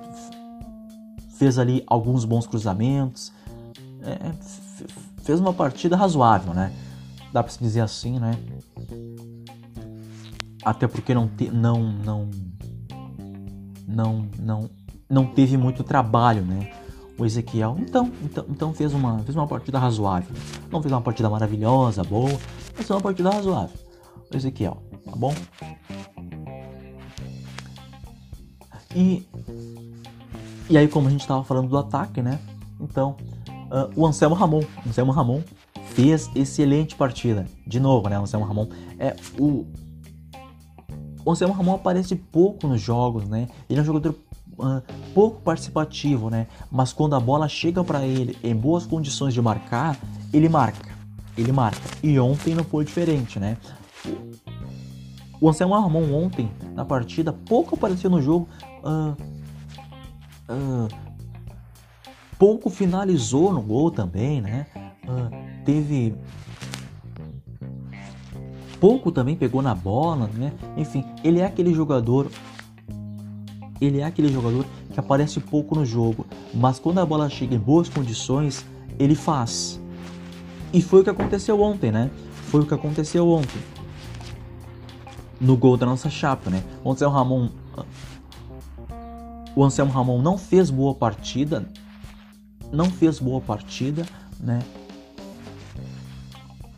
fez 1.40 1.58
ali 1.58 1.82
alguns 1.88 2.26
bons 2.26 2.46
cruzamentos, 2.46 3.32
é, 4.04 4.32
fez 5.24 5.40
uma 5.40 5.54
partida 5.54 5.96
razoável, 5.96 6.54
né? 6.54 6.74
Dá 7.32 7.42
para 7.42 7.52
se 7.52 7.60
dizer 7.60 7.80
assim, 7.80 8.20
né? 8.20 8.38
Até 10.66 10.86
porque 10.86 11.14
não, 11.14 11.30
te, 11.30 11.50
não, 11.50 11.82
não, 11.82 12.30
não, 13.88 14.28
não, 14.38 14.70
não 15.10 15.26
teve 15.28 15.56
muito 15.56 15.82
trabalho, 15.82 16.44
né? 16.44 16.74
O 17.18 17.26
Ezequiel, 17.26 17.78
então, 17.80 18.12
então, 18.22 18.46
então 18.50 18.74
fez 18.74 18.94
uma, 18.94 19.20
fez 19.20 19.36
uma 19.36 19.48
partida 19.48 19.80
razoável. 19.80 20.36
Não 20.70 20.82
fez 20.82 20.92
uma 20.92 21.02
partida 21.02 21.30
maravilhosa, 21.30 22.04
boa, 22.04 22.38
mas 22.76 22.86
fez 22.86 22.90
uma 22.90 23.02
partida 23.02 23.30
razoável. 23.30 23.78
O 24.34 24.36
Ezequiel, 24.36 24.84
tá 25.06 25.16
bom? 25.16 25.34
E, 28.94 29.26
e 30.70 30.78
aí, 30.78 30.88
como 30.88 31.08
a 31.08 31.12
gente 31.12 31.22
estava 31.22 31.44
falando 31.44 31.68
do 31.68 31.78
ataque, 31.78 32.22
né? 32.22 32.40
Então, 32.80 33.18
uh, 33.48 33.92
o 33.96 34.06
Anselmo 34.06 34.36
Ramon, 34.36 34.62
Anselmo 34.88 35.12
Ramon 35.12 35.42
fez 35.88 36.30
excelente 36.36 36.96
partida. 36.96 37.46
De 37.66 37.80
novo, 37.80 38.08
né? 38.08 38.20
O 38.20 38.24
Anselmo 38.24 38.46
Ramon 38.46 38.68
é 38.98 39.16
o 39.40 39.66
o 41.26 41.32
Anselmo 41.32 41.54
Ramon 41.54 41.76
aparece 41.76 42.16
pouco 42.16 42.68
nos 42.68 42.82
jogos, 42.82 43.28
né? 43.28 43.48
Ele 43.70 43.80
é 43.80 43.82
um 43.84 43.86
jogador 43.86 44.16
uh, 44.58 44.82
pouco 45.14 45.42
participativo, 45.42 46.30
né? 46.30 46.48
Mas 46.72 46.94
quando 46.94 47.16
a 47.16 47.20
bola 47.20 47.48
chega 47.48 47.84
para 47.84 48.06
ele 48.06 48.38
em 48.44 48.56
boas 48.56 48.86
condições 48.86 49.34
de 49.34 49.42
marcar, 49.42 49.98
ele 50.34 50.50
marca. 50.50 50.90
Ele 51.38 51.52
marca. 51.52 51.82
E 52.02 52.20
ontem 52.20 52.56
não 52.56 52.64
foi 52.64 52.86
diferente, 52.86 53.40
né? 53.40 53.58
O 55.42 55.50
Anselmo 55.50 55.80
Ramon 55.80 56.12
ontem, 56.14 56.50
na 56.74 56.84
partida, 56.84 57.32
pouco 57.32 57.76
apareceu 57.76 58.10
no 58.10 58.22
jogo. 58.22 58.48
Uh, 58.84 59.39
uh, 60.50 60.88
pouco 62.38 62.70
finalizou 62.70 63.54
no 63.54 63.62
gol 63.62 63.92
também, 63.92 64.42
né? 64.42 64.66
teve 65.66 66.16
pouco 68.80 69.12
também 69.12 69.36
pegou 69.36 69.62
na 69.62 69.74
bola, 69.74 70.30
né? 70.34 70.54
Enfim, 70.78 71.04
ele 71.24 71.40
é 71.40 71.46
aquele 71.46 71.74
jogador 71.74 72.30
ele 73.82 74.00
é 74.00 74.04
aquele 74.04 74.32
jogador 74.32 74.66
que 74.92 75.00
aparece 75.00 75.40
pouco 75.40 75.74
no 75.74 75.86
jogo, 75.86 76.26
mas 76.54 76.80
quando 76.80 77.00
a 77.00 77.06
bola 77.06 77.30
chega 77.30 77.56
em 77.56 77.60
boas 77.60 77.88
condições, 77.88 78.66
ele 78.98 79.16
faz. 79.16 79.80
E 80.74 80.82
foi 80.82 81.02
o 81.02 81.04
que 81.04 81.10
aconteceu 81.10 81.62
ontem, 81.62 81.92
né? 81.92 82.12
Foi 82.50 82.62
o 82.62 82.66
que 82.66 82.74
aconteceu 82.74 83.28
ontem. 83.30 83.62
No 85.40 85.56
gol 85.56 85.78
da 85.78 85.86
nossa 85.86 86.10
chapa, 86.10 86.50
né? 86.50 86.62
O 86.84 86.92
Anselmo 86.92 87.16
Ramon 87.16 87.50
o 89.56 89.64
Anselmo 89.64 89.92
Ramon 89.92 90.22
não 90.22 90.38
fez 90.38 90.70
boa 90.70 90.94
partida, 90.94 91.68
não 92.72 92.86
fez 92.90 93.20
boa 93.20 93.42
partida, 93.42 94.06
né? 94.40 94.60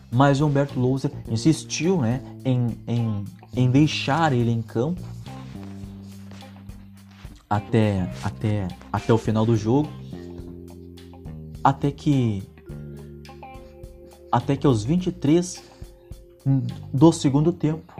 Mas 0.09 0.41
o 0.41 0.47
Humberto 0.47 0.79
Louser 0.79 1.11
insistiu, 1.29 2.01
né, 2.01 2.21
em, 2.43 2.77
em, 2.85 3.23
em 3.55 3.71
deixar 3.71 4.33
ele 4.33 4.51
em 4.51 4.61
campo 4.61 5.01
até, 7.51 8.09
até, 8.23 8.67
até 8.93 9.13
o 9.13 9.17
final 9.17 9.45
do 9.45 9.57
jogo. 9.57 9.89
Até 11.61 11.91
que. 11.91 12.43
Até 14.31 14.55
que 14.55 14.65
aos 14.65 14.85
23 14.85 15.61
do 16.93 17.11
segundo 17.11 17.51
tempo, 17.51 17.93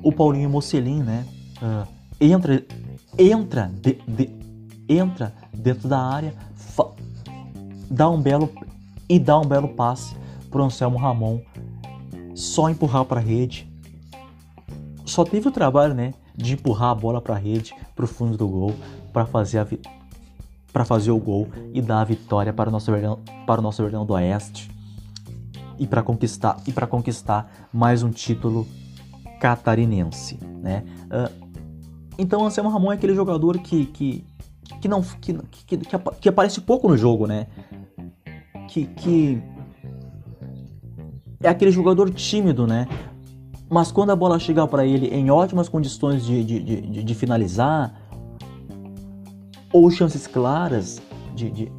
o 0.00 0.12
Paulinho 0.12 0.48
Mocelin, 0.48 1.02
né? 1.02 1.26
Uh, 1.60 1.88
entra, 2.20 2.64
entra, 3.18 3.70
de, 3.80 3.94
de, 4.06 4.30
entra 4.88 5.32
dentro 5.52 5.88
da 5.88 6.00
área, 6.00 6.34
dá 7.90 8.08
um 8.08 8.20
belo 8.20 8.50
e 9.08 9.18
dá 9.18 9.38
um 9.38 9.44
belo 9.44 9.68
passe 9.68 10.16
para 10.50 10.60
o 10.60 10.64
Anselmo 10.64 10.98
Ramon, 10.98 11.40
só 12.34 12.68
empurrar 12.68 13.04
para 13.04 13.20
a 13.20 13.22
rede. 13.22 13.68
Só 15.04 15.24
teve 15.24 15.48
o 15.48 15.52
trabalho, 15.52 15.94
né, 15.94 16.14
de 16.34 16.54
empurrar 16.54 16.90
a 16.90 16.94
bola 16.94 17.20
para 17.20 17.34
a 17.34 17.38
rede, 17.38 17.74
para 17.94 18.04
o 18.04 18.08
fundo 18.08 18.36
do 18.36 18.48
gol, 18.48 18.74
para 19.12 19.26
fazer 19.26 19.58
a 19.58 19.66
para 20.72 20.84
fazer 20.84 21.12
o 21.12 21.18
gol 21.18 21.46
e 21.72 21.80
dar 21.80 22.00
a 22.00 22.04
vitória 22.04 22.52
para 22.52 22.68
o 22.68 22.72
nosso 22.72 22.90
Verdão, 22.90 23.20
para 23.46 23.60
o 23.60 23.62
nosso 23.62 23.80
Verdão 23.80 24.04
do 24.04 24.12
Oeste 24.14 24.68
e 25.78 25.86
para 25.86 26.02
conquistar 26.02 26.60
e 26.66 26.72
para 26.72 26.84
conquistar 26.84 27.68
mais 27.72 28.02
um 28.02 28.10
título 28.10 28.66
catarinense, 29.38 30.36
né? 30.60 30.82
Uh, 31.04 31.43
então 32.18 32.44
Anselmo 32.44 32.70
Ramon 32.70 32.92
é 32.92 32.94
aquele 32.94 33.14
jogador 33.14 33.58
que 33.58 33.86
que, 33.86 34.24
que 34.80 34.88
não 34.88 35.02
que, 35.02 35.32
que, 35.66 35.76
que, 35.76 35.98
que 36.20 36.28
aparece 36.28 36.60
pouco 36.60 36.88
no 36.88 36.96
jogo, 36.96 37.26
né? 37.26 37.46
Que, 38.68 38.86
que 38.86 39.42
é 41.42 41.48
aquele 41.48 41.70
jogador 41.70 42.10
tímido, 42.10 42.66
né? 42.66 42.88
Mas 43.68 43.90
quando 43.90 44.10
a 44.10 44.16
bola 44.16 44.38
chega 44.38 44.66
para 44.66 44.86
ele 44.86 45.08
em 45.08 45.30
ótimas 45.30 45.68
condições 45.68 46.24
de, 46.24 46.44
de, 46.44 46.60
de, 46.60 47.02
de, 47.02 47.14
finalizar, 47.14 47.94
ou 49.72 49.90
chances 49.90 50.26
claras 50.26 51.02
de, 51.34 51.50
de, 51.50 51.72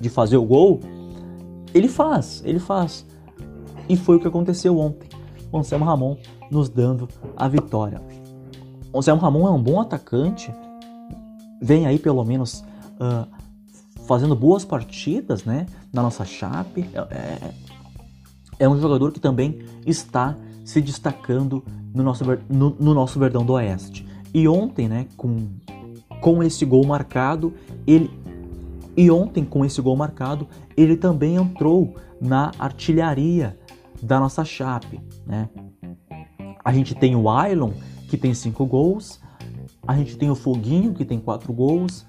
de 0.00 0.08
fazer 0.08 0.36
o 0.36 0.44
gol, 0.44 0.80
ele 1.72 1.88
faz, 1.88 2.42
ele 2.44 2.58
faz. 2.58 3.06
E 3.88 3.96
foi 3.96 4.16
o 4.16 4.20
que 4.20 4.26
aconteceu 4.26 4.78
ontem. 4.78 5.08
O 5.52 5.58
Anselmo 5.58 5.84
Ramon 5.84 6.16
nos 6.50 6.68
dando 6.68 7.08
a 7.36 7.48
vitória. 7.48 8.00
O 8.92 8.98
Anselmo 8.98 9.22
Ramon 9.22 9.46
é 9.46 9.50
um 9.50 9.62
bom 9.62 9.80
atacante, 9.80 10.52
vem 11.60 11.86
aí 11.86 11.98
pelo 11.98 12.24
menos 12.24 12.64
uh, 13.00 13.26
fazendo 14.06 14.34
boas 14.34 14.64
partidas 14.64 15.44
né, 15.44 15.66
na 15.92 16.02
nossa 16.02 16.24
chape. 16.24 16.88
É, 16.92 16.98
é, 16.98 17.54
é 18.60 18.68
um 18.68 18.80
jogador 18.80 19.12
que 19.12 19.20
também 19.20 19.60
está 19.86 20.36
se 20.64 20.80
destacando 20.80 21.64
no 21.94 22.02
nosso, 22.02 22.24
no, 22.48 22.70
no 22.70 22.94
nosso 22.94 23.18
Verdão 23.18 23.44
do 23.44 23.52
Oeste. 23.52 24.06
E 24.34 24.48
ontem, 24.48 24.88
né, 24.88 25.06
com, 25.16 25.48
com 26.20 26.42
esse 26.42 26.64
gol 26.64 26.84
marcado, 26.86 27.54
ele 27.86 28.10
e 28.96 29.10
ontem 29.10 29.44
com 29.44 29.64
esse 29.64 29.80
gol 29.80 29.96
marcado, 29.96 30.46
ele 30.76 30.96
também 30.96 31.36
entrou 31.36 31.94
na 32.20 32.50
artilharia 32.58 33.58
da 34.02 34.18
nossa 34.18 34.44
chape, 34.44 35.00
né? 35.26 35.48
A 36.62 36.72
gente 36.72 36.94
tem 36.94 37.16
o 37.16 37.30
Ailon, 37.30 37.70
que 38.10 38.18
tem 38.18 38.34
cinco 38.34 38.66
gols, 38.66 39.20
a 39.86 39.96
gente 39.96 40.16
tem 40.16 40.28
o 40.30 40.34
Foguinho, 40.34 40.92
que 40.92 41.04
tem 41.04 41.18
quatro 41.18 41.52
gols, 41.52 42.04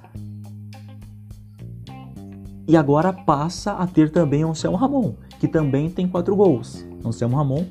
e 2.67 2.75
agora 2.75 3.13
passa 3.13 3.73
a 3.73 3.85
ter 3.85 4.11
também 4.11 4.43
o 4.43 4.49
Anselmo 4.49 4.77
Ramon, 4.77 5.13
que 5.39 5.47
também 5.47 5.89
tem 5.89 6.07
quatro 6.07 6.35
gols. 6.35 6.85
Anselmo 7.05 7.37
Ramon 7.37 7.65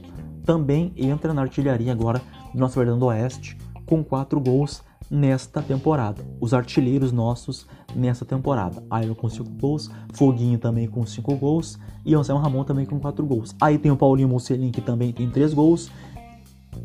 também 0.44 0.92
entra 0.96 1.34
na 1.34 1.42
artilharia 1.42 1.92
agora 1.92 2.22
do 2.54 2.60
nosso 2.60 2.78
Verdão 2.78 2.98
do 2.98 3.06
Oeste 3.06 3.58
com 3.84 4.04
quatro 4.04 4.40
gols 4.40 4.82
nesta 5.10 5.60
temporada. 5.60 6.24
Os 6.40 6.54
artilheiros 6.54 7.10
nossos 7.10 7.66
nesta 7.96 8.24
temporada. 8.24 8.82
Iron 9.02 9.14
com 9.14 9.28
5 9.28 9.50
gols, 9.60 9.90
Foguinho 10.14 10.58
também 10.58 10.86
com 10.86 11.04
5 11.04 11.34
gols 11.36 11.78
e 12.04 12.14
Anselmo 12.14 12.40
Ramon 12.40 12.62
também 12.62 12.86
com 12.86 13.00
4 13.00 13.26
gols. 13.26 13.54
Aí 13.60 13.78
tem 13.78 13.90
o 13.90 13.96
Paulinho 13.96 14.28
Mocelin 14.28 14.70
que 14.70 14.80
também 14.80 15.12
tem 15.12 15.28
3 15.28 15.52
gols. 15.52 15.90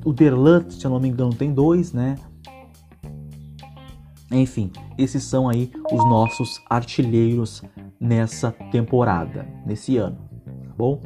O 0.06 0.14
Derlan, 0.14 0.70
se 0.70 0.86
eu 0.86 0.92
não 0.92 1.00
me 1.00 1.10
engano, 1.10 1.34
tem 1.34 1.52
2, 1.52 1.92
né? 1.92 2.16
Enfim, 4.32 4.72
esses 4.98 5.24
são 5.24 5.50
aí 5.50 5.72
os 5.92 6.06
nossos 6.06 6.62
artilheiros 6.70 7.64
nessa 8.00 8.52
temporada, 8.72 9.48
nesse 9.66 9.98
ano, 9.98 10.18
tá 10.46 10.74
bom? 10.78 11.02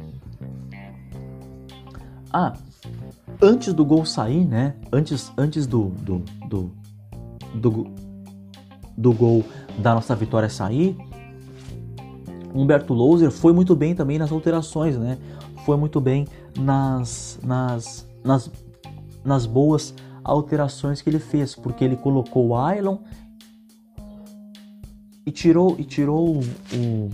Ah, 2.30 2.52
antes 3.40 3.72
do 3.72 3.84
gol 3.84 4.04
sair, 4.04 4.44
né? 4.44 4.76
Antes, 4.92 5.32
antes 5.36 5.66
do, 5.66 5.88
do, 5.88 6.22
do, 6.46 6.70
do, 7.54 7.86
do 8.96 9.12
gol 9.14 9.44
da 9.78 9.94
nossa 9.94 10.14
vitória 10.14 10.50
sair, 10.50 10.96
Humberto 12.54 12.92
Louser 12.92 13.30
foi 13.30 13.52
muito 13.52 13.74
bem 13.74 13.94
também 13.94 14.18
nas 14.18 14.30
alterações, 14.30 14.98
né? 14.98 15.18
Foi 15.64 15.76
muito 15.76 16.00
bem 16.00 16.26
nas, 16.58 17.38
nas, 17.42 18.06
nas, 18.24 18.50
nas 19.24 19.46
boas 19.46 19.94
alterações 20.22 21.02
que 21.02 21.10
ele 21.10 21.18
fez, 21.18 21.54
porque 21.54 21.84
ele 21.84 21.96
colocou 21.96 22.48
o 22.48 22.56
Ailon 22.56 22.98
e 25.24 25.30
tirou 25.30 25.76
e 25.78 25.84
tirou 25.84 26.40
o 26.72 27.10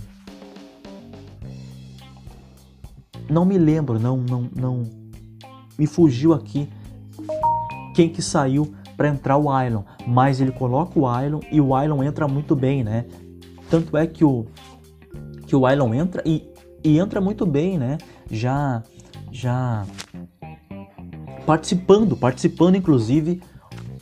não 3.29 3.45
me 3.45 3.57
lembro, 3.57 3.99
não 3.99 4.17
não 4.17 4.49
não 4.55 4.83
me 5.77 5.85
fugiu 5.85 6.33
aqui 6.33 6.69
quem 7.93 8.09
que 8.09 8.21
saiu 8.21 8.73
para 8.95 9.09
entrar 9.09 9.37
o 9.37 9.49
Ailon, 9.49 9.83
mas 10.07 10.41
ele 10.41 10.51
coloca 10.51 10.99
o 10.99 11.07
Ailon 11.07 11.39
e 11.51 11.61
o 11.61 11.75
Ailon 11.75 12.03
entra 12.03 12.27
muito 12.27 12.55
bem, 12.55 12.83
né? 12.83 13.05
Tanto 13.69 13.95
é 13.95 14.07
que 14.07 14.23
o 14.23 14.45
que 15.45 15.55
o 15.55 15.65
Ailon 15.65 15.93
entra 15.93 16.23
e, 16.25 16.49
e 16.83 16.97
entra 16.97 17.21
muito 17.21 17.45
bem, 17.45 17.77
né? 17.77 17.97
Já 18.29 18.83
já 19.31 19.85
participando, 21.47 22.17
participando 22.17 22.75
inclusive 22.75 23.41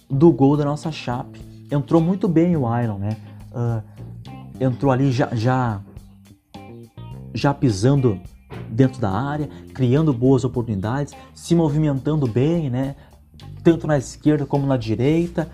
do 0.09 0.31
gol 0.31 0.57
da 0.57 0.65
nossa 0.65 0.91
Chape. 0.91 1.39
Entrou 1.71 2.01
muito 2.01 2.27
bem 2.27 2.57
o 2.57 2.67
Ailon, 2.67 2.97
né? 2.97 3.17
Uh, 3.51 3.83
entrou 4.59 4.91
ali 4.91 5.11
já, 5.11 5.29
já 5.35 5.79
já 7.35 7.53
pisando 7.53 8.19
dentro 8.69 8.99
da 8.99 9.11
área, 9.11 9.47
criando 9.75 10.11
boas 10.11 10.43
oportunidades, 10.43 11.13
se 11.35 11.53
movimentando 11.53 12.25
bem, 12.25 12.69
né? 12.69 12.95
tanto 13.63 13.85
na 13.85 13.97
esquerda 13.97 14.45
como 14.45 14.65
na 14.65 14.77
direita. 14.77 15.47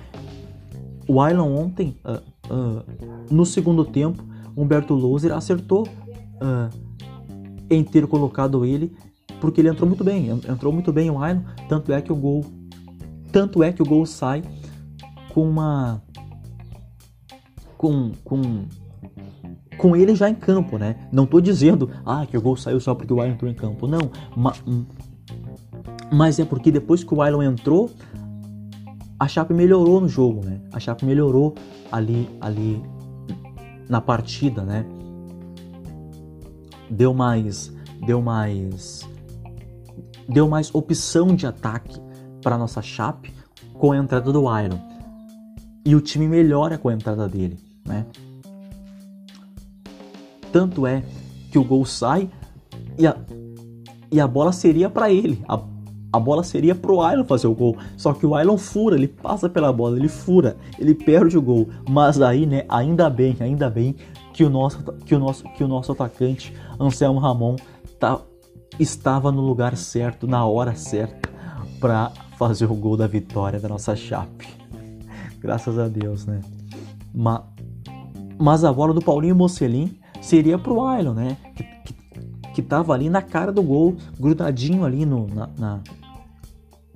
O 1.08 1.20
Ailon 1.20 1.54
ontem, 1.54 1.98
uh, 2.06 2.54
uh, 2.54 2.86
no 3.30 3.46
segundo 3.46 3.84
tempo, 3.84 4.24
Humberto 4.56 4.94
Loser 4.94 5.34
acertou 5.34 5.88
em 7.70 7.84
ter 7.84 8.08
colocado 8.08 8.66
ele, 8.66 8.92
porque 9.42 9.60
ele 9.60 9.68
entrou 9.70 9.88
muito 9.88 10.04
bem, 10.04 10.30
entrou 10.30 10.72
muito 10.72 10.94
bem 10.94 11.10
o 11.10 11.22
Ailon, 11.22 11.42
tanto 11.68 11.92
é 11.92 12.02
que 12.02 12.14
o 12.14 12.16
gol, 12.16 12.46
tanto 13.32 13.62
é 13.64 13.74
que 13.74 13.82
o 13.82 13.86
gol 13.86 14.06
sai 14.06 14.44
com 15.34 15.50
uma 15.50 16.02
com, 17.78 18.12
com 18.24 18.66
com 19.78 19.96
ele 19.96 20.16
já 20.16 20.30
em 20.30 20.36
campo, 20.36 20.78
né? 20.78 20.96
Não 21.12 21.26
tô 21.26 21.42
dizendo, 21.42 21.90
ah, 22.06 22.26
que 22.26 22.38
o 22.38 22.42
gol 22.42 22.56
saiu 22.56 22.80
só 22.80 22.94
porque 22.94 23.12
o 23.12 23.20
Ailon 23.20 23.34
entrou 23.34 23.50
em 23.50 23.56
campo. 23.56 23.88
Não, 23.88 24.12
mas 26.14 26.40
é 26.40 26.46
porque 26.46 26.72
depois 26.72 27.04
que 27.04 27.14
o 27.14 27.22
Ailon 27.22 27.42
entrou, 27.42 27.90
a 29.20 29.28
Chape 29.28 29.54
melhorou 29.54 30.00
no 30.00 30.08
jogo, 30.08 30.46
né? 30.46 30.62
A 30.72 30.80
Chape 30.80 31.04
melhorou 31.04 31.56
ali, 31.92 32.30
ali 32.40 32.82
na 33.90 34.00
partida, 34.00 34.64
né? 34.64 34.86
Deu 36.90 37.14
mais, 37.14 37.74
deu 38.06 38.22
mais, 38.22 39.08
deu 40.28 40.48
mais 40.48 40.74
opção 40.74 41.36
de 41.36 41.46
ataque 41.46 42.00
para 42.42 42.58
nossa 42.58 42.82
Chape 42.82 43.34
com 43.74 43.92
a 43.92 43.98
entrada 43.98 44.32
do 44.32 44.42
Iron. 44.60 44.80
E 45.86 45.96
o 45.96 46.02
time 46.02 46.28
melhora 46.28 46.78
com 46.78 46.90
a 46.90 46.94
entrada 46.94 47.28
dele, 47.28 47.58
né? 47.86 48.06
Tanto 50.52 50.86
é 50.86 51.04
que 51.52 51.58
o 51.58 51.64
gol 51.64 51.86
sai 51.86 52.30
e 52.98 53.08
a, 53.08 53.16
e 54.12 54.20
a 54.20 54.28
bola 54.28 54.52
seria 54.52 54.90
para 54.90 55.12
ele. 55.12 55.44
A, 55.48 55.60
a 56.14 56.20
bola 56.20 56.44
seria 56.44 56.76
pro 56.76 57.02
Ailon 57.02 57.24
fazer 57.24 57.48
o 57.48 57.56
gol. 57.56 57.78
Só 57.96 58.14
que 58.14 58.26
o 58.26 58.36
Ailon 58.36 58.58
fura, 58.58 58.96
ele 58.96 59.08
passa 59.08 59.50
pela 59.50 59.72
bola, 59.72 59.98
ele 59.98 60.10
fura, 60.10 60.58
ele 60.78 60.94
perde 60.94 61.38
o 61.38 61.42
gol. 61.42 61.70
Mas 61.90 62.22
aí, 62.22 62.46
né, 62.46 62.66
ainda 62.68 63.10
bem, 63.10 63.36
ainda 63.40 63.70
bem 63.70 63.96
que 64.34 64.44
o 64.44 64.50
nosso, 64.50 64.84
que 65.06 65.16
o 65.16 65.20
nosso, 65.20 65.44
que 65.56 65.64
o 65.64 65.68
nosso 65.68 65.92
atacante, 65.94 66.54
Anselmo 66.80 67.20
Ramon, 67.20 67.56
tá, 68.00 68.20
estava 68.82 69.32
no 69.32 69.42
lugar 69.42 69.78
certo, 69.78 70.28
na 70.28 70.46
hora 70.46 70.76
certa, 70.76 71.30
para 71.80 72.12
fazer 72.38 72.66
o 72.66 72.76
gol 72.76 72.98
da 72.98 73.08
vitória 73.08 73.60
da 73.60 73.70
nossa 73.70 73.96
Chape. 73.96 74.48
Graças 75.40 75.78
a 75.78 75.88
Deus, 75.88 76.26
né? 76.26 76.42
Mas, 77.14 77.42
mas 78.40 78.64
a 78.64 78.72
bola 78.72 78.94
do 78.94 79.02
Paulinho 79.02 79.36
Mocelin 79.36 79.96
seria 80.22 80.58
pro 80.58 80.82
Ailon, 80.82 81.14
né? 81.14 81.38
Que, 81.56 81.64
que, 81.64 81.96
que 82.54 82.62
tava 82.62 82.94
ali 82.94 83.10
na 83.10 83.22
cara 83.22 83.52
do 83.52 83.62
gol, 83.62 83.96
grudadinho 84.20 84.84
ali 84.84 85.06
no, 85.06 85.28
na, 85.28 85.50
na 85.58 85.80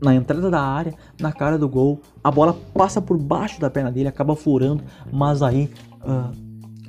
na 0.02 0.14
entrada 0.14 0.52
da 0.52 0.62
área, 0.62 0.94
na 1.20 1.32
cara 1.32 1.58
do 1.58 1.70
gol. 1.70 2.02
A 2.24 2.30
bola 2.30 2.54
passa 2.74 3.02
por 3.02 3.18
baixo 3.18 3.60
da 3.60 3.70
perna 3.70 3.92
dele, 3.92 4.10
acaba 4.10 4.36
furando, 4.36 4.84
mas 5.12 5.42
aí 5.42 5.72
uh, 6.02 6.32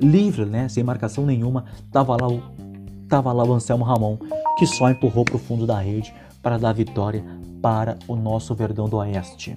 livre, 0.01 0.45
né, 0.45 0.69
sem 0.69 0.83
marcação 0.83 1.25
nenhuma, 1.25 1.65
tava 1.91 2.17
lá 2.21 2.29
o 2.29 2.43
tava 3.09 3.33
lá 3.33 3.45
o 3.45 3.53
Anselmo 3.53 3.85
Ramon, 3.85 4.19
que 4.57 4.67
só 4.67 4.91
empurrou 4.91 5.25
para 5.25 5.37
o 5.37 5.39
fundo 5.39 5.67
da 5.67 5.79
rede 5.79 6.15
para 6.43 6.59
dar 6.59 6.73
vitória 6.73 7.25
para 7.61 7.99
o 8.07 8.17
nosso 8.17 8.55
Verdão 8.55 8.89
do 8.89 8.97
Oeste. 8.97 9.57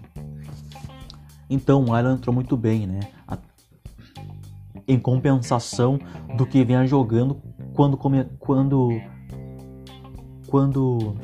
Então 1.49 1.85
o 1.85 1.93
Alan 1.93 2.15
entrou 2.15 2.33
muito 2.33 2.55
bem, 2.55 2.85
né? 2.85 2.99
Em 4.87 4.99
compensação 4.99 5.99
do 6.35 6.45
que 6.45 6.63
vinha 6.63 6.85
jogando 6.85 7.41
quando 7.73 7.97
quando 7.97 9.01
quando 10.47 11.15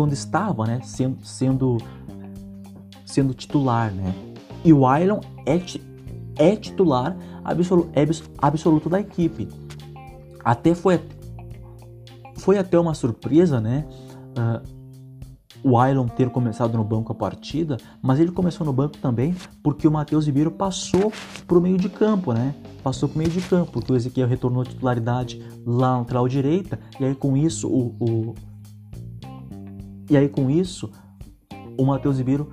quando 0.00 0.14
estava 0.14 0.64
né, 0.64 0.80
sendo, 0.82 1.18
sendo, 1.22 1.76
sendo 3.04 3.34
titular. 3.34 3.92
Né? 3.92 4.14
E 4.64 4.72
o 4.72 4.86
Ailon 4.86 5.20
é, 5.44 5.60
é 6.38 6.56
titular 6.56 7.14
absoluto, 7.44 7.90
absoluto 8.38 8.88
da 8.88 8.98
equipe. 8.98 9.46
Até 10.44 10.74
foi, 10.74 11.00
foi 12.38 12.58
até 12.58 12.78
uma 12.78 12.94
surpresa, 12.94 13.60
né? 13.60 13.86
Uh, 14.36 14.80
o 15.62 15.78
Ailon 15.78 16.06
ter 16.06 16.30
começado 16.30 16.76
no 16.76 16.84
banco 16.84 17.12
a 17.12 17.14
partida, 17.14 17.76
mas 18.00 18.18
ele 18.18 18.32
começou 18.32 18.66
no 18.66 18.72
banco 18.72 18.96
também 18.96 19.34
porque 19.62 19.86
o 19.86 19.90
Matheus 19.90 20.26
Ribeiro 20.26 20.50
passou 20.50 21.12
para 21.46 21.58
o 21.58 21.60
meio 21.60 21.76
de 21.76 21.88
campo, 21.88 22.32
né? 22.32 22.54
Passou 22.82 23.08
para 23.08 23.16
o 23.16 23.18
meio 23.18 23.30
de 23.30 23.42
campo, 23.42 23.72
porque 23.72 23.92
o 23.92 23.96
Ezequiel 23.96 24.26
retornou 24.26 24.62
a 24.62 24.64
titularidade 24.64 25.44
lá 25.66 25.92
na 25.92 25.98
lateral 25.98 26.26
direita, 26.26 26.78
e 26.98 27.04
aí 27.04 27.14
com 27.14 27.36
isso 27.36 27.68
o, 27.68 27.94
o, 28.00 28.34
e 30.08 30.16
aí 30.16 30.28
com 30.28 30.50
isso, 30.50 30.90
o 31.76 31.84
Matheus 31.84 32.16
Ribeiro 32.18 32.50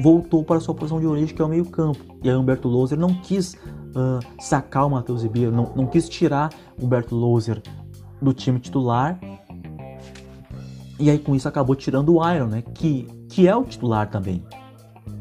voltou 0.00 0.42
para 0.42 0.60
sua 0.60 0.74
posição 0.74 0.98
de 0.98 1.06
origem, 1.06 1.34
que 1.34 1.42
é 1.42 1.44
o 1.44 1.48
meio-campo. 1.48 1.98
E 2.22 2.30
aí 2.30 2.36
Humberto 2.36 2.68
Loser 2.68 2.98
não 2.98 3.14
quis 3.14 3.54
uh, 3.54 4.20
sacar 4.40 4.86
o 4.86 4.90
Matheus 4.90 5.22
Ribeiro, 5.22 5.52
não, 5.52 5.72
não 5.76 5.86
quis 5.86 6.08
tirar 6.08 6.50
o 6.80 6.86
Humberto 6.86 7.14
Loser 7.14 7.62
do 8.20 8.32
time 8.32 8.58
titular. 8.58 9.18
E 10.98 11.10
aí 11.10 11.18
com 11.18 11.34
isso 11.34 11.48
acabou 11.48 11.74
tirando 11.74 12.14
o 12.14 12.32
Iron, 12.32 12.46
né? 12.46 12.62
Que, 12.74 13.06
que 13.28 13.46
é 13.46 13.54
o 13.54 13.64
titular 13.64 14.10
também. 14.10 14.44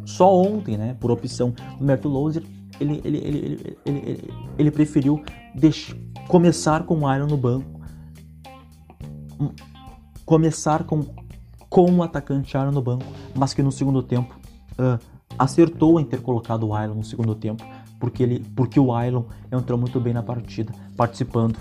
Só 0.05 0.33
ontem, 0.35 0.77
né? 0.77 0.95
Por 0.99 1.11
opção 1.11 1.51
do 1.51 1.83
Humberto 1.83 2.07
Loser, 2.07 2.43
ele, 2.79 3.01
ele, 3.03 3.17
ele, 3.17 3.77
ele, 3.85 4.33
ele, 4.57 4.71
preferiu 4.71 5.21
deixar, 5.53 5.95
começar 6.27 6.83
com 6.83 6.99
o 6.99 7.13
Iron 7.13 7.27
no 7.27 7.37
banco. 7.37 7.79
Começar 10.25 10.83
com 10.83 11.05
com 11.69 11.91
o 11.91 12.03
atacante 12.03 12.57
Aaron 12.57 12.71
no 12.71 12.81
banco, 12.81 13.05
mas 13.35 13.53
que 13.53 13.61
no 13.61 13.71
segundo 13.71 14.01
tempo 14.01 14.38
uh, 14.79 14.99
acertou 15.37 15.99
em 15.99 16.05
ter 16.05 16.21
colocado 16.21 16.67
o 16.67 16.73
Ailon 16.73 16.95
no 16.95 17.03
segundo 17.03 17.35
tempo, 17.35 17.63
porque, 17.99 18.23
ele, 18.23 18.39
porque 18.55 18.79
o 18.79 18.93
Ailon 18.93 19.23
entrou 19.51 19.77
muito 19.77 19.99
bem 19.99 20.13
na 20.13 20.23
partida, 20.23 20.73
participando 20.95 21.59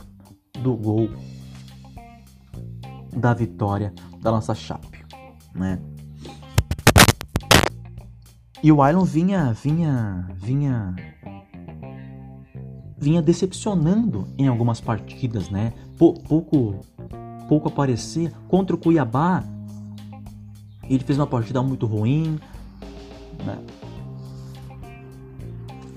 do 0.63 0.75
gol 0.75 1.11
da 3.15 3.35
vitória 3.35 3.93
da 4.21 4.31
nossa 4.31 4.55
Chape, 4.55 5.05
né? 5.55 5.79
E 8.63 8.73
o 8.73 8.83
Ailon 8.83 9.05
vinha, 9.05 9.53
vinha, 9.53 10.29
vinha, 10.35 10.97
vinha 12.97 13.23
decepcionando 13.23 14.27
em 14.37 14.49
algumas 14.49 14.81
partidas, 14.81 15.49
né? 15.49 15.73
Pouco, 15.97 16.81
pouco 17.49 17.69
aparecia 17.69 18.33
contra 18.49 18.75
o 18.75 18.79
Cuiabá 18.79 19.45
ele 20.89 21.05
fez 21.05 21.19
uma 21.19 21.27
partida 21.27 21.63
muito 21.63 21.87
ruim. 21.87 22.39
Né? 23.45 23.59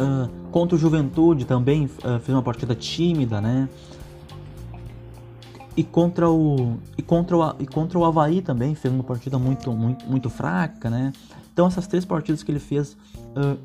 Uh, 0.01 0.49
contra 0.51 0.75
o 0.75 0.79
Juventude 0.79 1.45
também 1.45 1.85
uh, 1.85 2.19
fez 2.19 2.29
uma 2.29 2.41
partida 2.41 2.73
tímida, 2.73 3.39
né? 3.39 3.69
E 5.77 5.83
contra 5.83 6.29
o 6.29 6.77
e 6.97 7.01
contra 7.03 7.37
o, 7.37 7.55
e 7.59 7.67
contra 7.67 7.99
o 7.99 8.03
Havaí 8.03 8.41
também 8.41 8.73
fez 8.73 8.91
uma 8.91 9.03
partida 9.03 9.37
muito 9.37 9.71
muito, 9.73 10.05
muito 10.09 10.29
fraca, 10.29 10.89
né? 10.89 11.13
Então 11.53 11.67
essas 11.67 11.85
três 11.85 12.03
partidas 12.03 12.41
que 12.41 12.51
ele 12.51 12.59
fez 12.59 12.93
uh, 13.35 13.57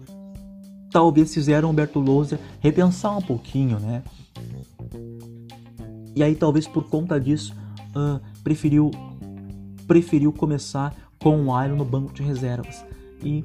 talvez 0.90 1.32
fizeram 1.32 1.68
o 1.68 1.72
Humberto 1.72 2.00
Louser 2.00 2.38
repensar 2.60 3.16
um 3.16 3.22
pouquinho, 3.22 3.78
né? 3.78 4.02
E 6.14 6.22
aí 6.22 6.34
talvez 6.34 6.66
por 6.66 6.84
conta 6.84 7.18
disso 7.18 7.54
preferiu 8.44 8.90
preferiu 9.86 10.32
começar 10.32 10.94
com 11.18 11.46
o 11.46 11.64
Iron 11.64 11.76
no 11.76 11.84
banco 11.84 12.12
de 12.12 12.22
reservas 12.22 12.84
e 13.22 13.44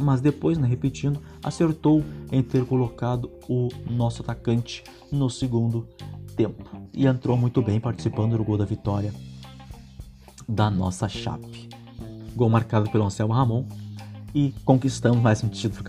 mas 0.00 0.20
depois, 0.22 0.56
né, 0.56 0.66
repetindo, 0.66 1.20
acertou 1.42 2.02
em 2.32 2.42
ter 2.42 2.64
colocado 2.64 3.30
o 3.48 3.68
nosso 3.88 4.22
atacante 4.22 4.82
no 5.12 5.28
segundo 5.28 5.86
tempo 6.34 6.64
e 6.94 7.06
entrou 7.06 7.36
muito 7.36 7.60
bem 7.60 7.78
participando 7.78 8.36
do 8.36 8.42
gol 8.42 8.56
da 8.56 8.64
vitória 8.64 9.12
da 10.48 10.70
nossa 10.70 11.08
Chape. 11.08 11.68
Gol 12.34 12.48
marcado 12.48 12.90
pelo 12.90 13.04
Anselmo 13.04 13.34
Ramon 13.34 13.66
e 14.34 14.54
conquistamos 14.64 15.20
mais 15.20 15.44
um 15.44 15.48
título 15.48 15.84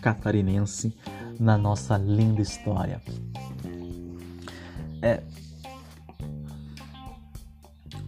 catarinense 0.00 0.94
na 1.40 1.56
nossa 1.56 1.96
linda 1.96 2.42
história. 2.42 3.00
É 5.00 5.22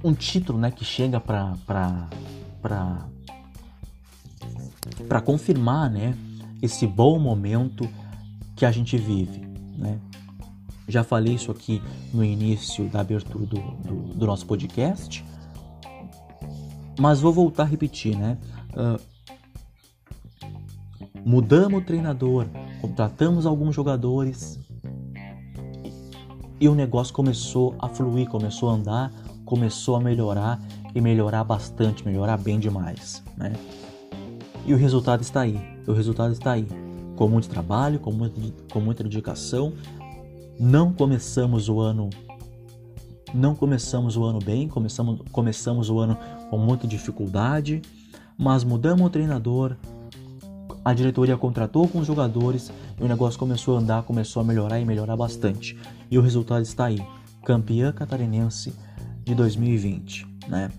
um 0.05 0.13
título, 0.13 0.59
né, 0.59 0.71
que 0.71 0.85
chega 0.85 1.19
para 1.19 1.57
para 2.61 3.09
para 5.09 5.21
confirmar, 5.21 5.91
né, 5.91 6.17
esse 6.63 6.87
bom 6.87 7.19
momento 7.19 7.89
que 8.55 8.65
a 8.65 8.73
gente 8.73 8.97
vive, 8.97 9.41
né? 9.77 9.99
Já 10.89 11.03
falei 11.03 11.35
isso 11.35 11.51
aqui 11.51 11.83
no 12.15 12.25
início 12.25 12.89
da 12.89 13.01
abertura 13.01 13.45
do, 13.45 13.61
do, 13.61 14.15
do 14.15 14.27
nosso 14.27 14.47
podcast, 14.47 15.25
mas 16.99 17.21
vou 17.21 17.33
voltar 17.33 17.65
a 17.65 17.67
repetir, 17.67 18.17
né? 18.17 18.39
Uh, 18.73 19.01
mudamos 21.25 21.83
o 21.83 21.85
treinador, 21.85 22.47
contratamos 22.81 23.47
alguns 23.47 23.75
jogadores 23.75 24.59
e 26.61 26.69
o 26.69 26.75
negócio 26.75 27.13
começou 27.13 27.75
a 27.79 27.89
fluir, 27.89 28.29
começou 28.29 28.71
a 28.71 28.75
andar, 28.75 29.13
começou 29.45 29.97
a 29.97 30.01
melhorar 30.01 30.61
e 30.95 31.01
melhorar 31.01 31.45
bastante, 31.45 32.07
melhorar 32.07 32.39
bem 32.39 32.59
demais, 32.59 33.23
né? 33.37 33.53
E 34.67 34.75
o 34.75 34.77
resultado 34.77 35.23
está 35.23 35.43
aí. 35.43 35.59
O 35.87 35.93
resultado 35.93 36.33
está 36.33 36.53
aí. 36.53 36.67
Com 37.15 37.29
muito 37.29 37.49
trabalho, 37.49 38.01
com, 38.01 38.11
muito, 38.13 38.65
com 38.73 38.81
muita 38.81 39.05
dedicação. 39.05 39.73
Não 40.59 40.93
começamos 40.93 41.69
o 41.69 41.81
ano. 41.81 42.11
Não 43.33 43.55
começamos 43.55 44.17
o 44.17 44.25
ano 44.25 44.39
bem, 44.39 44.69
começamos, 44.69 45.21
começamos 45.31 45.91
o 45.91 45.99
ano 45.99 46.17
com 46.49 46.57
muita 46.57 46.87
dificuldade, 46.87 47.83
mas 48.39 48.65
mudamos 48.65 49.05
o 49.05 49.11
treinador, 49.11 49.77
a 50.87 50.95
diretoria 50.95 51.37
contratou 51.37 51.89
com 51.89 51.99
os 51.99 52.07
jogadores 52.07 52.71
e 52.99 53.03
o 53.03 53.09
negócio 53.09 53.37
começou 53.37 53.77
a 53.77 53.81
andar, 53.81 54.05
começou 54.05 54.41
a 54.41 54.45
melhorar 54.45 54.79
e 54.79 54.85
melhorar 54.85 55.17
bastante. 55.17 55.77
E 56.09 56.17
o 56.17 56.23
resultado 56.23 56.63
está 56.63 56.85
aí. 56.85 57.05
Campeã 57.45 57.93
catarinense 57.93 58.73
de 59.25 59.35
2020, 59.35 60.25
né? 60.49 60.71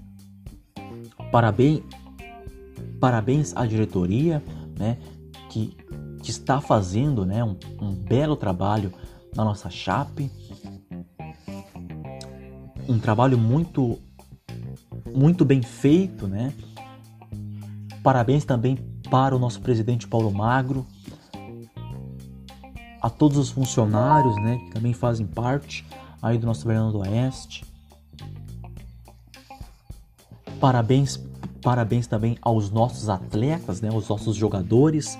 Parabéns, 1.29 1.81
Parabéns 2.99 3.55
à 3.55 3.65
diretoria, 3.65 4.43
né, 4.77 4.97
que, 5.49 5.75
que 6.21 6.31
está 6.31 6.59
fazendo, 6.59 7.25
né, 7.25 7.43
um, 7.43 7.55
um 7.81 7.93
belo 7.93 8.35
trabalho 8.35 8.91
na 9.35 9.43
nossa 9.43 9.69
chape, 9.69 10.31
um 12.87 12.99
trabalho 12.99 13.37
muito 13.37 13.99
muito 15.13 15.43
bem 15.43 15.61
feito, 15.61 16.27
né? 16.27 16.53
Parabéns 18.03 18.45
também 18.45 18.75
para 19.09 19.35
o 19.35 19.39
nosso 19.39 19.59
presidente 19.61 20.07
Paulo 20.07 20.31
Magro, 20.31 20.85
a 23.01 23.09
todos 23.09 23.37
os 23.37 23.49
funcionários, 23.49 24.35
né, 24.37 24.57
que 24.57 24.71
também 24.71 24.93
fazem 24.93 25.25
parte 25.25 25.85
aí 26.21 26.37
do 26.37 26.45
nosso 26.45 26.63
governo 26.63 26.91
do 26.91 26.99
Oeste. 26.99 27.65
Parabéns 30.59 31.17
Parabéns 31.61 32.07
também 32.07 32.37
aos 32.41 32.69
nossos 32.69 33.09
atletas, 33.09 33.81
né, 33.81 33.89
aos 33.89 34.07
nossos 34.07 34.35
jogadores 34.35 35.17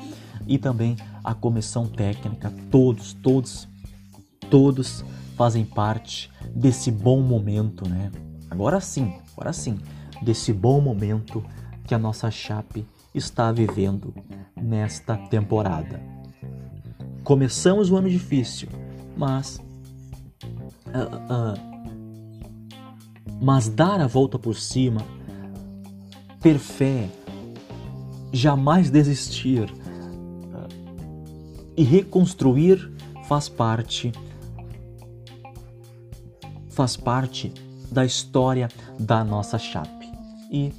e 0.48 0.58
também 0.58 0.96
à 1.24 1.34
comissão 1.34 1.88
técnica. 1.88 2.54
Todos, 2.72 3.14
todos, 3.14 3.68
todos 4.50 5.04
fazem 5.36 5.66
parte 5.66 6.32
desse 6.56 6.92
bom 6.92 7.22
momento, 7.22 7.88
né? 7.88 8.12
Agora 8.50 8.80
sim, 8.80 9.14
agora 9.34 9.52
sim, 9.52 9.78
desse 10.22 10.54
bom 10.54 10.80
momento 10.82 11.44
que 11.86 11.94
a 11.94 12.00
nossa 12.00 12.32
Chape 12.32 12.86
está 13.14 13.52
vivendo 13.52 14.14
nesta 14.56 15.18
temporada. 15.18 16.02
Começamos 17.24 17.92
o 17.92 17.98
ano 17.98 18.10
difícil, 18.10 18.70
mas 19.16 19.58
uh, 20.88 21.34
uh, 21.34 21.78
mas 23.42 23.70
dar 23.70 24.02
a 24.02 24.08
volta 24.08 24.40
por 24.40 24.56
cima 24.56 25.02
ter 26.40 26.58
fé, 26.60 27.10
jamais 28.32 28.90
desistir 28.90 29.74
e 31.76 31.84
reconstruir 31.84 32.92
faz 33.28 33.48
parte 33.48 34.12
faz 36.70 36.96
parte 36.96 37.52
da 37.92 38.06
história 38.06 38.70
da 39.00 39.24
nossa 39.24 39.58
Chape. 39.58 40.12
E 40.52 40.72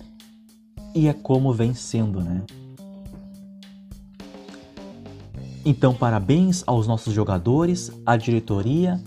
e 0.94 1.06
é 1.06 1.12
como 1.12 1.52
vem 1.52 1.74
sendo, 1.74 2.20
né? 2.20 2.42
Então, 5.64 5.94
parabéns 5.94 6.64
aos 6.66 6.86
nossos 6.86 7.12
jogadores, 7.12 7.92
à 8.06 8.16
diretoria 8.16 9.00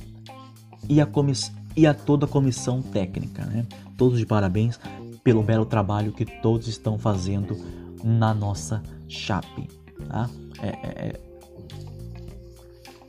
e 0.87 1.01
a, 1.01 1.07
e 1.75 1.87
a 1.87 1.93
toda 1.93 2.25
a 2.25 2.29
comissão 2.29 2.81
técnica, 2.81 3.45
né? 3.45 3.65
Todos 3.97 4.19
de 4.19 4.25
parabéns 4.25 4.79
pelo 5.23 5.43
belo 5.43 5.65
trabalho 5.65 6.11
que 6.11 6.25
todos 6.25 6.67
estão 6.67 6.97
fazendo 6.97 7.57
na 8.03 8.33
nossa 8.33 8.81
Chape. 9.07 9.67
Tá? 10.07 10.29
É, 10.61 10.67
é, 10.67 11.07
é. 11.07 11.21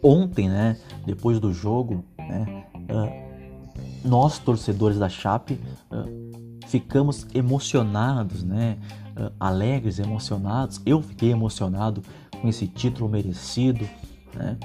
Ontem, 0.03 0.49
né, 0.49 0.77
depois 1.07 1.39
do 1.39 1.53
jogo, 1.53 2.05
né, 2.19 2.65
uh, 2.75 4.09
nós 4.09 4.39
torcedores 4.39 4.99
da 4.99 5.09
Chape 5.09 5.61
uh, 5.91 6.67
ficamos 6.67 7.27
emocionados, 7.33 8.43
né, 8.43 8.79
uh, 9.17 9.33
alegres, 9.39 10.01
emocionados. 10.01 10.81
Eu 10.85 11.01
fiquei 11.01 11.31
emocionado 11.31 12.03
com 12.41 12.49
esse 12.49 12.67
título 12.67 13.09
merecido, 13.09 13.89
né, 14.35 14.59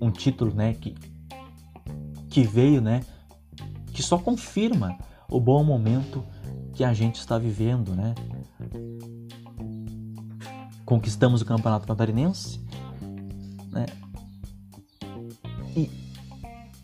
um 0.00 0.10
título, 0.10 0.52
né, 0.52 0.74
que 0.74 0.94
que 2.28 2.42
veio, 2.44 2.80
né, 2.80 3.02
que 3.92 4.02
só 4.02 4.16
confirma 4.16 4.96
o 5.32 5.40
bom 5.40 5.64
momento 5.64 6.22
que 6.74 6.84
a 6.84 6.92
gente 6.92 7.16
está 7.16 7.38
vivendo, 7.38 7.94
né? 7.94 8.14
Conquistamos 10.84 11.40
o 11.40 11.44
Campeonato 11.44 11.86
Catarinense, 11.86 12.60
né? 13.70 13.86
E, 15.74 15.90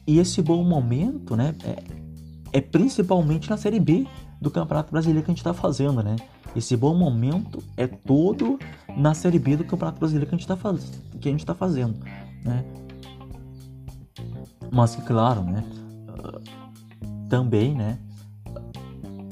e 0.06 0.18
esse 0.18 0.40
bom 0.40 0.64
momento, 0.64 1.36
né? 1.36 1.54
É, 1.62 2.58
é 2.58 2.60
principalmente 2.60 3.50
na 3.50 3.58
Série 3.58 3.78
B 3.78 4.06
do 4.40 4.50
Campeonato 4.50 4.90
Brasileiro 4.90 5.24
que 5.24 5.30
a 5.30 5.34
gente 5.34 5.38
está 5.38 5.52
fazendo, 5.52 6.02
né? 6.02 6.16
Esse 6.56 6.74
bom 6.74 6.94
momento 6.94 7.62
é 7.76 7.86
todo 7.86 8.58
na 8.96 9.12
Série 9.12 9.38
B 9.38 9.56
do 9.56 9.64
Campeonato 9.64 9.98
Brasileiro 9.98 10.26
que 10.26 10.34
a 10.34 10.38
gente 10.38 10.44
está 10.44 10.56
faz... 10.56 11.02
que 11.20 11.28
a 11.28 11.32
gente 11.32 11.44
tá 11.44 11.54
fazendo, 11.54 11.98
né? 12.42 12.64
Mas 14.72 14.96
que 14.96 15.02
claro, 15.02 15.42
né? 15.42 15.64
Também, 17.28 17.74
né? 17.74 17.98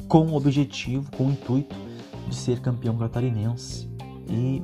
Com 0.08 0.26
o 0.26 0.34
objetivo, 0.34 1.10
com 1.16 1.26
o 1.26 1.30
intuito 1.30 1.74
de 2.28 2.34
ser 2.34 2.60
campeão 2.60 2.96
catarinense. 2.96 3.88
E, 4.28 4.62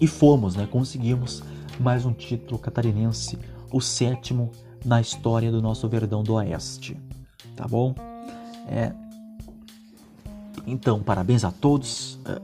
e 0.00 0.06
fomos, 0.06 0.56
né? 0.56 0.66
Conseguimos 0.70 1.42
mais 1.80 2.04
um 2.04 2.12
título 2.12 2.58
catarinense, 2.58 3.38
o 3.70 3.80
sétimo 3.80 4.50
na 4.84 5.00
história 5.00 5.50
do 5.50 5.62
nosso 5.62 5.88
Verdão 5.88 6.22
do 6.22 6.34
Oeste. 6.34 6.96
Tá 7.56 7.66
bom? 7.66 7.94
É, 8.68 8.92
então, 10.66 11.00
parabéns 11.00 11.44
a 11.44 11.50
todos. 11.50 12.18
É, 12.26 12.40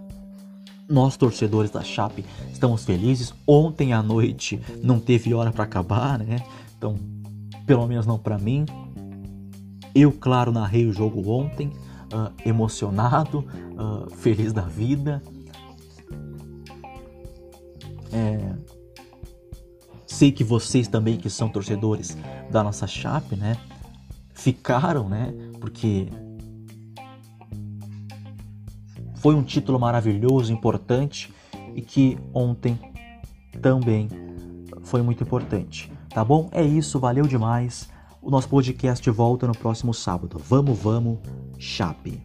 nós, 0.89 1.17
torcedores 1.17 1.71
da 1.71 1.83
Chape, 1.83 2.25
estamos 2.51 2.85
felizes. 2.85 3.35
Ontem 3.47 3.93
à 3.93 4.03
noite 4.03 4.61
não 4.83 4.99
teve 4.99 5.35
hora 5.35 5.53
para 5.53 5.65
acabar, 5.65 6.19
né? 6.19 6.43
Então, 6.77 6.97
pelo 7.67 7.87
menos 7.87 8.07
não 8.07 8.19
para 8.19 8.39
mim. 8.39 8.65
Eu, 9.95 10.13
claro, 10.13 10.53
narrei 10.53 10.87
o 10.87 10.93
jogo 10.93 11.31
ontem, 11.31 11.73
uh, 12.13 12.33
emocionado, 12.45 13.41
uh, 13.41 14.11
feliz 14.17 14.53
da 14.53 14.63
vida. 14.63 15.23
É, 18.13 18.55
sei 20.07 20.33
que 20.33 20.43
vocês 20.43 20.89
também 20.89 21.17
que 21.17 21.29
são 21.29 21.49
torcedores 21.49 22.17
da 22.51 22.63
nossa 22.63 22.87
Chape, 22.87 23.37
né, 23.37 23.57
ficaram, 24.33 25.09
né, 25.09 25.33
porque 25.61 26.09
foi 29.17 29.35
um 29.35 29.43
título 29.43 29.79
maravilhoso, 29.79 30.53
importante 30.53 31.33
e 31.75 31.83
que 31.83 32.19
ontem 32.33 32.79
também 33.61 34.09
foi 34.83 35.03
muito 35.03 35.23
importante. 35.23 35.93
Tá 36.09 36.25
bom? 36.25 36.49
É 36.51 36.63
isso, 36.63 36.99
valeu 36.99 37.27
demais. 37.27 37.89
O 38.21 38.31
nosso 38.31 38.49
podcast 38.49 39.09
volta 39.11 39.47
no 39.47 39.57
próximo 39.57 39.95
sábado. 39.95 40.41
Vamos, 40.49 40.79
vamos, 40.79 41.19
Chape. 41.59 42.21